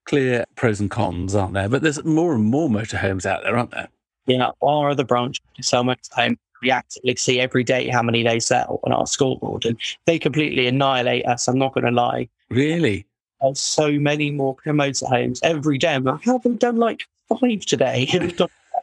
clear 0.04 0.44
pros 0.54 0.80
and 0.80 0.90
cons, 0.90 1.34
aren't 1.34 1.54
there? 1.54 1.68
But 1.68 1.82
there's 1.82 2.02
more 2.04 2.34
and 2.34 2.44
more 2.44 2.68
motorhomes 2.68 3.26
out 3.26 3.42
there, 3.42 3.56
aren't 3.56 3.72
there? 3.72 3.88
Yeah, 4.26 4.50
our 4.62 4.90
other 4.90 5.04
branch 5.04 5.40
so 5.60 5.84
much 5.84 6.08
time 6.08 6.38
we 6.62 6.70
actively 6.70 7.14
see 7.16 7.38
every 7.40 7.64
day 7.64 7.88
how 7.88 8.02
many 8.02 8.22
they 8.22 8.40
sell 8.40 8.80
on 8.84 8.92
our 8.92 9.06
scoreboard, 9.06 9.66
and 9.66 9.78
they 10.06 10.18
completely 10.18 10.66
annihilate 10.66 11.26
us. 11.26 11.48
I'm 11.48 11.58
not 11.58 11.74
going 11.74 11.84
to 11.84 11.92
lie. 11.92 12.28
Really? 12.50 13.06
There's 13.40 13.60
so 13.60 13.92
many 13.92 14.30
more 14.30 14.56
motorhomes 14.66 15.40
every 15.42 15.78
day. 15.78 15.94
I'm 15.94 16.04
like, 16.04 16.24
how 16.24 16.32
have 16.34 16.44
we 16.44 16.54
done 16.54 16.76
like 16.76 17.06
five 17.28 17.66
today? 17.66 18.06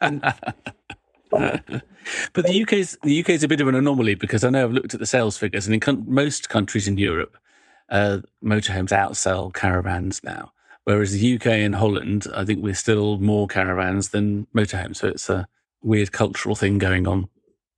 but 1.30 2.46
the 2.46 2.62
UK's 2.62 2.96
the 3.02 3.20
UK 3.20 3.30
is 3.30 3.42
a 3.42 3.48
bit 3.48 3.60
of 3.60 3.68
an 3.68 3.74
anomaly 3.74 4.14
because 4.14 4.44
I 4.44 4.50
know 4.50 4.64
I've 4.64 4.72
looked 4.72 4.94
at 4.94 5.00
the 5.00 5.06
sales 5.06 5.36
figures, 5.36 5.66
and 5.66 5.74
in 5.74 5.80
con- 5.80 6.04
most 6.06 6.48
countries 6.48 6.86
in 6.86 6.98
Europe, 6.98 7.36
uh, 7.88 8.18
motorhomes 8.42 8.90
outsell 8.90 9.52
caravans 9.52 10.22
now. 10.22 10.52
Whereas 10.84 11.12
the 11.12 11.36
UK 11.36 11.46
and 11.46 11.74
Holland, 11.74 12.26
I 12.34 12.44
think 12.44 12.62
we're 12.62 12.74
still 12.74 13.18
more 13.18 13.46
caravans 13.48 14.10
than 14.10 14.46
motorhomes. 14.54 14.96
So 14.96 15.08
it's 15.08 15.30
a 15.30 15.48
weird 15.82 16.12
cultural 16.12 16.54
thing 16.54 16.78
going 16.78 17.08
on. 17.08 17.28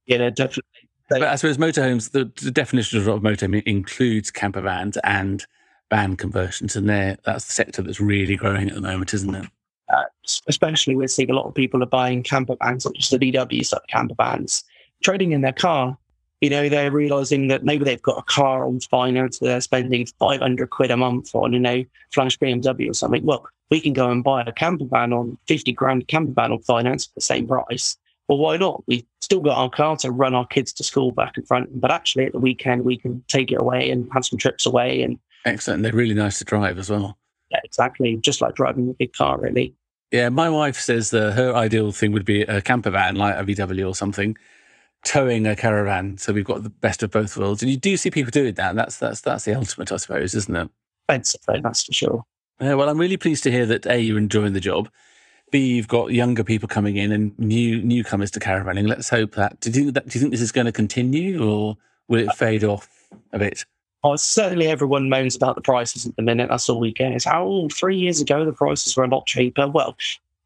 Yeah, 0.07 0.29
definitely. 0.31 0.89
But 1.09 1.23
I 1.23 1.37
suppose 1.37 1.57
motorhomes, 1.57 2.11
the, 2.11 2.31
the 2.43 2.51
definition 2.51 2.99
of 2.99 3.23
motorhome 3.23 3.63
includes 3.63 4.33
camper 4.33 4.61
vans 4.61 4.97
and 5.05 5.47
van 5.91 6.17
conversions, 6.17 6.77
and 6.77 6.89
there 6.89 7.17
that's 7.25 7.47
the 7.47 7.53
sector 7.53 7.83
that's 7.83 8.01
really 8.01 8.37
growing 8.37 8.69
at 8.69 8.75
the 8.75 8.81
moment, 8.81 9.15
isn't 9.15 9.35
it? 9.35 9.47
Uh, 9.93 10.05
especially 10.49 10.97
we're 10.97 11.07
seeing 11.07 11.31
a 11.31 11.35
lot 11.35 11.47
of 11.47 11.55
people 11.55 11.83
are 11.83 11.87
buying 11.87 12.23
camper 12.23 12.57
vans, 12.61 12.85
not 12.85 12.95
just 12.95 13.11
the 13.11 13.19
VW 13.19 13.65
sort 13.65 13.83
of 13.83 13.89
camper 13.89 14.15
vans, 14.17 14.65
trading 15.03 15.33
in 15.33 15.43
their 15.43 15.53
car. 15.53 15.97
You 16.41 16.51
know, 16.51 16.69
they're 16.69 16.91
realizing 16.91 17.49
that 17.49 17.65
maybe 17.65 17.85
they've 17.85 18.03
got 18.03 18.19
a 18.19 18.23
car 18.23 18.67
on 18.67 18.81
finance, 18.81 19.39
they're 19.39 19.61
spending 19.61 20.07
500 20.19 20.69
quid 20.71 20.91
a 20.91 20.97
month 20.97 21.35
on, 21.35 21.53
you 21.53 21.59
know, 21.59 21.85
flash 22.13 22.37
BMW 22.39 22.91
or 22.91 22.95
something. 22.95 23.25
Well, 23.25 23.47
we 23.71 23.81
can 23.81 23.95
go 23.95 24.11
and 24.11 24.23
buy 24.23 24.43
a 24.43 24.53
camper 24.53 24.85
van 24.85 25.13
on 25.13 25.39
50 25.49 25.73
grand 25.73 26.09
camper 26.09 26.33
van 26.33 26.53
on 26.53 26.61
finance 26.63 27.07
for 27.07 27.13
the 27.15 27.21
same 27.23 27.47
price. 27.47 27.97
Well, 28.29 28.39
why 28.39 28.57
not? 28.57 28.83
We've 28.87 29.05
still 29.21 29.41
got 29.41 29.57
our 29.57 29.71
car 29.71 29.97
to 29.99 30.11
run 30.11 30.35
our 30.35 30.47
kids 30.47 30.73
to 30.75 30.85
school 30.85 31.13
back 31.13 31.37
and 31.37 31.47
front, 31.47 31.81
but 31.81 31.91
actually 31.91 32.27
at 32.27 32.33
the 32.33 32.39
weekend 32.39 32.85
we 32.85 32.97
can 32.97 33.23
take 33.29 33.53
it 33.53 33.61
away 33.61 33.91
and 33.91 34.09
have 34.13 34.25
some 34.25 34.39
trips 34.39 34.67
away. 34.67 35.03
And 35.03 35.19
excellent, 35.45 35.83
they're 35.83 35.93
really 35.93 36.15
nice 36.15 36.39
to 36.39 36.45
drive 36.45 36.79
as 36.79 36.91
well. 36.91 37.19
Yeah, 37.51 37.61
exactly, 37.65 38.17
just 38.17 38.41
like 38.41 38.55
driving 38.55 38.89
a 38.89 38.95
big 38.95 39.13
car, 39.13 39.39
really. 39.39 39.75
Yeah, 40.13 40.29
my 40.29 40.49
wife 40.49 40.79
says 40.79 41.11
that 41.11 41.33
her 41.33 41.55
ideal 41.55 41.93
thing 41.93 42.13
would 42.13 42.25
be 42.25 42.43
a 42.43 42.61
camper 42.61 42.91
van, 42.91 43.17
like 43.17 43.37
a 43.37 43.45
VW 43.45 43.89
or 43.89 43.95
something, 43.95 44.37
towing 45.05 45.47
a 45.47 45.57
caravan. 45.57 46.19
So 46.19 46.33
we've 46.33 46.45
got 46.45 46.63
the 46.63 46.71
best 46.71 47.03
of 47.03 47.11
both 47.11 47.37
worlds, 47.37 47.63
and 47.63 47.71
you 47.71 47.77
do 47.77 47.97
see 47.97 48.11
people 48.11 48.31
doing 48.31 48.55
that. 48.55 48.75
That's 48.75 48.99
that's 48.99 49.21
that's 49.21 49.45
the 49.45 49.55
ultimate, 49.55 49.91
I 49.93 49.97
suppose, 49.97 50.35
isn't 50.35 50.57
it? 50.57 50.71
Expensive, 51.09 51.63
that's 51.63 51.85
for 51.85 51.93
sure. 51.93 52.25
Yeah, 52.61 52.75
well, 52.75 52.89
I'm 52.89 52.99
really 52.99 53.17
pleased 53.17 53.43
to 53.45 53.51
hear 53.51 53.67
that 53.67 53.87
a 53.87 53.99
you're 53.99 54.19
enjoying 54.19 54.53
the 54.53 54.61
job. 54.61 54.89
B, 55.53 55.75
you've 55.75 55.89
got 55.89 56.13
younger 56.13 56.43
people 56.43 56.69
coming 56.69 56.97
in 56.97 57.13
and 57.13 57.39
new 57.39 57.81
newcomers 57.83 58.31
to 58.33 58.41
caravanning. 58.41 58.89
Let's 58.89 59.09
hope 59.09 59.35
that. 59.35 59.61
Do 59.61 59.71
you 59.71 59.75
think 59.75 59.95
that? 59.95 60.09
Do 60.09 60.19
you 60.19 60.21
think 60.21 60.33
this 60.33 60.41
is 60.41 60.53
going 60.53 60.65
to 60.65 60.73
continue, 60.73 61.45
or 61.45 61.77
will 62.09 62.29
it 62.29 62.35
fade 62.35 62.65
off 62.65 62.89
a 63.33 63.39
bit? 63.39 63.65
Oh, 64.07 64.15
certainly 64.15 64.69
everyone 64.69 65.09
moans 65.09 65.35
about 65.35 65.57
the 65.57 65.61
prices 65.61 66.07
at 66.07 66.15
the 66.15 66.23
minute. 66.23 66.49
That's 66.49 66.69
all 66.69 66.79
we 66.79 66.93
get. 66.93 67.11
It's 67.11 67.25
how 67.25 67.45
oh, 67.45 67.69
three 67.69 67.97
years 67.97 68.21
ago 68.21 68.45
the 68.45 68.53
prices 68.53 68.97
were 68.97 69.03
a 69.03 69.09
lot 69.09 69.27
cheaper. 69.27 69.67
Well, 69.67 69.97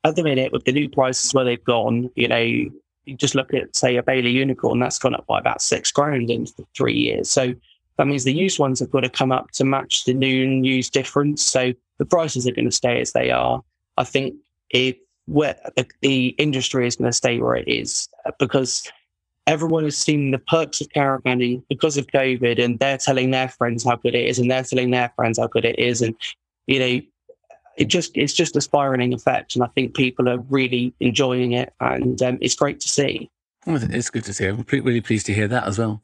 at 0.02 0.16
the 0.16 0.22
minute 0.22 0.50
with 0.50 0.64
the 0.64 0.72
new 0.72 0.88
prices 0.88 1.34
where 1.34 1.44
they've 1.44 1.62
gone, 1.62 2.10
you 2.14 2.26
know, 2.26 2.38
you 2.38 2.72
just 3.16 3.34
look 3.34 3.52
at 3.52 3.76
say 3.76 3.96
a 3.96 4.02
Bailey 4.02 4.30
Unicorn 4.30 4.78
that's 4.78 4.98
gone 4.98 5.14
up 5.14 5.26
by 5.26 5.38
about 5.38 5.60
six 5.60 5.92
grand 5.92 6.30
in 6.30 6.46
three 6.74 6.94
years. 6.94 7.30
So 7.30 7.52
that 7.98 8.06
means 8.06 8.24
the 8.24 8.32
used 8.32 8.58
ones 8.58 8.80
have 8.80 8.90
got 8.90 9.00
to 9.00 9.10
come 9.10 9.30
up 9.30 9.50
to 9.50 9.64
match 9.66 10.06
the 10.06 10.14
new 10.14 10.42
and 10.42 10.64
used 10.64 10.94
difference. 10.94 11.42
So 11.42 11.74
the 11.98 12.06
prices 12.06 12.46
are 12.46 12.52
going 12.52 12.64
to 12.64 12.72
stay 12.74 12.98
as 12.98 13.12
they 13.12 13.30
are. 13.30 13.62
I 13.98 14.04
think 14.04 14.36
if 14.70 14.96
where 15.26 15.56
the, 15.76 15.86
the 16.00 16.28
industry 16.38 16.86
is 16.86 16.96
going 16.96 17.10
to 17.10 17.12
stay 17.12 17.38
where 17.38 17.56
it 17.56 17.68
is 17.68 18.08
because 18.38 18.90
everyone 19.46 19.84
has 19.84 19.96
seen 19.96 20.30
the 20.30 20.38
perks 20.38 20.80
of 20.80 20.88
caravanning 20.88 21.62
because 21.68 21.96
of 21.96 22.06
COVID, 22.08 22.62
and 22.62 22.78
they're 22.78 22.98
telling 22.98 23.30
their 23.30 23.48
friends 23.48 23.84
how 23.84 23.96
good 23.96 24.14
it 24.14 24.26
is, 24.26 24.38
and 24.38 24.50
they're 24.50 24.62
telling 24.62 24.90
their 24.90 25.12
friends 25.16 25.38
how 25.38 25.46
good 25.46 25.64
it 25.64 25.78
is, 25.78 26.02
and 26.02 26.14
you 26.66 26.78
know, 26.78 27.00
it 27.76 27.86
just 27.86 28.16
it's 28.16 28.32
just 28.32 28.56
a 28.56 28.60
spiraling 28.60 29.12
effect, 29.12 29.54
and 29.54 29.64
I 29.64 29.68
think 29.68 29.94
people 29.94 30.28
are 30.28 30.38
really 30.48 30.94
enjoying 31.00 31.52
it, 31.52 31.72
and 31.80 32.20
um, 32.22 32.38
it's 32.40 32.54
great 32.54 32.80
to 32.80 32.88
see. 32.88 33.30
It's 33.66 34.10
good 34.10 34.24
to 34.24 34.32
see. 34.32 34.46
I'm 34.46 34.64
really 34.70 35.02
pleased 35.02 35.26
to 35.26 35.34
hear 35.34 35.48
that 35.48 35.66
as 35.66 35.78
well. 35.78 36.02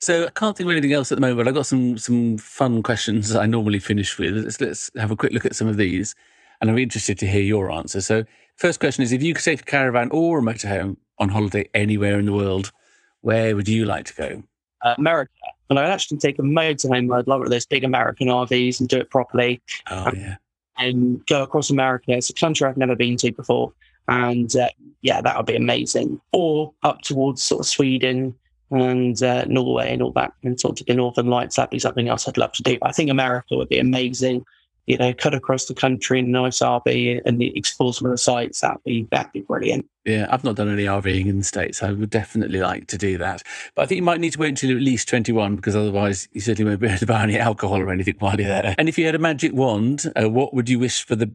So 0.00 0.26
I 0.26 0.30
can't 0.30 0.56
think 0.56 0.66
of 0.66 0.72
anything 0.72 0.92
else 0.92 1.10
at 1.10 1.16
the 1.16 1.20
moment. 1.20 1.48
I've 1.48 1.54
got 1.54 1.66
some 1.66 1.96
some 1.98 2.38
fun 2.38 2.82
questions 2.82 3.34
I 3.34 3.46
normally 3.46 3.78
finish 3.78 4.18
with. 4.18 4.36
Let's, 4.36 4.60
let's 4.60 4.90
have 4.96 5.10
a 5.10 5.16
quick 5.16 5.32
look 5.32 5.46
at 5.46 5.56
some 5.56 5.68
of 5.68 5.76
these 5.76 6.14
and 6.60 6.70
I'm 6.70 6.78
interested 6.78 7.18
to 7.18 7.26
hear 7.26 7.42
your 7.42 7.70
answer. 7.70 8.00
So, 8.00 8.24
first 8.56 8.80
question 8.80 9.02
is 9.02 9.12
if 9.12 9.22
you 9.22 9.34
could 9.34 9.44
take 9.44 9.60
a 9.60 9.64
caravan 9.64 10.08
or 10.10 10.38
a 10.38 10.42
motorhome 10.42 10.96
on 11.18 11.28
holiday 11.28 11.68
anywhere 11.74 12.18
in 12.18 12.26
the 12.26 12.32
world, 12.32 12.72
where 13.20 13.56
would 13.56 13.68
you 13.68 13.84
like 13.84 14.04
to 14.06 14.14
go? 14.14 14.42
Uh, 14.82 14.94
America. 14.98 15.32
And 15.68 15.78
I'd 15.78 15.90
actually 15.90 16.18
take 16.18 16.38
a 16.38 16.42
motorhome. 16.42 17.16
I'd 17.16 17.26
love 17.26 17.48
those 17.48 17.66
big 17.66 17.84
American 17.84 18.28
RVs 18.28 18.80
and 18.80 18.88
do 18.88 18.98
it 18.98 19.10
properly. 19.10 19.60
Oh, 19.90 20.10
yeah. 20.14 20.36
And 20.78 21.24
go 21.26 21.42
across 21.42 21.70
America. 21.70 22.12
It's 22.12 22.30
a 22.30 22.34
country 22.34 22.68
I've 22.68 22.76
never 22.76 22.94
been 22.94 23.16
to 23.18 23.32
before. 23.32 23.72
And 24.08 24.54
uh, 24.54 24.68
yeah, 25.02 25.20
that 25.20 25.36
would 25.36 25.46
be 25.46 25.56
amazing. 25.56 26.20
Or 26.32 26.72
up 26.82 27.00
towards 27.02 27.42
sort 27.42 27.60
of 27.60 27.66
Sweden 27.66 28.34
and 28.70 29.20
uh, 29.22 29.44
Norway 29.46 29.92
and 29.92 30.02
all 30.02 30.12
that, 30.12 30.32
and 30.42 30.60
sort 30.60 30.80
of 30.80 30.86
the 30.86 30.94
Northern 30.94 31.26
Lights. 31.28 31.56
That'd 31.56 31.70
be 31.70 31.78
something 31.78 32.08
else 32.08 32.28
I'd 32.28 32.36
love 32.36 32.52
to 32.52 32.62
do. 32.62 32.78
I 32.82 32.92
think 32.92 33.10
America 33.10 33.56
would 33.56 33.68
be 33.68 33.78
amazing 33.78 34.44
you 34.86 34.96
know, 34.96 35.12
cut 35.12 35.34
across 35.34 35.66
the 35.66 35.74
country 35.74 36.20
in 36.20 36.26
a 36.26 36.28
nice 36.28 36.60
RV 36.60 37.20
and 37.24 37.42
explore 37.42 37.92
some 37.92 38.06
of 38.06 38.12
the 38.12 38.18
sites, 38.18 38.60
that'd 38.60 38.82
be 38.84 39.06
that'd 39.10 39.32
be 39.32 39.40
brilliant. 39.40 39.86
Yeah, 40.04 40.28
I've 40.30 40.44
not 40.44 40.54
done 40.54 40.68
any 40.68 40.84
RVing 40.84 41.26
in 41.26 41.38
the 41.38 41.44
States. 41.44 41.82
I 41.82 41.90
would 41.90 42.10
definitely 42.10 42.60
like 42.60 42.86
to 42.88 42.98
do 42.98 43.18
that. 43.18 43.42
But 43.74 43.82
I 43.82 43.86
think 43.86 43.96
you 43.96 44.04
might 44.04 44.20
need 44.20 44.34
to 44.34 44.38
wait 44.38 44.50
until 44.50 44.70
at 44.70 44.82
least 44.82 45.08
21 45.08 45.56
because 45.56 45.74
otherwise 45.74 46.28
you 46.32 46.40
certainly 46.40 46.70
won't 46.70 46.80
be 46.80 46.86
able 46.86 46.98
to 46.98 47.06
buy 47.06 47.24
any 47.24 47.36
alcohol 47.36 47.80
or 47.80 47.90
anything 47.90 48.14
while 48.20 48.38
you're 48.38 48.48
there. 48.48 48.76
And 48.78 48.88
if 48.88 48.96
you 48.96 49.04
had 49.04 49.16
a 49.16 49.18
magic 49.18 49.52
wand, 49.52 50.12
uh, 50.14 50.30
what 50.30 50.54
would 50.54 50.68
you 50.68 50.78
wish 50.78 51.04
for 51.04 51.16
the 51.16 51.30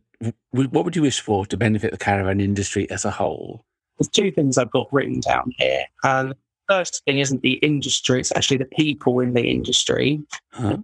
what 0.51 0.85
would 0.85 0.95
you 0.95 1.01
wish 1.01 1.19
for 1.19 1.45
to 1.47 1.57
benefit 1.57 1.91
the 1.91 1.97
caravan 1.97 2.39
industry 2.39 2.89
as 2.89 3.03
a 3.03 3.11
whole? 3.11 3.65
There's 3.99 4.07
two 4.07 4.31
things 4.31 4.57
I've 4.57 4.71
got 4.71 4.91
written 4.93 5.19
down 5.19 5.53
here. 5.57 5.83
And 6.03 6.31
the 6.31 6.37
first 6.69 7.03
thing 7.05 7.19
isn't 7.19 7.41
the 7.41 7.53
industry, 7.55 8.21
it's 8.21 8.31
actually 8.35 8.57
the 8.57 8.65
people 8.65 9.19
in 9.19 9.33
the 9.33 9.43
industry. 9.43 10.21
Huh? 10.51 10.77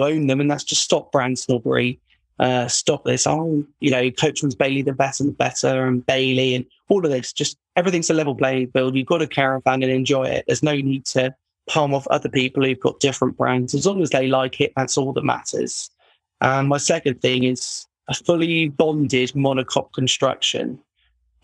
Own 0.00 0.26
them, 0.26 0.40
and 0.40 0.50
that's 0.50 0.64
just 0.64 0.82
stop 0.82 1.12
brand 1.12 1.38
snobbery. 1.38 2.00
Uh, 2.38 2.66
stop 2.66 3.04
this. 3.04 3.26
Oh, 3.26 3.64
you 3.80 3.90
know, 3.90 4.10
Coachman's 4.10 4.54
Bailey, 4.54 4.82
the 4.82 4.92
better 4.92 5.22
and 5.22 5.36
better, 5.36 5.86
and 5.86 6.04
Bailey, 6.04 6.54
and 6.54 6.64
all 6.88 7.04
of 7.04 7.10
this. 7.10 7.32
Just 7.32 7.56
everything's 7.76 8.10
a 8.10 8.14
level 8.14 8.34
playing 8.34 8.70
field. 8.72 8.96
You've 8.96 9.06
got 9.06 9.22
a 9.22 9.26
caravan 9.26 9.82
and 9.82 9.92
enjoy 9.92 10.24
it. 10.24 10.44
There's 10.46 10.62
no 10.62 10.74
need 10.74 11.04
to 11.06 11.34
palm 11.68 11.94
off 11.94 12.06
other 12.08 12.28
people 12.28 12.64
who've 12.64 12.80
got 12.80 13.00
different 13.00 13.36
brands. 13.36 13.74
As 13.74 13.86
long 13.86 14.02
as 14.02 14.10
they 14.10 14.26
like 14.26 14.60
it, 14.60 14.72
that's 14.76 14.98
all 14.98 15.12
that 15.12 15.24
matters. 15.24 15.90
And 16.40 16.68
my 16.68 16.78
second 16.78 17.22
thing 17.22 17.44
is 17.44 17.86
a 18.08 18.14
fully 18.14 18.68
bonded 18.68 19.30
monocoque 19.34 19.92
construction, 19.92 20.80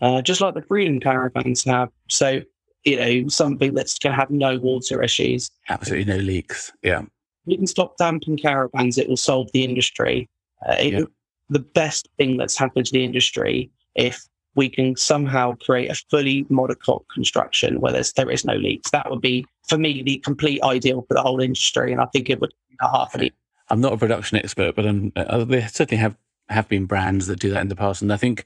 uh, 0.01 0.21
just 0.21 0.41
like 0.41 0.55
the 0.55 0.61
Freedom 0.63 0.99
caravans 0.99 1.63
have. 1.63 1.89
So, 2.09 2.41
you 2.83 2.97
know, 2.97 3.29
something 3.29 3.73
that's 3.73 3.97
going 3.97 4.13
to 4.13 4.19
have 4.19 4.31
no 4.31 4.57
water 4.57 5.01
issues. 5.01 5.49
Absolutely 5.69 6.13
no 6.13 6.19
leaks. 6.19 6.73
Yeah 6.83 7.03
we 7.45 7.57
can 7.57 7.67
stop 7.67 7.97
damping 7.97 8.37
caravans, 8.37 8.97
it 8.97 9.07
will 9.07 9.17
solve 9.17 9.49
the 9.53 9.63
industry. 9.63 10.29
Uh, 10.67 10.75
it, 10.79 10.93
yeah. 10.93 11.01
The 11.49 11.59
best 11.59 12.09
thing 12.17 12.37
that's 12.37 12.57
happened 12.57 12.85
to 12.87 12.91
the 12.91 13.03
industry 13.03 13.71
if 13.95 14.21
we 14.55 14.69
can 14.69 14.95
somehow 14.95 15.55
create 15.55 15.89
a 15.89 15.95
fully 16.09 16.43
monocoque 16.45 17.05
construction 17.13 17.79
where 17.79 17.93
there's, 17.93 18.13
there 18.13 18.29
is 18.29 18.45
no 18.45 18.55
leaks. 18.55 18.91
That 18.91 19.09
would 19.09 19.21
be, 19.21 19.45
for 19.67 19.77
me, 19.77 20.03
the 20.03 20.17
complete 20.19 20.61
ideal 20.63 21.03
for 21.07 21.13
the 21.13 21.21
whole 21.21 21.39
industry. 21.39 21.91
And 21.91 22.01
I 22.01 22.05
think 22.05 22.29
it 22.29 22.39
would 22.39 22.53
be 22.69 22.75
a 22.81 22.87
half 22.89 23.15
of 23.15 23.21
it. 23.21 23.33
I'm 23.69 23.81
not 23.81 23.93
a 23.93 23.97
production 23.97 24.37
expert, 24.37 24.75
but 24.75 24.85
I'm, 24.85 25.11
uh, 25.15 25.43
they 25.45 25.61
certainly 25.61 26.01
have, 26.01 26.15
have 26.49 26.67
been 26.67 26.85
brands 26.85 27.27
that 27.27 27.39
do 27.39 27.51
that 27.51 27.61
in 27.61 27.69
the 27.69 27.75
past. 27.75 28.01
And 28.01 28.11
I 28.11 28.17
think 28.17 28.45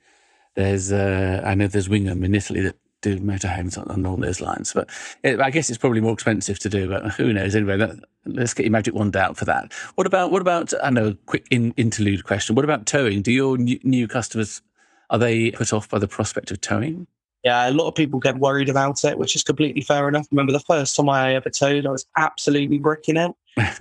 there's, 0.56 0.92
uh, 0.92 1.42
I 1.44 1.56
know 1.56 1.68
there's 1.68 1.88
Wingamm 1.88 2.24
in 2.24 2.36
Italy 2.36 2.62
that 2.62 2.76
do 3.04 3.20
motorhomes 3.20 3.78
on, 3.78 4.06
on 4.06 4.20
those 4.22 4.42
lines. 4.42 4.74
But 4.74 4.90
it, 5.24 5.40
I 5.40 5.52
guess 5.52 5.70
it's 5.70 5.78
probably 5.78 6.02
more 6.02 6.14
expensive 6.14 6.58
to 6.60 6.70
do. 6.70 6.90
But 6.90 7.12
who 7.12 7.32
knows? 7.32 7.56
Anyway, 7.56 7.78
that, 7.78 7.98
let's 8.26 8.56
get 8.56 8.64
your 8.64 8.72
magic 8.72 8.96
wand 8.96 9.16
out 9.16 9.38
for 9.38 9.46
that. 9.46 9.72
What 9.96 10.08
about 10.08 10.32
what 10.32 10.42
about? 10.42 10.74
I 10.82 10.90
know, 10.90 11.16
quick 11.28 11.46
in, 11.52 11.74
interlude 11.78 12.24
question. 12.24 12.56
What 12.56 12.66
about 12.66 12.88
towing? 12.88 13.22
Do 13.22 13.32
your 13.32 13.58
new, 13.58 13.80
new 13.84 14.08
customers 14.08 14.62
are 15.10 15.20
they 15.20 15.52
put 15.52 15.74
off 15.74 15.90
by 15.90 16.00
the 16.00 16.08
prospect 16.08 16.50
of 16.50 16.60
towing? 16.62 17.06
Yeah, 17.44 17.70
a 17.70 17.72
lot 17.72 17.88
of 17.88 17.96
people 17.96 18.20
get 18.20 18.38
worried 18.38 18.70
about 18.70 19.04
it, 19.04 19.18
which 19.18 19.36
is 19.36 19.44
completely 19.44 19.82
fair 19.82 20.08
enough. 20.08 20.28
Remember 20.32 20.54
the 20.54 20.62
first 20.62 20.96
time 20.96 21.10
I 21.10 21.36
ever 21.36 21.50
towed, 21.50 21.86
I 21.86 21.92
was 21.92 22.06
absolutely 22.18 22.80
bricking 22.80 23.18
it. 23.18 23.32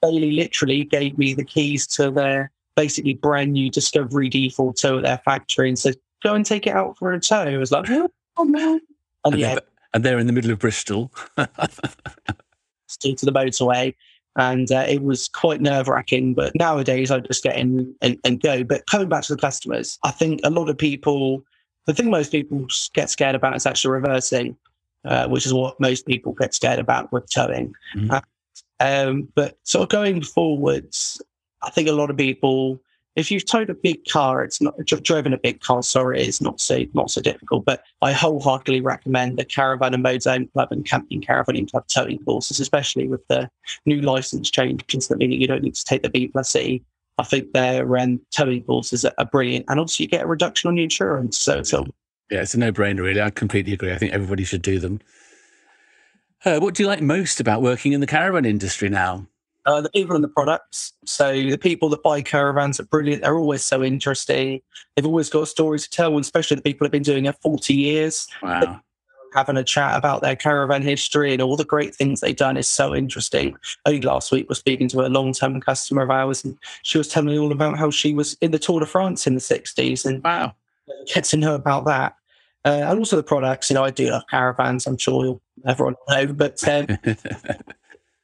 Bailey 0.00 0.30
literally 0.30 0.84
gave 0.84 1.18
me 1.18 1.34
the 1.34 1.44
keys 1.44 1.86
to 1.88 2.10
their 2.10 2.50
basically 2.76 3.14
brand 3.14 3.52
new 3.52 3.68
Discovery 3.68 4.30
D4-2 4.30 4.98
at 4.98 5.02
their 5.02 5.18
factory 5.18 5.68
and 5.68 5.78
said, 5.78 5.96
"Go 6.22 6.34
and 6.34 6.46
take 6.46 6.66
it 6.66 6.74
out 6.74 6.96
for 6.96 7.12
a 7.12 7.20
tow." 7.20 7.42
I 7.42 7.56
was 7.58 7.72
like, 7.72 7.90
oh 7.90 8.10
no. 8.44 8.80
And, 9.24 9.34
and, 9.34 9.38
yeah. 9.38 9.54
they're, 9.54 9.62
and 9.94 10.04
they're 10.04 10.18
in 10.18 10.26
the 10.26 10.32
middle 10.32 10.50
of 10.50 10.58
Bristol. 10.58 11.12
Still 12.86 13.14
to 13.14 13.26
the 13.26 13.32
motorway. 13.32 13.94
And 14.36 14.70
uh, 14.70 14.86
it 14.88 15.02
was 15.02 15.28
quite 15.28 15.60
nerve 15.60 15.88
wracking. 15.88 16.34
But 16.34 16.54
nowadays, 16.54 17.10
I 17.10 17.20
just 17.20 17.42
get 17.42 17.56
in 17.56 17.94
and, 18.00 18.18
and 18.24 18.40
go. 18.40 18.64
But 18.64 18.86
coming 18.86 19.08
back 19.08 19.24
to 19.24 19.34
the 19.34 19.40
customers, 19.40 19.98
I 20.04 20.10
think 20.10 20.40
a 20.44 20.50
lot 20.50 20.68
of 20.68 20.78
people, 20.78 21.42
the 21.86 21.94
thing 21.94 22.10
most 22.10 22.30
people 22.32 22.66
get 22.94 23.10
scared 23.10 23.34
about 23.34 23.56
is 23.56 23.66
actually 23.66 23.92
reversing, 23.92 24.56
uh, 25.04 25.28
which 25.28 25.46
is 25.46 25.54
what 25.54 25.80
most 25.80 26.06
people 26.06 26.32
get 26.32 26.54
scared 26.54 26.78
about 26.78 27.12
with 27.12 27.28
towing. 27.30 27.74
Mm-hmm. 27.96 28.16
Um, 28.80 29.28
but 29.34 29.58
sort 29.64 29.82
of 29.82 29.88
going 29.90 30.22
forwards, 30.22 31.20
I 31.62 31.70
think 31.70 31.88
a 31.88 31.92
lot 31.92 32.10
of 32.10 32.16
people 32.16 32.80
if 33.16 33.30
you've 33.30 33.44
towed 33.44 33.70
a 33.70 33.74
big 33.74 34.04
car, 34.06 34.44
it's 34.44 34.60
not 34.60 34.74
driven 34.84 35.32
a 35.32 35.38
big 35.38 35.60
car. 35.60 35.82
Sorry, 35.82 36.22
it's 36.22 36.40
not 36.40 36.60
so 36.60 36.84
not 36.94 37.10
so 37.10 37.20
difficult. 37.20 37.64
But 37.64 37.82
I 38.02 38.12
wholeheartedly 38.12 38.80
recommend 38.80 39.38
the 39.38 39.44
Caravan 39.44 39.94
and 39.94 40.04
Motorhome 40.04 40.52
Club 40.52 40.68
and 40.70 40.84
Camping 40.84 41.20
Caravan 41.20 41.66
Club 41.66 41.86
towing 41.88 42.18
courses, 42.20 42.60
especially 42.60 43.08
with 43.08 43.26
the 43.28 43.50
new 43.84 44.00
license 44.00 44.50
changes 44.50 45.08
that 45.08 45.18
mean 45.18 45.32
you 45.32 45.46
don't 45.46 45.62
need 45.62 45.74
to 45.74 45.84
take 45.84 46.02
the 46.02 46.10
B 46.10 46.28
plus 46.28 46.54
E. 46.54 46.82
I 47.18 47.24
think 47.24 47.52
their 47.52 47.98
um, 47.98 48.20
towing 48.30 48.62
courses 48.62 49.04
are 49.04 49.24
brilliant, 49.26 49.66
and 49.68 49.80
also 49.80 50.02
you 50.02 50.08
get 50.08 50.24
a 50.24 50.26
reduction 50.26 50.68
on 50.68 50.76
your 50.76 50.84
insurance. 50.84 51.38
So 51.38 51.58
it's 51.58 51.72
yeah, 51.72 52.42
it's 52.42 52.54
a 52.54 52.58
no 52.58 52.72
brainer. 52.72 53.00
Really, 53.00 53.20
I 53.20 53.30
completely 53.30 53.72
agree. 53.72 53.92
I 53.92 53.98
think 53.98 54.12
everybody 54.12 54.44
should 54.44 54.62
do 54.62 54.78
them. 54.78 55.00
Uh, 56.44 56.58
what 56.58 56.74
do 56.74 56.82
you 56.82 56.88
like 56.88 57.02
most 57.02 57.40
about 57.40 57.60
working 57.60 57.92
in 57.92 58.00
the 58.00 58.06
caravan 58.06 58.46
industry 58.46 58.88
now? 58.88 59.26
Uh, 59.66 59.80
the 59.80 59.90
people 59.90 60.14
and 60.14 60.24
the 60.24 60.28
products. 60.28 60.94
So 61.04 61.32
the 61.32 61.58
people 61.58 61.88
that 61.90 62.02
buy 62.02 62.22
caravans 62.22 62.80
are 62.80 62.84
brilliant. 62.84 63.22
They're 63.22 63.38
always 63.38 63.62
so 63.62 63.82
interesting. 63.82 64.62
They've 64.96 65.06
always 65.06 65.28
got 65.28 65.48
stories 65.48 65.84
to 65.84 65.90
tell, 65.90 66.12
and 66.12 66.20
especially 66.20 66.56
the 66.56 66.62
people 66.62 66.84
that 66.84 66.88
have 66.88 66.92
been 66.92 67.02
doing 67.02 67.26
it 67.26 67.36
40 67.42 67.74
years. 67.74 68.26
Wow. 68.42 68.80
Having 69.34 69.58
a 69.58 69.64
chat 69.64 69.96
about 69.96 70.22
their 70.22 70.34
caravan 70.34 70.82
history 70.82 71.32
and 71.32 71.40
all 71.40 71.56
the 71.56 71.64
great 71.64 71.94
things 71.94 72.20
they've 72.20 72.34
done 72.34 72.56
is 72.56 72.66
so 72.66 72.94
interesting. 72.94 73.56
Only 73.86 74.00
last 74.00 74.32
week 74.32 74.48
was 74.48 74.58
speaking 74.58 74.88
to 74.88 75.06
a 75.06 75.08
long-term 75.08 75.60
customer 75.60 76.02
of 76.02 76.10
ours, 76.10 76.42
and 76.44 76.56
she 76.82 76.98
was 76.98 77.08
telling 77.08 77.28
me 77.28 77.38
all 77.38 77.52
about 77.52 77.78
how 77.78 77.90
she 77.90 78.14
was 78.14 78.36
in 78.40 78.50
the 78.50 78.58
Tour 78.58 78.80
de 78.80 78.86
France 78.86 79.26
in 79.26 79.34
the 79.34 79.40
60s, 79.40 80.04
and 80.04 80.24
wow, 80.24 80.54
get 81.14 81.24
to 81.24 81.36
know 81.36 81.54
about 81.54 81.84
that. 81.84 82.16
Uh, 82.64 82.84
and 82.88 82.98
also 82.98 83.16
the 83.16 83.22
products. 83.22 83.70
You 83.70 83.74
know, 83.74 83.84
I 83.84 83.90
do 83.90 84.10
love 84.10 84.24
caravans. 84.28 84.86
I'm 84.86 84.98
sure 84.98 85.40
everyone 85.66 85.94
know, 86.08 86.26
but 86.32 86.66
um, 86.68 86.86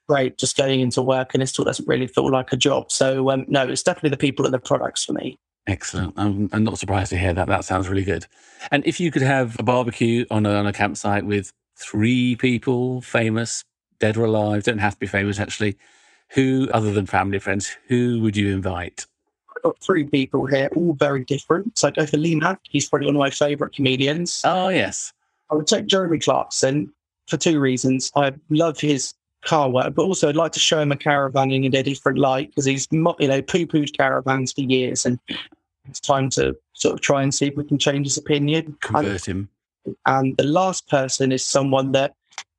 great 0.09 0.39
just 0.39 0.57
going 0.57 0.81
into 0.81 1.03
work 1.03 1.35
and 1.35 1.43
it 1.43 1.47
still 1.47 1.65
doesn't 1.65 1.89
really 1.89 2.07
feel 2.07 2.31
like 2.31 2.53
a 2.53 2.57
job. 2.57 2.91
So 2.93 3.31
um, 3.31 3.45
no, 3.49 3.69
it's 3.69 3.83
definitely 3.83 4.11
the 4.11 4.17
people 4.17 4.45
and 4.45 4.55
the 4.55 4.59
products 4.59 5.05
for 5.05 5.13
me. 5.13 5.39
Excellent. 5.67 6.15
I'm, 6.17 6.49
I'm 6.53 6.63
not 6.63 6.79
surprised 6.79 7.11
to 7.11 7.19
hear 7.19 7.33
that. 7.35 7.49
That 7.49 7.65
sounds 7.65 7.89
really 7.89 8.05
good. 8.05 8.27
And 8.71 8.87
if 8.87 9.01
you 9.01 9.11
could 9.11 9.23
have 9.23 9.57
a 9.59 9.63
barbecue 9.65 10.25
on 10.31 10.47
a, 10.47 10.51
on 10.51 10.67
a 10.67 10.73
campsite 10.73 11.27
with 11.27 11.53
three 11.77 12.37
people, 12.37 13.01
famous, 13.01 13.65
dead 13.99 14.17
or 14.17 14.25
alive, 14.25 14.63
don't 14.63 14.79
have 14.79 14.95
to 14.95 15.01
be 15.01 15.07
famous 15.07 15.41
actually, 15.41 15.77
who, 16.31 16.69
other 16.73 16.93
than 16.93 17.07
family 17.07 17.39
friends, 17.39 17.77
who 17.89 18.21
would 18.21 18.37
you 18.37 18.53
invite? 18.53 19.07
I've 19.57 19.63
got 19.63 19.81
three 19.81 20.05
people 20.05 20.47
here, 20.47 20.69
all 20.77 20.95
very 20.95 21.25
different. 21.25 21.77
So 21.79 21.89
I 21.89 21.91
go 21.91 22.07
for 22.07 22.19
Mack. 22.19 22.61
He's 22.69 22.89
probably 22.89 23.07
one 23.07 23.17
of 23.17 23.21
my 23.21 23.31
favourite 23.31 23.73
comedians. 23.73 24.43
Oh, 24.45 24.69
yes. 24.69 25.13
I 25.51 25.55
would 25.55 25.67
take 25.67 25.87
Jeremy 25.87 26.19
Clarkson 26.19 26.93
for 27.27 27.37
two 27.37 27.59
reasons. 27.59 28.13
I 28.15 28.33
love 28.51 28.79
his 28.79 29.15
car 29.47 29.71
work, 29.71 29.95
but 29.95 30.03
also 30.03 30.29
I'd 30.29 30.37
like 30.37 30.53
to 30.53 30.61
show 30.61 30.81
him 30.81 30.93
a 30.93 30.97
caravan 30.97 31.51
in 31.51 31.75
a 31.75 31.83
different 31.83 32.19
light 32.19 32.51
because 32.51 32.65
he's 32.65 32.87
you 32.91 32.99
know 33.01 33.43
poo-pooed 33.43 33.97
caravans 33.97 34.53
for 34.53 34.63
years, 34.63 35.07
and 35.07 35.19
it's 35.89 36.01
time 36.01 36.29
to 36.31 36.57
sort 36.73 36.95
of 36.95 37.01
try 37.01 37.23
and 37.23 37.35
see 37.35 37.47
if 37.47 37.57
we 37.57 37.65
can 37.65 37.79
change 37.79 38.07
his 38.07 38.19
opinion. 38.19 38.77
Convert 38.81 39.27
him. 39.27 39.49
And 40.05 40.37
the 40.37 40.45
last 40.45 40.89
person 40.89 41.31
is 41.31 41.45
someone 41.45 41.93
that, 41.93 42.15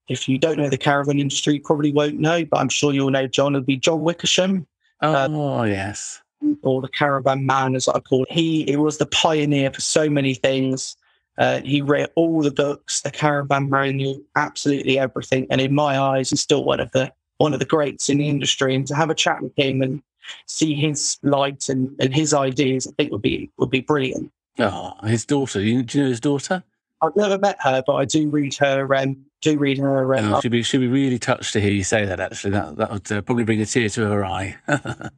if 0.08 0.30
you 0.30 0.38
don't 0.38 0.58
know 0.58 0.69
the 0.69 0.78
caravan 0.78 1.19
industry, 1.19 1.56
you 1.56 1.62
probably 1.62 1.91
won't 1.91 2.19
know, 2.19 2.45
but 2.45 2.58
I'm 2.58 2.69
sure 2.69 2.93
you'll 2.93 3.12
know 3.12 3.28
John. 3.28 3.56
It'll 3.56 3.65
be 3.65 3.78
John 3.78 4.02
Wickersham. 4.02 4.65
Oh 5.02 5.60
uh, 5.60 5.63
yes. 5.63 6.21
Or 6.62 6.82
the 6.82 6.88
caravan 6.88 7.45
man, 7.45 7.76
as 7.76 7.88
I 7.88 8.00
call 8.00 8.23
it. 8.23 8.32
He, 8.32 8.63
he 8.63 8.78
was 8.78 8.97
the 8.97 9.08
pioneer 9.08 9.71
for 9.71 9.82
so 9.82 10.10
many 10.10 10.34
things. 10.34 10.95
Uh, 11.38 11.62
he 11.62 11.82
read 11.82 12.10
all 12.15 12.41
the 12.41 12.52
books, 12.52 13.02
the 13.02 13.12
Caravan 13.12 13.69
Manual, 13.69 14.19
absolutely 14.36 14.97
everything. 14.97 15.45
And 15.50 15.62
in 15.62 15.73
my 15.73 16.00
eyes, 16.00 16.32
he's 16.32 16.41
still 16.41 16.63
one 16.63 16.80
of 16.80 16.91
the 16.91 17.12
one 17.38 17.54
of 17.54 17.60
the 17.60 17.65
greats 17.65 18.10
in 18.10 18.17
the 18.17 18.28
industry. 18.28 18.73
And 18.73 18.88
to 18.88 18.95
have 18.95 19.10
a 19.10 19.15
chat 19.15 19.41
with 19.41 19.54
him 19.56 19.82
and 19.82 20.02
see 20.47 20.73
his 20.73 21.17
light 21.21 21.69
and, 21.69 21.95
and 22.00 22.13
his 22.13 22.34
ideas, 22.34 22.88
I 22.88 22.91
think 22.91 23.12
would 23.12 23.21
be 23.21 23.52
would 23.58 23.69
be 23.69 23.82
brilliant. 23.82 24.32
Oh, 24.60 24.93
his 25.04 25.26
daughter. 25.26 25.60
Do 25.60 25.65
you 25.65 25.84
know 25.84 26.10
his 26.10 26.19
daughter? 26.19 26.63
I've 27.02 27.15
never 27.15 27.38
met 27.38 27.58
her, 27.62 27.84
but 27.86 27.93
I 27.93 28.06
do 28.06 28.30
read 28.30 28.56
her. 28.56 28.95
Um, 28.95 29.26
do 29.41 29.58
read 29.58 29.78
her. 29.78 30.15
Um, 30.15 30.34
oh, 30.34 30.41
she'd 30.41 30.52
be 30.52 30.63
she'd 30.63 30.80
be 30.80 30.88
really 30.88 31.19
touched 31.19 31.54
to 31.54 31.62
hear 31.62 31.71
you 31.71 31.84
say 31.84 32.06
that. 32.06 32.19
Actually, 32.19 32.52
that 32.52 32.76
that 32.78 32.91
would 32.91 33.12
uh, 33.12 33.21
probably 33.21 33.43
bring 33.43 33.62
a 33.62 33.65
tear 33.65 33.89
to 33.89 34.08
her 34.08 34.26
eye. 34.26 34.56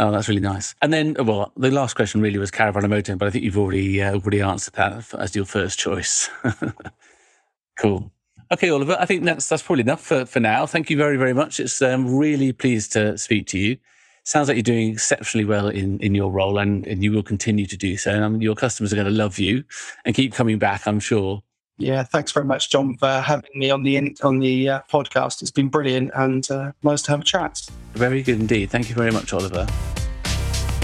Oh, 0.00 0.10
that's 0.10 0.28
really 0.28 0.40
nice. 0.40 0.74
And 0.80 0.94
then, 0.94 1.14
well, 1.18 1.52
the 1.58 1.70
last 1.70 1.94
question 1.94 2.22
really 2.22 2.38
was 2.38 2.50
caravan 2.50 2.84
motorhome, 2.84 3.18
but 3.18 3.28
I 3.28 3.30
think 3.30 3.44
you've 3.44 3.58
already 3.58 4.02
uh, 4.02 4.14
already 4.14 4.40
answered 4.40 4.72
that 4.74 5.12
as 5.12 5.36
your 5.36 5.44
first 5.44 5.78
choice. 5.78 6.30
cool. 7.78 8.10
Okay, 8.50 8.70
Oliver, 8.70 8.96
I 8.98 9.04
think 9.04 9.24
that's 9.24 9.46
that's 9.46 9.62
probably 9.62 9.82
enough 9.82 10.00
for, 10.00 10.24
for 10.24 10.40
now. 10.40 10.64
Thank 10.64 10.88
you 10.88 10.96
very, 10.96 11.18
very 11.18 11.34
much. 11.34 11.60
It's 11.60 11.82
um, 11.82 12.16
really 12.16 12.50
pleased 12.50 12.92
to 12.92 13.18
speak 13.18 13.46
to 13.48 13.58
you. 13.58 13.76
Sounds 14.24 14.48
like 14.48 14.56
you're 14.56 14.62
doing 14.62 14.92
exceptionally 14.92 15.44
well 15.44 15.68
in, 15.68 15.98
in 16.00 16.14
your 16.14 16.32
role, 16.32 16.56
and, 16.56 16.86
and 16.86 17.04
you 17.04 17.12
will 17.12 17.22
continue 17.22 17.66
to 17.66 17.76
do 17.76 17.98
so. 17.98 18.10
And 18.10 18.24
um, 18.24 18.40
your 18.40 18.54
customers 18.54 18.94
are 18.94 18.96
going 18.96 19.06
to 19.06 19.12
love 19.12 19.38
you 19.38 19.64
and 20.06 20.14
keep 20.14 20.32
coming 20.32 20.58
back, 20.58 20.86
I'm 20.86 21.00
sure. 21.00 21.42
Yeah, 21.80 22.02
thanks 22.02 22.30
very 22.30 22.44
much, 22.44 22.70
John, 22.70 22.96
for 22.98 23.08
having 23.08 23.50
me 23.54 23.70
on 23.70 23.82
the 23.82 24.14
on 24.22 24.38
the 24.38 24.68
uh, 24.68 24.80
podcast. 24.90 25.40
It's 25.40 25.50
been 25.50 25.68
brilliant 25.68 26.10
and 26.14 26.48
uh, 26.50 26.72
nice 26.82 27.00
to 27.02 27.12
have 27.12 27.22
a 27.22 27.24
chat. 27.24 27.66
Very 27.94 28.22
good 28.22 28.38
indeed. 28.38 28.70
Thank 28.70 28.90
you 28.90 28.94
very 28.94 29.10
much, 29.10 29.32
Oliver. 29.32 29.66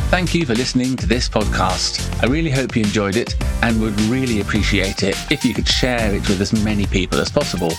Thank 0.08 0.34
you 0.34 0.46
for 0.46 0.54
listening 0.54 0.96
to 0.96 1.06
this 1.06 1.28
podcast. 1.28 2.22
I 2.22 2.26
really 2.28 2.50
hope 2.50 2.74
you 2.74 2.82
enjoyed 2.82 3.16
it 3.16 3.34
and 3.62 3.78
would 3.82 4.00
really 4.02 4.40
appreciate 4.40 5.02
it 5.02 5.16
if 5.30 5.44
you 5.44 5.52
could 5.52 5.68
share 5.68 6.14
it 6.14 6.26
with 6.28 6.40
as 6.40 6.64
many 6.64 6.86
people 6.86 7.20
as 7.20 7.30
possible. 7.30 7.72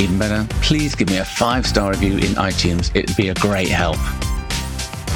Even 0.00 0.18
better, 0.18 0.44
please 0.60 0.96
give 0.96 1.08
me 1.10 1.18
a 1.18 1.24
five 1.24 1.64
star 1.64 1.90
review 1.90 2.14
in 2.14 2.34
iTunes. 2.34 2.90
It 2.96 3.08
would 3.08 3.16
be 3.16 3.28
a 3.28 3.34
great 3.34 3.68
help. 3.68 3.98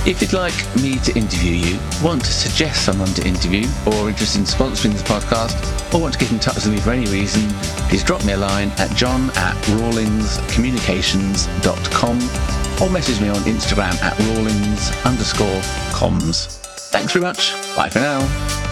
If 0.08 0.22
you'd 0.22 0.32
like 0.32 0.54
me 0.76 0.96
to 1.00 1.14
interview 1.18 1.52
you, 1.52 1.78
want 2.02 2.24
to 2.24 2.32
suggest 2.32 2.86
someone 2.86 3.12
to 3.12 3.28
interview, 3.28 3.68
or 3.84 4.08
interested 4.08 4.38
in 4.38 4.46
sponsoring 4.46 4.92
this 4.92 5.02
podcast, 5.02 5.92
or 5.92 6.00
want 6.00 6.14
to 6.14 6.18
get 6.18 6.32
in 6.32 6.38
touch 6.38 6.54
with 6.54 6.70
me 6.70 6.78
for 6.78 6.92
any 6.92 7.04
reason, 7.10 7.46
please 7.90 8.02
drop 8.02 8.24
me 8.24 8.32
a 8.32 8.38
line 8.38 8.70
at 8.78 8.90
john 8.96 9.28
at 9.36 9.54
rawlingscommunications.com 9.66 12.16
or 12.80 12.88
message 12.90 13.20
me 13.20 13.28
on 13.28 13.42
Instagram 13.42 14.02
at 14.02 14.18
rawlings 14.20 14.90
underscore 15.04 15.60
comms. 15.92 16.56
Thanks 16.90 17.12
very 17.12 17.26
much. 17.26 17.52
Bye 17.76 17.90
for 17.90 17.98
now. 17.98 18.66